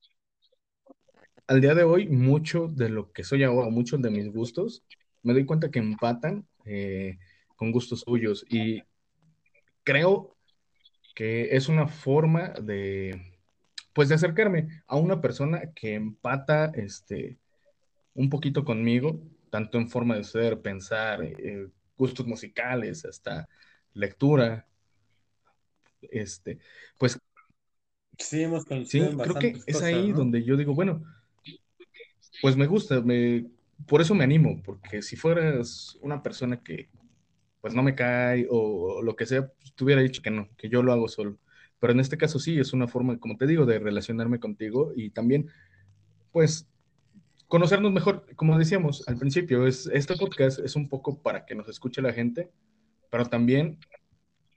Al 1.49 1.62
día 1.62 1.74
de 1.74 1.82
hoy, 1.82 2.09
mucho 2.09 2.68
de 2.68 2.90
lo 2.90 3.11
que 3.11 3.24
soy 3.24 3.42
ahora, 3.42 3.70
muchos 3.70 4.01
de 4.03 4.11
mis 4.11 4.30
gustos, 4.30 4.84
me 5.22 5.32
doy 5.32 5.46
cuenta 5.46 5.70
que 5.70 5.78
empatan 5.78 6.46
eh, 6.66 7.18
con 7.57 7.72
gustos 7.72 8.03
suyos. 8.03 8.44
Y 8.51 8.82
creo 9.82 10.36
que 11.14 11.57
es 11.57 11.68
una 11.68 11.88
forma 11.88 12.51
de, 12.62 13.32
pues, 13.94 14.11
de 14.11 14.16
acercarme 14.16 14.82
a 14.86 14.96
una 14.96 15.22
persona 15.22 15.72
que 15.74 15.94
empata, 15.94 16.66
este, 16.74 17.38
un 18.12 18.28
poquito 18.28 18.64
conmigo, 18.64 19.18
tanto 19.51 19.78
en 19.78 19.88
forma 19.88 20.16
de 20.16 20.24
ser, 20.24 20.61
pensar, 20.61 21.24
eh, 21.24 21.66
gustos 21.96 22.26
musicales, 22.26 23.07
hasta 23.07 23.49
lectura, 23.94 24.66
este, 26.03 26.59
pues 26.99 27.18
Sí, 28.18 28.42
hemos 28.42 28.64
sí, 28.86 29.01
creo 29.22 29.34
que 29.36 29.57
es 29.66 29.80
ahí 29.80 30.11
donde 30.11 30.42
yo 30.42 30.57
digo, 30.57 30.74
bueno, 30.74 31.05
pues 32.43 32.57
me 32.57 32.66
gusta, 32.66 33.01
me, 33.01 33.47
por 33.86 34.01
eso 34.01 34.14
me 34.14 34.24
animo, 34.24 34.61
porque 34.64 35.03
si 35.03 35.16
fueras 35.16 35.99
una 36.01 36.22
persona 36.22 36.62
que 36.62 36.89
pues 37.61 37.74
no 37.74 37.82
me 37.82 37.95
cae 37.95 38.47
o, 38.51 39.03
lo 39.03 39.16
que 39.16 39.26
sea, 39.26 39.49
pues, 39.49 39.74
te 39.74 40.03
dicho 40.03 40.22
que 40.22 40.30
no, 40.30 40.49
que 40.57 40.68
yo 40.68 40.82
lo 40.82 40.93
hago 40.93 41.09
solo. 41.09 41.39
Pero 41.80 41.93
en 41.93 42.01
este 42.01 42.16
caso 42.16 42.39
sí, 42.39 42.59
es 42.59 42.72
una 42.72 42.89
forma, 42.89 43.18
como 43.18 43.36
te 43.36 43.47
digo, 43.47 43.66
de 43.66 43.78
relacionarme 43.78 44.41
contigo 44.41 44.93
y 44.97 45.11
también, 45.11 45.49
pues, 46.32 46.68
conocernos 47.47 47.93
mejor. 47.93 48.26
Como 48.36 48.59
decíamos 48.59 49.07
al 49.09 49.16
principio, 49.16 49.66
es, 49.66 49.86
este 49.93 50.16
podcast 50.16 50.59
es 50.61 50.76
un 50.76 50.89
poco 50.89 51.22
para 51.22 51.45
que 51.47 51.55
nos 51.55 51.68
escuche 51.68 52.03
la 52.03 52.12
gente, 52.12 52.51
pero 53.11 53.26
también 53.26 53.78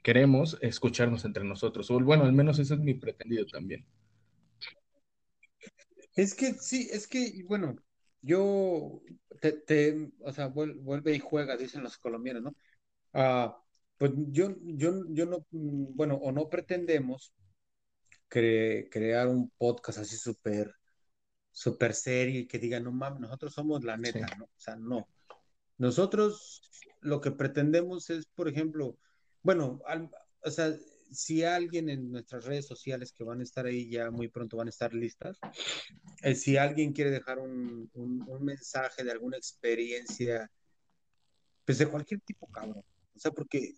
queremos 0.03 0.57
escucharnos 0.61 1.25
entre 1.25 1.43
nosotros. 1.43 1.89
O 1.91 1.99
bueno, 1.99 2.23
al 2.23 2.33
menos 2.33 2.59
ese 2.59 2.73
es 2.75 2.79
mi 2.79 2.93
pretendido 2.93 3.45
también. 3.45 3.85
Es 6.15 6.35
que 6.35 6.53
sí, 6.53 6.89
es 6.91 7.07
que, 7.07 7.43
bueno, 7.47 7.75
yo 8.21 9.01
te, 9.39 9.53
te 9.53 10.11
o 10.19 10.31
sea, 10.31 10.47
vuelve 10.47 11.15
y 11.15 11.19
juega, 11.19 11.57
dicen 11.57 11.83
los 11.83 11.97
colombianos, 11.97 12.43
¿no? 12.43 12.55
Ah, 13.13 13.57
pues 13.97 14.11
yo, 14.15 14.55
yo, 14.61 15.05
yo 15.09 15.25
no, 15.25 15.45
mm, 15.51 15.95
bueno, 15.95 16.15
o 16.15 16.31
no 16.31 16.49
pretendemos 16.49 17.33
crear 18.27 19.27
un 19.27 19.49
podcast 19.57 19.99
así 19.99 20.15
súper, 20.15 20.73
súper 21.51 21.93
serio 21.93 22.39
y 22.39 22.47
que 22.47 22.59
diga, 22.59 22.79
no 22.79 22.91
mames, 22.91 23.19
nosotros 23.19 23.53
somos 23.53 23.83
la 23.83 23.97
neta, 23.97 24.25
¿no? 24.37 24.45
O 24.45 24.59
sea, 24.59 24.75
no. 24.77 25.07
Nosotros 25.77 26.61
lo 27.01 27.19
que 27.19 27.31
pretendemos 27.31 28.09
es, 28.09 28.25
por 28.27 28.47
ejemplo, 28.47 28.97
bueno, 29.43 29.81
o 30.43 30.49
sea, 30.51 30.73
si 31.11 31.43
alguien 31.43 31.89
en 31.89 32.11
nuestras 32.11 32.45
redes 32.45 32.67
sociales 32.67 33.11
que 33.11 33.23
van 33.23 33.41
a 33.41 33.43
estar 33.43 33.65
ahí 33.65 33.89
ya 33.89 34.11
muy 34.11 34.29
pronto 34.29 34.57
van 34.57 34.67
a 34.67 34.69
estar 34.69 34.93
listas, 34.93 35.37
eh, 36.21 36.35
si 36.35 36.57
alguien 36.57 36.93
quiere 36.93 37.11
dejar 37.11 37.39
un, 37.39 37.89
mensaje 38.41 39.03
de 39.03 39.11
alguna 39.11 39.37
experiencia, 39.37 40.49
pues 41.65 41.77
de 41.77 41.87
cualquier 41.87 42.21
tipo, 42.21 42.47
cabrón. 42.47 42.83
O 43.15 43.19
sea, 43.19 43.31
porque, 43.31 43.73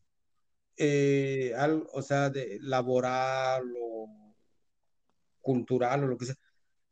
eh, 0.77 1.53
o 1.91 2.01
sea, 2.01 2.29
de 2.29 2.59
laboral 2.61 3.63
o 3.79 4.36
cultural 5.41 6.03
o 6.03 6.07
lo 6.07 6.17
que 6.17 6.25
sea, 6.27 6.36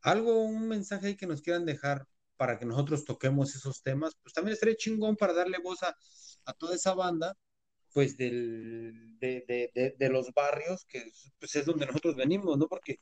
algo, 0.02 0.42
un 0.44 0.68
mensaje 0.68 1.08
ahí 1.08 1.16
que 1.16 1.26
nos 1.26 1.42
quieran 1.42 1.64
dejar 1.64 2.06
para 2.36 2.58
que 2.58 2.66
nosotros 2.66 3.04
toquemos 3.04 3.54
esos 3.54 3.82
temas, 3.82 4.16
pues 4.22 4.34
también 4.34 4.54
estaría 4.54 4.76
chingón 4.76 5.16
para 5.16 5.32
darle 5.32 5.58
voz 5.58 5.82
a, 5.82 5.96
a 6.44 6.52
toda 6.54 6.74
esa 6.74 6.94
banda 6.94 7.36
pues 7.92 8.16
del, 8.16 9.18
de, 9.18 9.94
de, 9.98 10.08
los 10.08 10.32
barrios, 10.32 10.84
que 10.86 11.04
pues, 11.38 11.54
es 11.56 11.66
donde 11.66 11.86
nosotros 12.02 12.16
venimos, 12.16 12.58
¿no? 12.58 12.68
Porque 12.68 12.98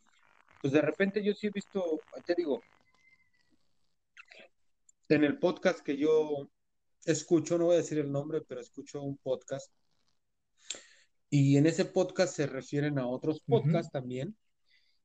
pues 0.60 0.72
de 0.72 0.82
repente 0.82 1.22
yo 1.24 1.32
sí 1.32 1.46
he 1.46 1.50
visto, 1.50 2.00
te 2.26 2.34
digo, 2.34 2.62
en 5.08 5.24
el 5.24 5.38
podcast 5.38 5.80
que 5.80 5.96
yo 5.96 6.50
escucho, 7.04 7.58
no 7.58 7.66
voy 7.66 7.74
a 7.74 7.78
decir 7.78 7.98
el 7.98 8.12
nombre, 8.12 8.42
pero 8.46 8.60
escucho 8.60 9.02
un 9.02 9.16
podcast, 9.16 9.72
y 11.30 11.56
en 11.56 11.66
ese 11.66 11.84
podcast 11.84 12.34
se 12.34 12.46
refieren 12.46 12.98
a 12.98 13.06
otros 13.06 13.40
podcasts 13.40 13.92
también, 13.92 14.36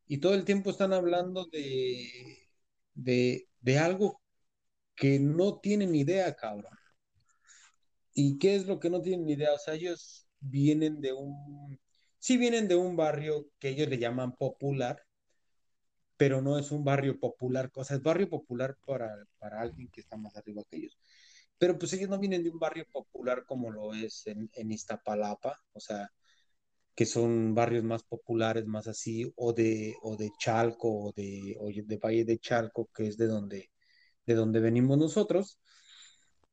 y 0.07 0.19
todo 0.19 0.33
el 0.33 0.45
tiempo 0.45 0.71
están 0.71 0.93
hablando 0.93 1.45
de, 1.45 2.49
de, 2.93 3.47
de 3.61 3.77
algo 3.79 4.21
que 4.95 5.19
no 5.19 5.59
tienen 5.59 5.95
idea, 5.95 6.36
cabrón. 6.36 6.77
¿Y 8.16 8.39
qué 8.39 8.55
es 8.55 8.66
lo 8.68 8.80
que 8.80 8.89
no 8.89 9.01
tienen 9.01 9.30
idea? 9.30 9.53
O 9.53 9.59
sea, 9.59 9.76
ellos 9.76 10.28
vienen 10.39 11.01
de 11.01 11.13
un, 11.13 11.80
sí 12.20 12.38
vienen 12.38 12.68
de 12.68 12.76
un 12.76 12.95
barrio 12.95 13.47
que 13.59 13.70
ellos 13.70 13.89
le 13.89 13.99
llaman 13.99 14.36
popular, 14.36 15.03
pero 16.18 16.41
no 16.41 16.57
es 16.57 16.72
un 16.72 16.84
barrio 16.84 17.20
popular, 17.20 17.70
o 17.76 17.84
sea, 17.84 17.97
es 17.97 18.03
barrio 18.03 18.30
popular 18.30 18.78
para, 18.86 19.13
para 19.38 19.61
alguien 19.61 19.89
que 19.91 20.01
está 20.01 20.18
más 20.18 20.36
arriba 20.38 20.63
que 20.70 20.78
ellos. 20.78 20.97
Pero 21.57 21.78
pues 21.78 21.93
ellos 21.93 22.09
no 22.09 22.20
vienen 22.20 22.43
de 22.43 22.49
un 22.51 22.59
barrio 22.59 22.86
popular 22.91 23.45
como 23.45 23.72
lo 23.72 23.93
es 23.93 24.28
en, 24.28 24.49
en 24.53 24.72
Iztapalapa, 24.72 25.61
o 25.74 25.80
sea, 25.80 26.09
que 26.95 27.05
son 27.05 27.55
barrios 27.55 27.84
más 27.84 28.03
populares, 28.03 28.66
más 28.68 28.88
así, 28.88 29.32
o 29.36 29.53
de, 29.53 29.95
o 30.03 30.18
de 30.18 30.32
Chalco, 30.39 30.89
o 31.09 31.13
de, 31.13 31.55
o 31.59 31.68
de 31.70 31.97
Valle 31.97 32.26
de 32.26 32.39
Chalco, 32.39 32.89
que 32.93 33.07
es 33.07 33.18
de 33.18 33.28
donde, 33.28 33.72
de 34.26 34.36
donde 34.36 34.59
venimos 34.61 34.97
nosotros. 34.97 35.59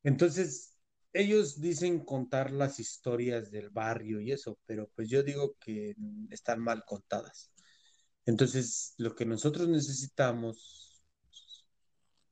Entonces, 0.03 0.72
ellos 1.13 1.61
dicen 1.61 2.05
contar 2.05 2.51
las 2.53 2.81
historias 2.81 3.51
del 3.51 3.71
barrio 3.71 4.21
y 4.21 4.33
eso, 4.33 4.59
pero 4.67 4.89
pues 4.95 5.09
yo 5.09 5.23
digo 5.23 5.57
que 5.59 5.95
están 6.31 6.61
mal 6.61 6.85
contadas. 6.85 7.51
Entonces, 8.27 8.95
lo 8.99 9.15
que 9.15 9.27
nosotros 9.27 9.69
necesitamos 9.69 11.05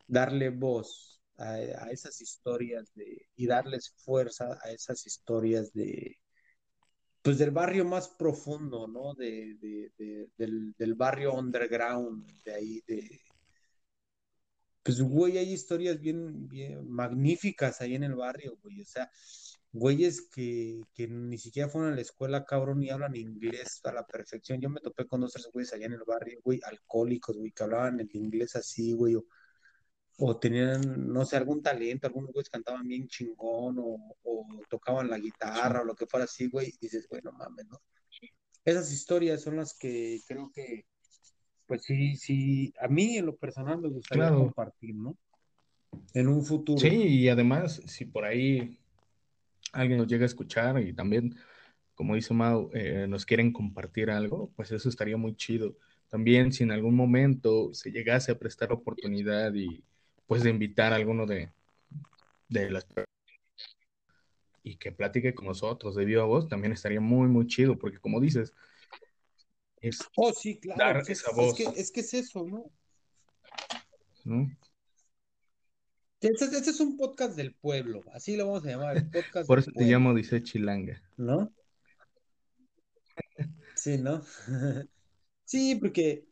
darle 0.06 0.50
voz 0.50 1.20
a, 1.36 1.58
esas 1.90 2.20
historias 2.20 2.92
de, 2.94 3.28
y 3.36 3.46
darles 3.46 3.90
fuerza 4.04 4.58
a 4.62 4.70
esas 4.70 5.06
historias 5.06 5.72
de, 5.72 6.18
pues 7.22 7.38
del 7.38 7.50
barrio 7.50 7.84
más 7.84 8.08
profundo, 8.08 8.86
¿no? 8.88 9.14
De, 9.14 9.56
del, 10.36 10.94
barrio 10.94 11.34
underground, 11.34 12.26
de 12.44 12.54
ahí, 12.54 12.82
de... 12.86 13.20
Pues, 14.82 15.00
güey, 15.00 15.38
hay 15.38 15.52
historias 15.52 16.00
bien, 16.00 16.48
bien 16.48 16.88
magníficas 16.88 17.80
ahí 17.80 17.94
en 17.94 18.04
el 18.04 18.14
barrio, 18.14 18.58
güey. 18.62 18.80
O 18.80 18.86
sea, 18.86 19.10
güeyes 19.72 20.22
que, 20.32 20.80
que 20.94 21.06
ni 21.08 21.38
siquiera 21.38 21.68
fueron 21.68 21.92
a 21.92 21.94
la 21.96 22.00
escuela, 22.00 22.44
cabrón, 22.44 22.82
y 22.82 22.90
hablan 22.90 23.16
inglés 23.16 23.80
a 23.84 23.92
la 23.92 24.06
perfección. 24.06 24.60
Yo 24.60 24.70
me 24.70 24.80
topé 24.80 25.06
con 25.06 25.20
dos 25.20 25.32
tres 25.32 25.48
güeyes 25.52 25.72
allá 25.72 25.86
en 25.86 25.92
el 25.92 26.04
barrio, 26.06 26.40
güey, 26.42 26.60
alcohólicos, 26.64 27.36
güey, 27.36 27.52
que 27.52 27.62
hablaban 27.62 28.00
el 28.00 28.08
inglés 28.14 28.56
así, 28.56 28.92
güey, 28.92 29.16
o, 30.22 30.38
tenían, 30.38 31.12
no 31.12 31.24
sé, 31.24 31.36
algún 31.36 31.62
talento, 31.62 32.06
algunos 32.06 32.32
güeyes 32.32 32.50
cantaban 32.50 32.86
bien 32.86 33.08
chingón, 33.08 33.76
o, 33.78 34.16
tocaban 34.68 35.08
la 35.08 35.18
guitarra, 35.18 35.82
o 35.82 35.84
lo 35.84 35.94
que 35.94 36.06
fuera 36.06 36.24
así, 36.24 36.48
güey, 36.48 36.68
y 36.68 36.78
dices, 36.80 37.06
bueno, 37.08 37.32
mames, 37.32 37.66
¿no? 37.66 37.80
Esas 38.64 38.92
historias 38.92 39.42
son 39.42 39.56
las 39.56 39.74
que 39.74 40.20
creo 40.26 40.50
que, 40.52 40.86
pues 41.70 41.84
sí, 41.84 42.16
sí, 42.16 42.74
a 42.80 42.88
mí 42.88 43.16
en 43.16 43.26
lo 43.26 43.36
personal 43.36 43.80
me 43.80 43.88
gustaría 43.88 44.28
compartir, 44.28 44.92
¿no? 44.92 45.16
En 46.14 46.26
un 46.26 46.44
futuro. 46.44 46.80
Sí, 46.80 46.88
y 46.88 47.28
además, 47.28 47.80
si 47.86 48.06
por 48.06 48.24
ahí 48.24 48.76
alguien 49.70 49.98
nos 49.98 50.08
llega 50.08 50.24
a 50.24 50.26
escuchar 50.26 50.82
y 50.82 50.92
también, 50.92 51.36
como 51.94 52.16
dice 52.16 52.34
Mau, 52.34 52.72
eh, 52.74 53.06
nos 53.08 53.24
quieren 53.24 53.52
compartir 53.52 54.10
algo, 54.10 54.50
pues 54.56 54.72
eso 54.72 54.88
estaría 54.88 55.16
muy 55.16 55.36
chido. 55.36 55.76
También 56.08 56.52
si 56.52 56.64
en 56.64 56.72
algún 56.72 56.96
momento 56.96 57.72
se 57.72 57.92
llegase 57.92 58.32
a 58.32 58.38
prestar 58.40 58.72
oportunidad 58.72 59.54
y 59.54 59.84
pues 60.26 60.42
de 60.42 60.50
invitar 60.50 60.92
a 60.92 60.96
alguno 60.96 61.24
de, 61.24 61.52
de 62.48 62.68
las 62.68 62.84
y 64.64 64.74
que 64.74 64.90
platique 64.90 65.34
con 65.34 65.46
nosotros 65.46 65.94
de 65.94 66.04
viva 66.04 66.24
voz, 66.24 66.48
también 66.48 66.72
estaría 66.72 67.00
muy, 67.00 67.28
muy 67.28 67.46
chido, 67.46 67.78
porque 67.78 67.98
como 67.98 68.18
dices, 68.18 68.54
es 69.80 69.98
oh, 70.16 70.32
sí, 70.32 70.58
claro, 70.58 71.00
dar 71.00 71.10
esa 71.10 71.32
voz. 71.32 71.58
Es 71.58 71.68
que, 71.68 71.80
es 71.80 71.90
que 71.90 72.00
es 72.00 72.14
eso, 72.14 72.44
¿no? 72.44 72.70
Este, 76.20 76.44
este, 76.44 76.70
es 76.70 76.80
un 76.80 76.96
podcast 76.96 77.34
del 77.34 77.54
pueblo, 77.54 78.02
así 78.12 78.36
lo 78.36 78.46
vamos 78.46 78.64
a 78.66 78.68
llamar, 78.68 78.96
el 78.96 79.10
podcast 79.10 79.46
Por 79.46 79.58
eso 79.58 79.72
te 79.72 79.84
llamo, 79.84 80.14
dice 80.14 80.42
Chilanga. 80.42 81.02
¿No? 81.16 81.52
Sí, 83.74 83.96
¿no? 83.96 84.22
sí, 85.44 85.76
porque, 85.76 86.26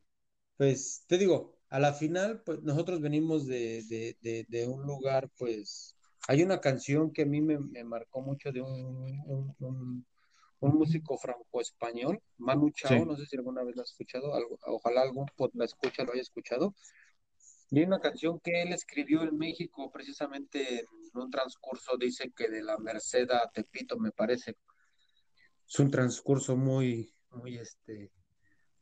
pues, 0.59 1.05
te 1.07 1.17
digo, 1.17 1.59
a 1.71 1.79
la 1.79 1.95
final, 1.95 2.43
pues 2.45 2.63
nosotros 2.63 3.01
venimos 3.01 3.47
de, 3.47 3.83
de, 4.21 4.47
de, 4.47 4.67
un 4.67 4.83
lugar, 4.83 5.31
pues, 5.39 5.97
hay 6.27 6.43
una 6.43 6.61
canción 6.61 7.11
que 7.11 7.23
a 7.23 7.27
mí 7.27 7.41
me, 7.41 7.59
marcó 7.85 8.21
mucho 8.21 8.53
de 8.53 8.61
un, 8.61 9.55
un, 9.59 10.07
músico 10.61 11.17
franco-español, 11.19 12.21
Manu 12.39 12.71
Chao, 12.71 13.05
no 13.05 13.17
sé 13.17 13.27
si 13.27 13.37
alguna 13.37 13.63
vez 13.63 13.77
lo 13.77 13.83
has 13.83 13.91
escuchado, 13.91 14.33
ojalá 14.67 15.03
algún 15.03 15.27
pod 15.37 15.51
la 15.55 15.65
escucha 15.65 16.05
lo 16.05 16.13
haya 16.13 16.23
escuchado, 16.23 16.75
y 17.71 17.81
hay 17.81 17.85
una 17.85 18.01
canción 18.01 18.41
que 18.41 18.63
él 18.63 18.73
escribió 18.73 19.23
en 19.23 19.37
México, 19.37 19.91
precisamente 19.93 20.81
en 20.81 20.87
un 21.13 21.31
transcurso, 21.31 21.97
dice 21.99 22.33
que 22.35 22.49
de 22.49 22.63
la 22.63 22.79
Merced 22.79 23.31
a 23.31 23.51
Tepito, 23.53 23.99
me 23.99 24.11
parece. 24.11 24.57
Es 25.69 25.79
un 25.79 25.91
transcurso 25.91 26.57
muy, 26.57 27.15
muy, 27.31 27.59
este, 27.59 28.11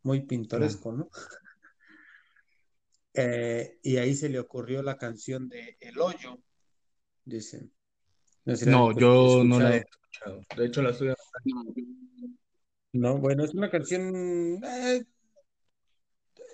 muy 0.02 0.22
pintoresco, 0.22 0.92
¿no? 0.92 1.08
Eh, 3.18 3.78
y 3.82 3.96
ahí 3.96 4.14
se 4.14 4.28
le 4.28 4.38
ocurrió 4.38 4.82
la 4.82 4.98
canción 4.98 5.48
de 5.48 5.78
El 5.80 5.98
Hoyo, 5.98 6.38
dicen. 7.24 7.72
No, 8.66 8.96
yo 8.98 9.42
no 9.44 9.60
la 9.60 9.76
he 9.76 9.78
escuchado. 9.78 10.40
De 10.56 10.66
hecho, 10.66 10.82
la 10.82 10.90
estoy. 10.90 11.14
No, 12.92 13.18
bueno, 13.18 13.44
es 13.44 13.54
una 13.54 13.70
canción. 13.70 14.62
Eh, 14.64 15.04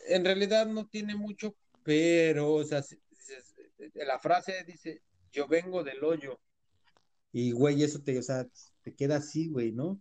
en 0.08 0.24
realidad 0.24 0.66
no 0.66 0.86
tiene 0.88 1.14
mucho 1.14 1.54
pero, 1.82 2.54
o 2.54 2.64
sea, 2.64 2.82
la 3.94 4.18
frase 4.18 4.64
dice, 4.64 5.02
yo 5.32 5.48
vengo 5.48 5.82
del 5.82 6.02
hoyo. 6.04 6.40
Y, 7.32 7.52
güey, 7.52 7.82
eso 7.82 8.00
te, 8.02 8.18
o 8.18 8.22
sea, 8.22 8.46
te 8.82 8.94
queda 8.94 9.16
así, 9.16 9.48
güey, 9.48 9.72
¿no? 9.72 10.00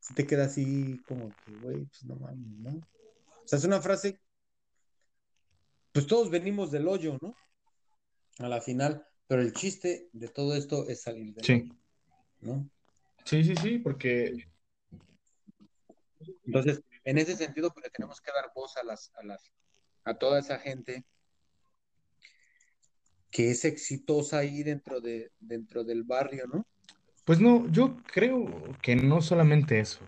Se 0.00 0.14
te 0.14 0.26
queda 0.26 0.46
así 0.46 1.00
como 1.06 1.30
que, 1.44 1.52
güey, 1.62 1.84
pues 1.84 2.04
no 2.04 2.16
mames, 2.16 2.58
¿no? 2.58 2.70
O 2.70 3.46
sea, 3.48 3.58
es 3.58 3.64
una 3.64 3.80
frase, 3.80 4.18
pues 5.92 6.06
todos 6.06 6.30
venimos 6.30 6.70
del 6.70 6.88
hoyo, 6.88 7.18
¿no? 7.20 7.34
A 8.38 8.48
la 8.48 8.60
final, 8.60 9.06
pero 9.26 9.42
el 9.42 9.52
chiste 9.52 10.08
de 10.12 10.28
todo 10.28 10.54
esto 10.54 10.88
es 10.88 11.02
salir 11.02 11.34
del 11.34 11.44
sí. 11.44 11.72
¿no? 12.40 12.68
Sí, 13.24 13.42
sí, 13.42 13.54
sí, 13.56 13.78
porque... 13.78 14.46
Entonces, 16.46 16.82
en 17.04 17.18
ese 17.18 17.36
sentido, 17.36 17.72
pues 17.72 17.84
le 17.84 17.90
tenemos 17.90 18.20
que 18.20 18.32
dar 18.32 18.50
voz 18.54 18.76
a 18.76 18.84
las, 18.84 19.12
a 19.16 19.24
las, 19.24 19.50
a 20.04 20.14
toda 20.14 20.40
esa 20.40 20.58
gente 20.58 21.04
que 23.30 23.50
es 23.50 23.64
exitosa 23.64 24.38
ahí 24.38 24.62
dentro, 24.62 25.00
de, 25.00 25.32
dentro 25.40 25.82
del 25.84 26.04
barrio, 26.04 26.46
¿no? 26.46 26.66
Pues 27.24 27.40
no, 27.40 27.68
yo 27.70 27.96
creo 28.12 28.46
que 28.80 28.94
no 28.94 29.22
solamente 29.22 29.80
eso. 29.80 30.04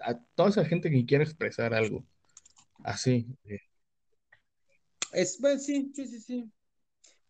A 0.00 0.14
toda 0.14 0.48
esa 0.48 0.64
gente 0.64 0.90
que 0.90 1.04
quiere 1.04 1.24
expresar 1.24 1.74
algo 1.74 2.04
así. 2.82 3.26
Eh. 3.44 3.58
Es, 5.12 5.38
pues, 5.40 5.66
sí, 5.66 5.92
sí, 5.94 6.06
sí, 6.06 6.20
sí. 6.20 6.52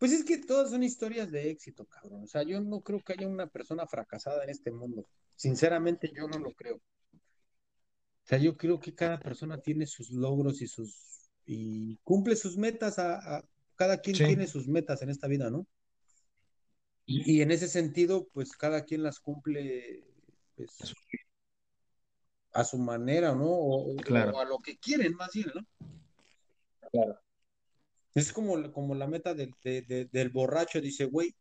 Pues 0.02 0.10
es 0.10 0.24
que 0.24 0.38
todas 0.38 0.70
son 0.70 0.82
historias 0.82 1.30
de 1.30 1.48
éxito, 1.48 1.84
cabrón. 1.84 2.24
O 2.24 2.26
sea, 2.26 2.42
yo 2.42 2.60
no 2.60 2.80
creo 2.80 2.98
que 2.98 3.12
haya 3.12 3.28
una 3.28 3.46
persona 3.46 3.86
fracasada 3.86 4.42
en 4.42 4.50
este 4.50 4.72
mundo. 4.72 5.06
Sinceramente, 5.36 6.10
yo 6.12 6.26
no 6.26 6.40
lo 6.40 6.52
creo. 6.54 6.74
O 6.74 8.24
sea, 8.24 8.38
yo 8.38 8.56
creo 8.56 8.80
que 8.80 8.96
cada 8.96 9.20
persona 9.20 9.58
tiene 9.58 9.86
sus 9.86 10.10
logros 10.10 10.60
y 10.60 10.66
sus 10.66 11.30
y 11.46 11.98
cumple 11.98 12.34
sus 12.34 12.56
metas 12.56 12.98
a, 12.98 13.48
cada 13.76 14.00
quien 14.00 14.16
tiene 14.16 14.48
sus 14.48 14.66
metas 14.66 15.02
en 15.02 15.10
esta 15.10 15.28
vida, 15.28 15.50
¿no? 15.50 15.68
Y, 17.06 17.40
en 17.40 17.52
ese 17.52 17.68
sentido, 17.68 18.26
pues 18.32 18.56
cada 18.56 18.84
quien 18.84 19.04
las 19.04 19.20
cumple 19.20 20.02
pues, 20.56 20.96
a 22.54 22.64
su 22.64 22.78
manera, 22.78 23.36
¿no? 23.36 23.46
O, 23.46 23.94
a 24.36 24.44
lo 24.46 24.58
que 24.58 24.76
quieren, 24.78 25.14
más 25.14 25.30
bien, 25.32 25.52
¿no? 25.54 25.64
Claro. 26.90 27.20
Es 28.14 28.32
como, 28.32 28.72
como 28.72 28.94
la 28.94 29.06
meta 29.06 29.34
del, 29.34 29.54
del 29.62 30.28
borracho, 30.30 30.80
dice, 30.80 31.06
güey, 31.06 31.34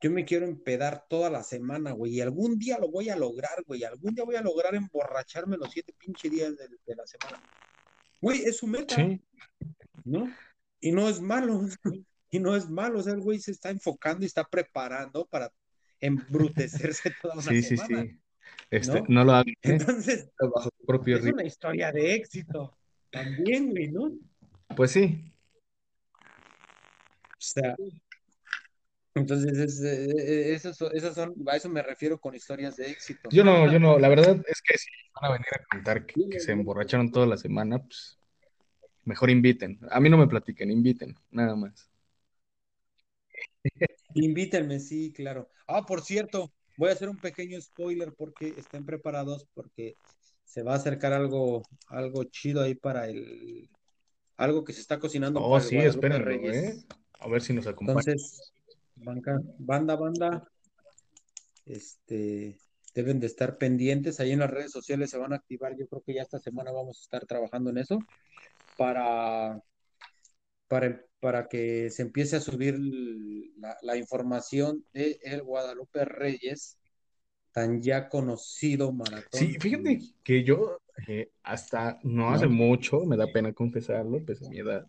yo 0.00 0.10
me 0.10 0.24
quiero 0.24 0.46
empedar 0.46 1.06
toda 1.08 1.30
la 1.30 1.42
semana, 1.42 1.92
güey, 1.92 2.14
y 2.14 2.20
algún 2.20 2.58
día 2.58 2.78
lo 2.78 2.90
voy 2.90 3.08
a 3.08 3.16
lograr, 3.16 3.62
güey, 3.66 3.84
algún 3.84 4.14
día 4.14 4.24
voy 4.24 4.36
a 4.36 4.42
lograr 4.42 4.74
emborracharme 4.74 5.56
los 5.56 5.70
siete 5.70 5.92
pinches 5.98 6.30
días 6.30 6.56
de, 6.56 6.68
de 6.68 6.96
la 6.96 7.06
semana. 7.06 7.40
Güey, 8.20 8.42
es 8.42 8.56
su 8.58 8.66
meta. 8.68 8.96
¿No? 10.04 10.32
Y 10.80 10.92
no 10.92 11.08
es 11.08 11.20
malo. 11.20 11.66
Y 12.34 12.38
no 12.38 12.56
es 12.56 12.70
malo. 12.70 13.00
O 13.00 13.02
sea, 13.02 13.12
el 13.12 13.20
güey 13.20 13.38
se 13.38 13.50
está 13.50 13.68
enfocando 13.68 14.24
y 14.24 14.26
está 14.26 14.42
preparando 14.42 15.26
para 15.26 15.52
embrutecerse 16.00 17.12
toda 17.22 17.34
una 17.34 17.42
sí, 17.42 17.62
semana. 17.62 18.04
Sí, 18.04 18.08
sí, 18.08 18.20
este, 18.70 19.02
¿no? 19.06 19.22
lo 19.22 19.32
hago. 19.32 19.50
¿eh? 19.50 19.54
Entonces, 19.60 20.30
es 21.06 21.22
una 21.24 21.44
historia 21.44 21.92
de 21.92 22.14
éxito. 22.14 22.74
También, 23.10 23.70
güey, 23.70 23.88
¿no? 23.88 24.12
Pues 24.74 24.92
sí. 24.92 25.30
O 27.42 27.44
sea, 27.44 27.74
entonces, 29.14 29.58
es, 29.58 29.82
eh, 29.82 30.06
eh, 30.16 30.54
esas, 30.54 30.76
son, 30.76 31.34
a 31.48 31.56
eso 31.56 31.68
me 31.68 31.82
refiero 31.82 32.18
con 32.18 32.34
historias 32.34 32.76
de 32.76 32.90
éxito. 32.90 33.28
Yo 33.30 33.42
no, 33.42 33.70
yo 33.70 33.80
no, 33.80 33.98
la 33.98 34.08
verdad 34.08 34.40
es 34.46 34.62
que 34.62 34.78
si 34.78 34.88
van 35.14 35.30
a 35.30 35.32
venir 35.32 35.48
a 35.52 35.64
contar 35.64 36.06
que, 36.06 36.40
se 36.40 36.52
emborracharon 36.52 37.10
toda 37.10 37.26
la 37.26 37.36
semana, 37.36 37.78
pues 37.82 38.16
mejor 39.04 39.28
inviten. 39.30 39.80
A 39.90 40.00
mí 40.00 40.08
no 40.08 40.16
me 40.16 40.28
platiquen, 40.28 40.70
inviten, 40.70 41.14
nada 41.30 41.56
más. 41.56 41.90
Invítenme, 44.14 44.78
sí, 44.78 45.12
claro. 45.12 45.50
Ah, 45.66 45.84
por 45.84 46.02
cierto, 46.02 46.52
voy 46.76 46.90
a 46.90 46.92
hacer 46.92 47.08
un 47.08 47.18
pequeño 47.18 47.60
spoiler 47.60 48.14
porque 48.14 48.54
estén 48.56 48.86
preparados 48.86 49.46
porque 49.52 49.96
se 50.44 50.62
va 50.62 50.74
a 50.74 50.76
acercar 50.76 51.12
algo, 51.12 51.62
algo 51.88 52.24
chido 52.24 52.62
ahí 52.62 52.74
para 52.76 53.08
el, 53.08 53.68
algo 54.36 54.64
que 54.64 54.72
se 54.72 54.80
está 54.80 54.98
cocinando 54.98 55.40
oh, 55.40 55.52
para 55.52 55.64
sí, 55.64 55.76
Guadalupe 55.76 56.58
¿eh? 56.58 56.74
A 57.22 57.28
ver 57.28 57.40
si 57.40 57.52
nos 57.52 57.66
acompaña. 57.66 58.00
Entonces, 58.00 58.52
banda, 58.96 59.96
banda, 59.96 60.48
este, 61.66 62.58
deben 62.94 63.20
de 63.20 63.26
estar 63.26 63.58
pendientes. 63.58 64.18
Ahí 64.18 64.32
en 64.32 64.40
las 64.40 64.50
redes 64.50 64.72
sociales 64.72 65.10
se 65.10 65.18
van 65.18 65.32
a 65.32 65.36
activar. 65.36 65.76
Yo 65.76 65.86
creo 65.86 66.02
que 66.02 66.14
ya 66.14 66.22
esta 66.22 66.40
semana 66.40 66.72
vamos 66.72 66.98
a 66.98 67.02
estar 67.02 67.24
trabajando 67.26 67.70
en 67.70 67.78
eso 67.78 68.00
para, 68.76 69.62
para, 70.66 71.04
para 71.20 71.48
que 71.48 71.90
se 71.90 72.02
empiece 72.02 72.36
a 72.36 72.40
subir 72.40 72.76
la, 73.82 73.96
información 73.96 74.84
de 74.92 75.20
el 75.22 75.42
Guadalupe 75.42 76.04
Reyes, 76.04 76.78
tan 77.52 77.80
ya 77.82 78.08
conocido 78.08 78.92
maratón. 78.92 79.28
Sí, 79.32 79.56
fíjate 79.60 80.00
que 80.24 80.42
yo 80.42 80.78
eh, 81.06 81.30
hasta 81.44 82.00
no 82.02 82.30
hace 82.30 82.48
mucho, 82.48 83.04
me 83.04 83.16
da 83.16 83.26
pena 83.26 83.52
confesarlo, 83.52 84.24
pese 84.24 84.46
a 84.46 84.48
mi 84.48 84.58
edad, 84.58 84.88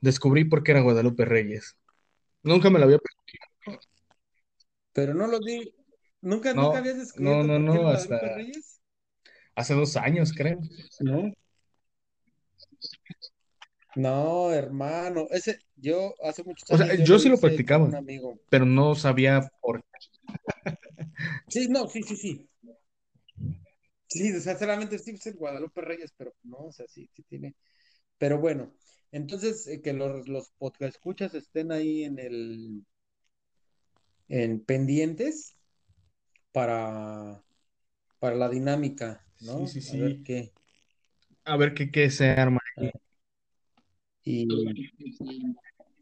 descubrí 0.00 0.44
por 0.44 0.62
qué 0.62 0.72
era 0.72 0.80
Guadalupe 0.80 1.24
Reyes. 1.24 1.76
Nunca 2.42 2.70
me 2.70 2.78
lo 2.78 2.86
había 2.86 2.98
preguntado. 2.98 3.88
Pero 4.92 5.14
no 5.14 5.26
lo 5.26 5.38
di, 5.38 5.72
nunca, 6.20 6.52
nunca 6.52 6.78
habías 6.78 6.98
descubierto 6.98 7.44
no, 7.44 7.58
no, 7.58 7.74
no, 7.74 7.88
hasta 7.88 8.18
Reyes. 8.36 8.80
Hace 9.54 9.74
dos 9.74 9.96
años, 9.96 10.32
creo. 10.32 10.58
No. 11.00 11.32
No, 13.96 14.52
hermano, 14.52 15.26
ese, 15.30 15.58
yo 15.76 16.14
hace 16.22 16.44
muchos 16.44 16.70
años. 16.70 16.82
O 16.82 16.86
sea, 16.96 17.04
yo, 17.04 17.18
sí 17.18 17.28
lo 17.28 17.38
practicaba, 17.38 17.90
pero 18.48 18.64
no 18.64 18.94
sabía 18.94 19.50
por 19.60 19.82
qué. 19.82 20.76
Sí, 21.48 21.68
no, 21.68 21.88
sí, 21.88 22.02
sí, 22.02 22.16
sí. 22.16 22.48
Sí, 24.06 24.32
o 24.32 24.40
sea, 24.40 24.56
solamente 24.58 24.98
Steve 24.98 25.18
es 25.18 25.26
el 25.26 25.34
Guadalupe 25.34 25.80
Reyes, 25.80 26.12
pero 26.16 26.32
no, 26.42 26.58
o 26.58 26.72
sea, 26.72 26.86
sí, 26.88 27.08
sí 27.14 27.22
tiene. 27.24 27.54
Pero 28.18 28.38
bueno, 28.38 28.72
entonces 29.12 29.66
eh, 29.66 29.80
que 29.82 29.92
los, 29.92 30.28
los 30.28 30.50
podcast 30.58 30.94
escuchas 30.94 31.34
estén 31.34 31.72
ahí 31.72 32.04
en 32.04 32.18
el 32.18 32.84
en 34.28 34.60
pendientes 34.60 35.56
para, 36.52 37.42
para 38.18 38.36
la 38.36 38.48
dinámica, 38.48 39.24
¿no? 39.40 39.66
Sí, 39.66 39.80
sí, 39.80 39.90
sí. 39.90 39.98
A 39.98 40.04
ver 40.04 40.22
qué. 40.22 40.52
A 41.44 41.56
ver 41.56 41.74
qué, 41.74 41.90
qué 41.90 42.10
se 42.10 42.28
arma 42.28 42.60
ahí. 42.76 42.90
Y 44.22 44.46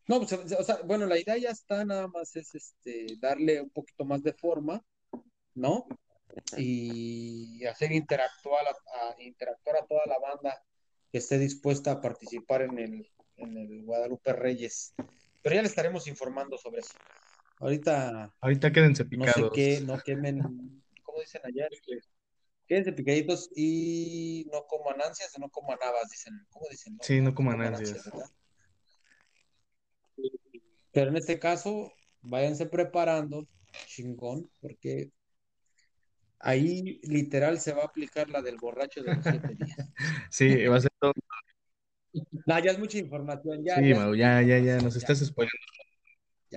no, 0.08 0.20
pues, 0.20 0.32
o 0.32 0.64
sea, 0.64 0.80
bueno, 0.86 1.06
la 1.06 1.18
idea 1.18 1.36
ya 1.36 1.50
está, 1.50 1.84
nada 1.84 2.08
más 2.08 2.34
es 2.34 2.54
este 2.54 3.06
darle 3.20 3.60
un 3.60 3.70
poquito 3.70 4.06
más 4.06 4.22
de 4.22 4.32
forma, 4.32 4.82
¿no? 5.54 5.86
Y 6.56 7.64
hacer 7.66 7.92
interactuar 7.92 8.64
a, 8.66 9.22
interactuar 9.22 9.76
a 9.76 9.86
toda 9.86 10.06
la 10.06 10.18
banda 10.18 10.62
que 11.10 11.18
esté 11.18 11.38
dispuesta 11.38 11.92
a 11.92 12.00
participar 12.00 12.62
en 12.62 12.78
el, 12.78 13.10
en 13.36 13.56
el 13.56 13.84
Guadalupe 13.84 14.32
Reyes. 14.32 14.94
Pero 15.42 15.54
ya 15.54 15.62
le 15.62 15.68
estaremos 15.68 16.06
informando 16.06 16.58
sobre 16.58 16.80
eso. 16.80 16.94
Ahorita. 17.58 18.34
Ahorita 18.40 18.72
quédense 18.72 19.04
picados. 19.04 19.36
No 19.36 19.48
sé 19.48 19.52
qué, 19.54 19.80
no 19.80 19.98
quemen. 19.98 20.40
¿Cómo 21.02 21.20
dicen 21.20 21.40
allá? 21.44 21.68
Quédense 22.66 22.92
picaditos 22.92 23.50
y 23.54 24.46
no 24.52 24.66
coman 24.66 25.00
ansias 25.00 25.34
o 25.36 25.40
no 25.40 25.48
coman 25.48 25.78
habas, 25.82 26.10
dicen. 26.10 26.34
¿Cómo 26.50 26.66
dicen? 26.70 26.98
sí, 27.00 27.20
no 27.20 27.34
coman, 27.34 27.60
ansias. 27.62 28.10
Pero 30.92 31.10
en 31.10 31.16
este 31.16 31.38
caso, 31.38 31.92
váyanse 32.20 32.66
preparando, 32.66 33.46
chingón, 33.86 34.50
porque 34.60 35.12
ahí 36.40 37.00
literal 37.02 37.60
se 37.60 37.72
va 37.72 37.82
a 37.82 37.86
aplicar 37.86 38.30
la 38.30 38.42
del 38.42 38.56
borracho 38.56 39.02
de 39.02 39.14
los 39.14 39.24
siete 39.24 39.54
días. 39.54 39.92
sí, 40.30 40.66
va 40.66 40.76
a 40.76 40.80
ser 40.80 40.92
todo. 40.98 41.12
No, 42.46 42.58
ya 42.58 42.72
es 42.72 42.78
mucha 42.78 42.98
información. 42.98 43.62
Ya, 43.62 43.76
sí, 43.76 43.90
ya, 44.16 44.42
ya, 44.42 44.58
ya, 44.58 44.80
nos 44.80 44.96
estás 44.96 45.18
spoilando. 45.18 45.56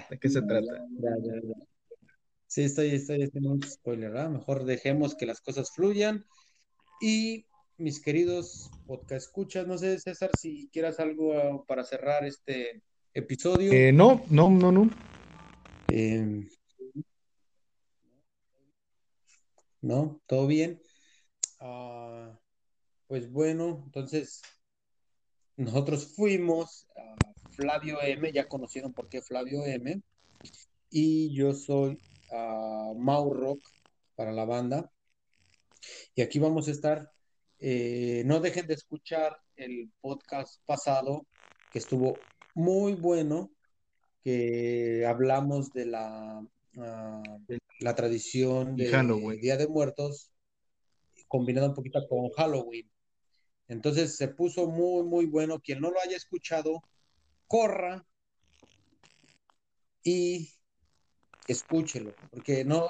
¿De 0.09 0.17
qué 0.17 0.29
se 0.29 0.41
trata? 0.41 0.71
Ya, 0.97 1.09
ya, 1.21 1.33
ya. 1.43 1.65
Sí, 2.47 2.63
estoy, 2.63 2.95
estoy 2.95 3.23
haciendo 3.23 3.51
un 3.51 3.61
spoiler, 3.61 4.11
¿verdad? 4.11 4.29
Mejor 4.29 4.63
dejemos 4.63 5.15
que 5.15 5.25
las 5.25 5.41
cosas 5.41 5.71
fluyan. 5.75 6.25
Y 7.01 7.45
mis 7.77 8.01
queridos 8.01 8.69
podcast 8.85 9.25
escuchas, 9.25 9.67
no 9.67 9.77
sé, 9.77 9.99
César, 9.99 10.31
si 10.37 10.69
quieras 10.71 10.99
algo 10.99 11.65
para 11.65 11.83
cerrar 11.83 12.25
este 12.25 12.81
episodio. 13.13 13.71
Eh, 13.71 13.91
no, 13.91 14.23
no, 14.29 14.49
no, 14.49 14.71
no. 14.71 14.89
Em, 15.87 16.47
no, 19.81 20.21
todo 20.27 20.47
bien. 20.47 20.81
Ah, 21.59 22.37
pues 23.07 23.31
bueno, 23.31 23.81
entonces 23.85 24.41
nosotros 25.57 26.13
fuimos 26.15 26.87
a 26.95 27.15
Flavio 27.51 28.01
M, 28.01 28.31
ya 28.31 28.47
conocieron 28.47 28.93
por 28.93 29.09
qué 29.09 29.21
Flavio 29.21 29.65
M, 29.65 30.01
y 30.89 31.33
yo 31.33 31.53
soy 31.53 31.99
a 32.31 32.93
Mau 32.95 33.33
Rock 33.33 33.61
para 34.15 34.31
la 34.31 34.45
banda. 34.45 34.91
Y 36.15 36.21
aquí 36.21 36.39
vamos 36.39 36.67
a 36.67 36.71
estar. 36.71 37.11
Eh, 37.59 38.23
no 38.25 38.39
dejen 38.39 38.67
de 38.67 38.73
escuchar 38.73 39.37
el 39.55 39.91
podcast 40.01 40.59
pasado, 40.65 41.27
que 41.71 41.79
estuvo 41.79 42.17
muy 42.55 42.93
bueno, 42.93 43.51
que 44.23 45.05
hablamos 45.05 45.71
de 45.71 45.85
la, 45.85 46.45
ah, 46.77 47.23
la 47.81 47.95
tradición 47.95 48.75
de 48.75 48.91
Día 49.41 49.57
de 49.57 49.67
Muertos, 49.67 50.31
combinado 51.27 51.67
un 51.67 51.73
poquito 51.73 52.07
con 52.07 52.29
Halloween. 52.31 52.89
Entonces 53.67 54.15
se 54.17 54.27
puso 54.27 54.67
muy, 54.67 55.03
muy 55.03 55.25
bueno. 55.25 55.59
Quien 55.59 55.81
no 55.81 55.89
lo 55.89 55.99
haya 55.99 56.15
escuchado, 56.15 56.83
corra 57.47 58.05
y 60.03 60.49
escúchelo, 61.47 62.13
porque 62.29 62.63
no. 62.63 62.89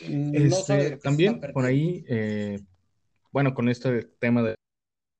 Este, 0.00 0.96
también 0.98 1.40
por 1.52 1.64
ahí, 1.64 2.04
eh, 2.08 2.58
bueno, 3.30 3.54
con 3.54 3.68
este 3.68 4.02
tema 4.18 4.42
de 4.42 4.56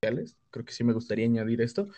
sociales, 0.03 0.37
creo 0.51 0.65
que 0.65 0.73
sí 0.73 0.85
me 0.85 0.93
gustaría 0.93 1.27
añadir 1.27 1.61
esto. 1.61 1.89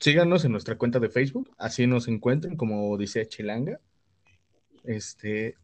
Síganos 0.00 0.44
en 0.44 0.52
nuestra 0.52 0.76
cuenta 0.76 0.98
de 0.98 1.08
Facebook, 1.08 1.54
así 1.56 1.86
nos 1.86 2.08
encuentren 2.08 2.56
como 2.56 2.96
dice 2.98 3.26
Chilanga. 3.28 3.80
Este, 4.86 5.56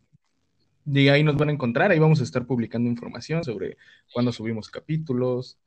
y 0.85 1.09
ahí 1.09 1.23
nos 1.23 1.37
van 1.37 1.49
a 1.49 1.53
encontrar, 1.53 1.91
ahí 1.91 1.99
vamos 1.99 2.21
a 2.21 2.25
estar 2.25 2.47
publicando 2.47 2.91
información 2.91 3.45
sobre 3.45 3.77
cuándo 4.13 4.33
subimos 4.33 4.69
capítulos, 4.69 5.59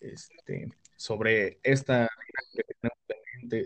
este, 0.00 0.68
sobre 0.96 1.58
esta 1.62 2.08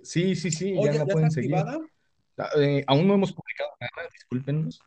Sí, 0.05 0.37
sí, 0.37 0.51
sí, 0.51 0.75
ya, 0.83 0.93
la 0.93 1.07
pueden 1.07 1.31
seguir. 1.31 1.57
Ah, 1.57 2.49
eh, 2.59 2.85
aún 2.87 3.07
no 3.07 3.15
hemos 3.15 3.33
publicado 3.33 3.71
nada, 3.81 4.09
discúlpenos, 4.13 4.81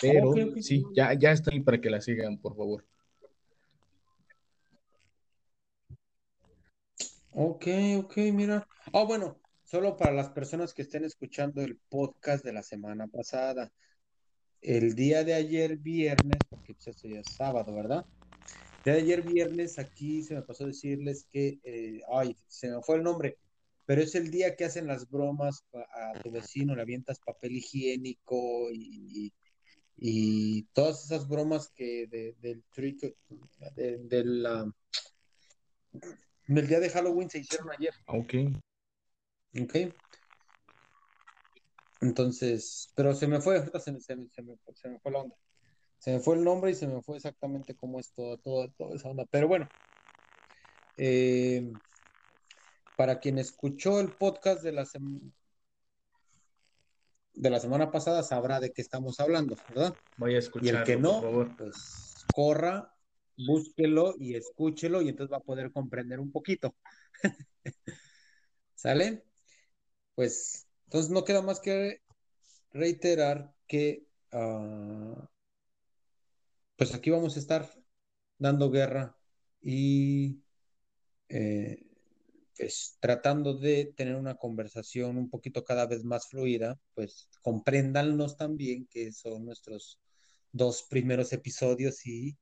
pero 0.00 0.32
sí, 0.60 0.84
ya, 0.94 1.12
ya 1.14 1.32
está 1.32 1.50
ahí 1.52 1.60
para 1.60 1.80
que 1.80 1.90
la 1.90 2.00
sigan, 2.00 2.38
por 2.38 2.56
favor. 2.56 2.84
Ok, 7.32 7.66
ok, 7.98 8.16
mira. 8.32 8.66
Ah, 8.92 9.02
bueno, 9.02 9.38
solo 9.64 9.96
para 9.96 10.12
las 10.12 10.30
personas 10.30 10.72
que 10.72 10.82
estén 10.82 11.04
escuchando 11.04 11.60
el 11.60 11.76
podcast 11.88 12.44
de 12.44 12.52
la 12.52 12.62
semana 12.62 13.08
pasada. 13.08 13.70
El 14.60 14.94
día 14.94 15.24
de 15.24 15.34
ayer, 15.34 15.76
viernes, 15.76 16.44
porque 16.48 16.74
pues 16.74 16.88
esto 16.88 17.08
ya 17.08 17.20
es 17.20 17.34
sábado, 17.36 17.74
¿verdad? 17.74 18.04
El 18.84 18.84
día 18.84 18.94
de 18.94 19.00
ayer, 19.00 19.22
viernes, 19.22 19.78
aquí 19.78 20.22
se 20.22 20.34
me 20.34 20.42
pasó 20.42 20.64
a 20.64 20.68
decirles 20.68 21.26
que, 21.30 21.58
eh, 21.64 22.00
ay, 22.12 22.36
se 22.48 22.70
me 22.70 22.82
fue 22.82 22.96
el 22.96 23.02
nombre, 23.02 23.38
pero 23.84 24.02
es 24.02 24.14
el 24.14 24.30
día 24.30 24.56
que 24.56 24.64
hacen 24.64 24.86
las 24.86 25.08
bromas 25.08 25.64
a 25.72 26.20
tu 26.20 26.30
vecino, 26.30 26.74
le 26.74 26.82
avientas 26.82 27.20
papel 27.20 27.56
higiénico 27.56 28.68
y, 28.72 29.32
todas 30.72 31.04
esas 31.04 31.26
bromas 31.26 31.70
que 31.70 32.06
del 32.40 32.62
trick, 32.70 33.16
de, 33.74 33.98
del, 33.98 34.46
del 36.48 36.66
día 36.66 36.80
de 36.80 36.90
Halloween 36.90 37.30
se 37.30 37.38
hicieron 37.38 37.70
ayer. 37.70 37.94
Ok. 38.06 38.34
Ok. 39.62 39.76
Entonces, 42.00 42.92
pero 42.94 43.14
se 43.14 43.26
me 43.26 43.40
fue, 43.40 43.60
se, 43.80 43.92
me, 43.92 44.00
se, 44.00 44.16
me, 44.16 44.28
se, 44.28 44.42
me, 44.42 44.98
fue 45.00 45.12
la 45.12 45.20
onda. 45.20 45.36
Se 45.98 46.12
me 46.12 46.20
fue 46.20 46.36
el 46.36 46.44
nombre 46.44 46.70
y 46.70 46.74
se 46.74 46.86
me 46.86 47.00
fue 47.02 47.16
exactamente 47.16 47.74
cómo 47.74 47.98
es 47.98 48.12
todo, 48.12 48.36
todo, 48.38 48.70
toda 48.76 48.94
esa 48.94 49.08
onda. 49.08 49.24
Pero 49.30 49.48
bueno, 49.48 49.68
eh, 50.98 51.72
para 52.96 53.18
quien 53.18 53.38
escuchó 53.38 54.00
el 54.00 54.12
podcast 54.12 54.62
de 54.62 54.72
la, 54.72 54.86
de 57.34 57.50
la 57.50 57.60
semana 57.60 57.90
pasada, 57.90 58.22
sabrá 58.22 58.60
de 58.60 58.72
qué 58.72 58.82
estamos 58.82 59.20
hablando, 59.20 59.56
¿verdad? 59.68 59.96
Voy 60.16 60.34
a 60.34 60.38
escucharlo, 60.38 60.78
Y 60.78 60.80
el 60.80 60.84
que 60.84 60.96
no, 60.96 61.54
pues 61.56 62.26
corra, 62.34 62.94
búsquelo 63.36 64.14
y 64.18 64.34
escúchelo 64.34 65.02
y 65.02 65.08
entonces 65.08 65.32
va 65.32 65.38
a 65.38 65.44
poder 65.44 65.72
comprender 65.72 66.20
un 66.20 66.32
poquito. 66.32 66.74
¿Sale? 68.74 69.24
Pues 70.14 70.65
entonces 70.86 71.10
no 71.10 71.24
queda 71.24 71.42
más 71.42 71.60
que 71.60 72.00
reiterar 72.72 73.54
que 73.66 74.06
ah, 74.32 75.28
pues 76.76 76.94
aquí 76.94 77.10
vamos 77.10 77.36
a 77.36 77.40
estar 77.40 77.70
dando 78.38 78.70
guerra 78.70 79.16
y 79.62 80.42
eh, 81.28 81.82
pues 82.56 82.96
tratando 83.00 83.54
de 83.54 83.92
tener 83.96 84.16
una 84.16 84.36
conversación 84.36 85.18
un 85.18 85.28
poquito 85.28 85.64
cada 85.64 85.86
vez 85.86 86.04
más 86.04 86.28
fluida, 86.28 86.78
pues 86.94 87.28
compréndannos 87.42 88.36
también 88.36 88.86
que 88.86 89.12
son 89.12 89.44
nuestros 89.44 89.98
dos 90.52 90.84
primeros 90.88 91.32
episodios 91.32 92.06
y 92.06 92.36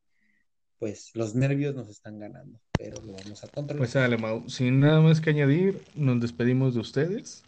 pues 0.79 1.11
los 1.15 1.35
nervios 1.35 1.75
nos 1.75 1.89
están 1.89 2.19
ganando, 2.19 2.61
pero 2.77 3.01
lo 3.03 3.13
vamos 3.13 3.43
a 3.43 3.49
controlar. 3.49 3.79
Pues 3.79 3.95
dale, 3.95 4.19
sin 4.49 4.81
nada 4.81 5.01
más 5.01 5.21
que 5.21 5.31
añadir, 5.31 5.81
nos 5.95 6.21
despedimos 6.21 6.75
de 6.75 6.81
ustedes. 6.81 7.43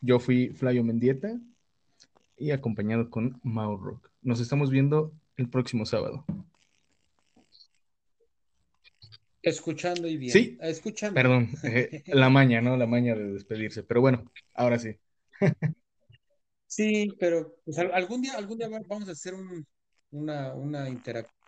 Yo 0.00 0.20
fui 0.20 0.50
Flavio 0.50 0.84
Mendieta 0.84 1.38
y 2.36 2.50
acompañado 2.50 3.10
con 3.10 3.40
Mau 3.42 3.76
Rock. 3.76 4.10
Nos 4.22 4.40
estamos 4.40 4.70
viendo 4.70 5.12
el 5.36 5.48
próximo 5.48 5.84
sábado. 5.86 6.24
Escuchando 9.42 10.08
y 10.08 10.16
bien. 10.16 10.32
Sí, 10.32 10.58
escuchando. 10.60 11.14
Perdón, 11.14 11.50
eh, 11.64 12.02
la 12.06 12.28
maña, 12.28 12.60
¿no? 12.60 12.76
La 12.76 12.86
maña 12.86 13.14
de 13.14 13.32
despedirse. 13.32 13.82
Pero 13.82 14.00
bueno, 14.00 14.30
ahora 14.54 14.78
sí. 14.78 14.96
sí, 16.66 17.14
pero 17.18 17.56
pues, 17.64 17.78
algún 17.78 18.22
día, 18.22 18.34
algún 18.34 18.58
día 18.58 18.68
vamos 18.68 19.08
a 19.08 19.12
hacer 19.12 19.34
una, 20.10 20.54
una, 20.54 20.88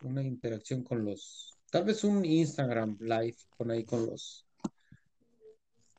una 0.02 0.22
interacción 0.22 0.82
con 0.84 1.04
los, 1.04 1.58
tal 1.70 1.84
vez 1.84 2.04
un 2.04 2.24
Instagram 2.24 2.96
live 3.00 3.36
con 3.56 3.70
ahí 3.70 3.84
con 3.84 4.06
los, 4.06 4.46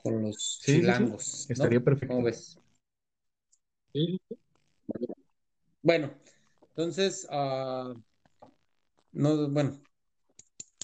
con 0.01 0.21
los 0.21 0.59
chilangos. 0.63 1.49
Estaría 1.49 1.79
perfecto. 1.79 2.15
¿Cómo 2.15 2.25
ves? 2.25 2.57
Bueno, 5.81 6.13
entonces, 6.69 7.27
uh, 7.29 7.99
no, 9.11 9.49
bueno, 9.49 9.81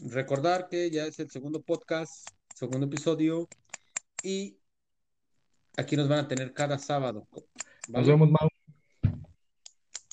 recordar 0.01 0.67
que 0.69 0.89
ya 0.91 1.05
es 1.05 1.19
el 1.19 1.29
segundo 1.29 1.61
podcast, 1.61 2.27
segundo 2.53 2.87
episodio, 2.87 3.47
y 4.23 4.57
aquí 5.77 5.95
nos 5.95 6.09
van 6.09 6.25
a 6.25 6.27
tener 6.27 6.53
cada 6.53 6.77
sábado. 6.77 7.27
Nos 7.87 8.07
vemos, 8.07 8.29
Mau. 8.29 8.49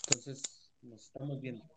Entonces, 0.06 0.70
nos 0.82 1.02
estamos 1.02 1.40
viendo. 1.40 1.73